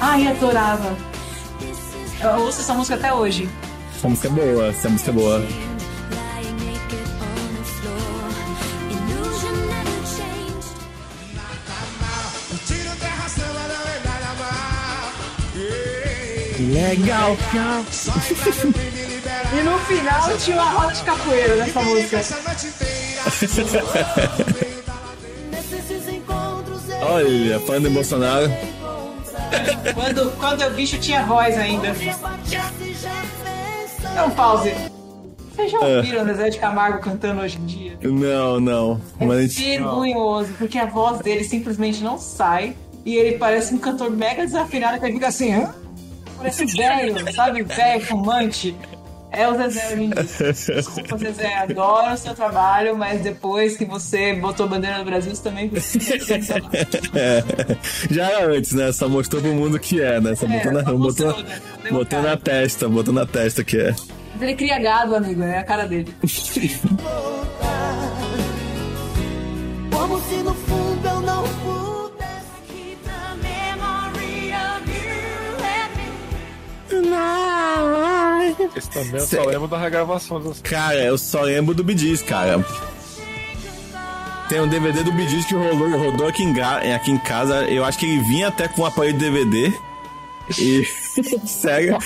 [0.00, 0.96] Ai, adorava.
[2.20, 3.48] Eu ouço essa música até hoje.
[3.96, 5.44] Essa música é boa, essa música é boa.
[16.60, 17.36] Legal,
[19.50, 22.20] E no final tinha uma roda de capoeira nessa música.
[27.00, 28.50] Olha, fã do Bolsonaro.
[30.08, 31.94] Quando, quando o bicho tinha voz ainda.
[34.10, 34.72] Então, pause.
[35.54, 35.96] Vocês já É.
[35.98, 37.98] ouviram o Zé de Camargo cantando hoje em dia?
[38.02, 39.00] Não, não.
[39.20, 39.78] É Mas gente...
[39.78, 42.74] vergonhoso, porque a voz dele simplesmente não sai.
[43.04, 45.74] E ele parece um cantor mega desafinado que ele fica assim, hã?
[46.38, 47.62] Parece velho, sabe?
[47.62, 48.74] Velho, fumante.
[49.30, 50.24] É o Zezé hoje em dia.
[50.74, 55.34] Desculpa, Zezé, adoro o seu trabalho, mas depois que você botou a bandeira no Brasil,
[55.34, 55.70] você também
[57.14, 57.44] É.
[58.10, 58.90] Já era antes, né?
[58.92, 60.34] Só mostrou pro mundo que é, né?
[60.34, 61.60] Só É, botou, na, só botou, mostrou, né?
[61.90, 63.94] Botou na testa, botou na testa que é.
[64.32, 66.14] Mas ele cria gado, amigo, é a cara dele.
[69.92, 72.98] Como se no fundo eu não pudesse keep
[78.76, 80.60] Esse também eu só lembro da regravação dos.
[80.60, 82.64] Cara, eu só lembro do Bidis, cara.
[84.48, 87.64] Tem um DVD do Bidis que rolou, rodou aqui em, ga- aqui em casa.
[87.64, 89.72] Eu acho que ele vinha até com um aparelho de DVD.
[90.58, 90.82] E.
[91.46, 91.98] Sério.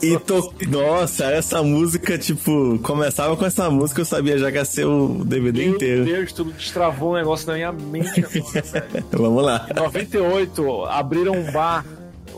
[0.00, 0.54] E to...
[0.68, 5.24] Nossa, essa música, tipo, começava com essa música, eu sabia já que ia ser o
[5.24, 6.04] DVD Meu inteiro.
[6.04, 8.88] Deus, tudo destravou um negócio na minha mente agora.
[9.10, 9.66] Vamos lá.
[9.68, 11.84] Em 98, abriram um bar,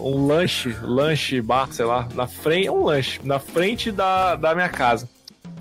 [0.02, 4.68] um lanche, lanche, bar, sei lá, na frente, um lanche, na frente da, da minha
[4.68, 5.08] casa.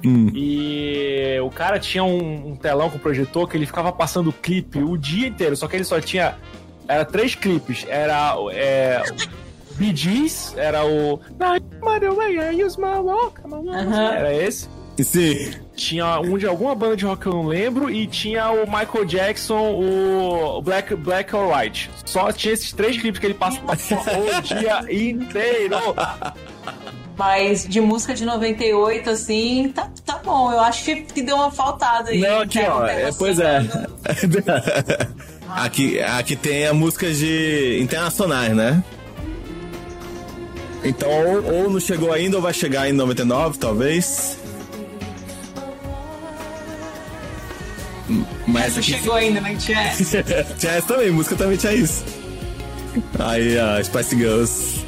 [0.03, 0.31] Hum.
[0.33, 4.97] E o cara tinha um, um telão com projetor que ele ficava passando clipe o
[4.97, 6.35] dia inteiro, só que ele só tinha.
[6.87, 7.85] Era três clipes.
[7.87, 8.35] Era.
[8.51, 9.03] É,
[9.75, 11.19] Bee Gees, era o.
[13.71, 14.13] Aham.
[14.13, 14.67] Era esse.
[15.03, 15.51] Sim.
[15.75, 19.05] Tinha um de alguma banda de rock que eu não lembro e tinha o Michael
[19.05, 21.89] Jackson, o Black, Black or White.
[22.05, 25.77] Só tinha esses três clipes que ele passava o dia inteiro.
[27.17, 30.51] Mas de música de 98, assim, tá, tá bom.
[30.51, 32.19] Eu acho que, que deu uma faltada aí.
[32.19, 32.85] Não, aqui, ó.
[32.85, 33.61] é, pois é.
[35.47, 38.83] aqui, aqui tem a música de internacionais, né?
[40.83, 44.40] Então, ou, ou não chegou ainda, ou vai chegar em 99, talvez.
[48.51, 48.93] Mas Não aqui.
[48.93, 49.55] chegou ainda, né?
[49.55, 49.89] Tinha
[50.57, 52.03] tinha essa também, música também tinha isso.
[53.19, 54.85] Aí, ó, Spice Girls.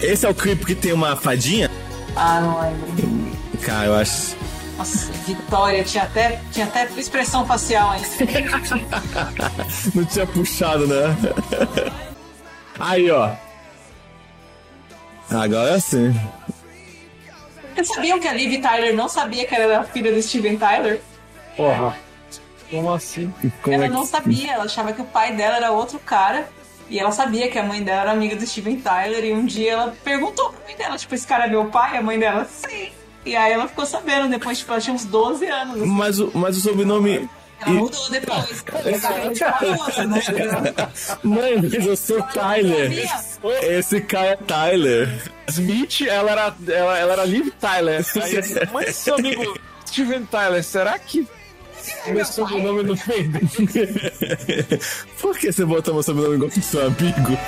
[0.00, 1.70] Esse é o clipe que tem uma fadinha?
[2.16, 3.36] Ah, não lembro.
[3.62, 4.36] Cara, eu acho.
[4.76, 8.08] Nossa, Vitória, tinha até, tinha até expressão facial ainda.
[9.94, 11.14] Não tinha puxado, né?
[12.78, 13.30] Aí, ó.
[15.30, 16.18] Agora sim.
[17.74, 21.00] Vocês sabiam que a Liv Tyler não sabia que ela era filha do Steven Tyler?
[21.56, 21.94] Porra.
[22.70, 23.32] Como assim?
[23.62, 26.48] Como ela é que- não sabia, ela achava que o pai dela era outro cara.
[26.88, 29.24] E ela sabia que a mãe dela era amiga do Steven Tyler.
[29.24, 31.96] E um dia ela perguntou pra mãe dela: Tipo, esse cara é meu pai?
[31.98, 32.88] A mãe dela, sim.
[33.24, 35.76] E aí ela ficou sabendo depois, tipo, ela tinha uns 12 anos.
[35.76, 35.86] assim.
[35.86, 37.28] Mas o, mas o sobrenome.
[37.60, 38.64] Ela mudou depois.
[39.38, 40.20] Famosa, né?
[41.22, 42.90] Mãe, mas eu sou Tyler.
[43.62, 45.30] Esse cara é Tyler.
[45.48, 48.04] Smith, ela era, ela, ela era Liv Tyler.
[48.22, 51.28] Aí, mas seu amigo Steven Tyler, será que
[52.08, 53.30] meu sobrenome não vem
[55.20, 57.38] Por que você botou meu sobrenome igual que seu amigo?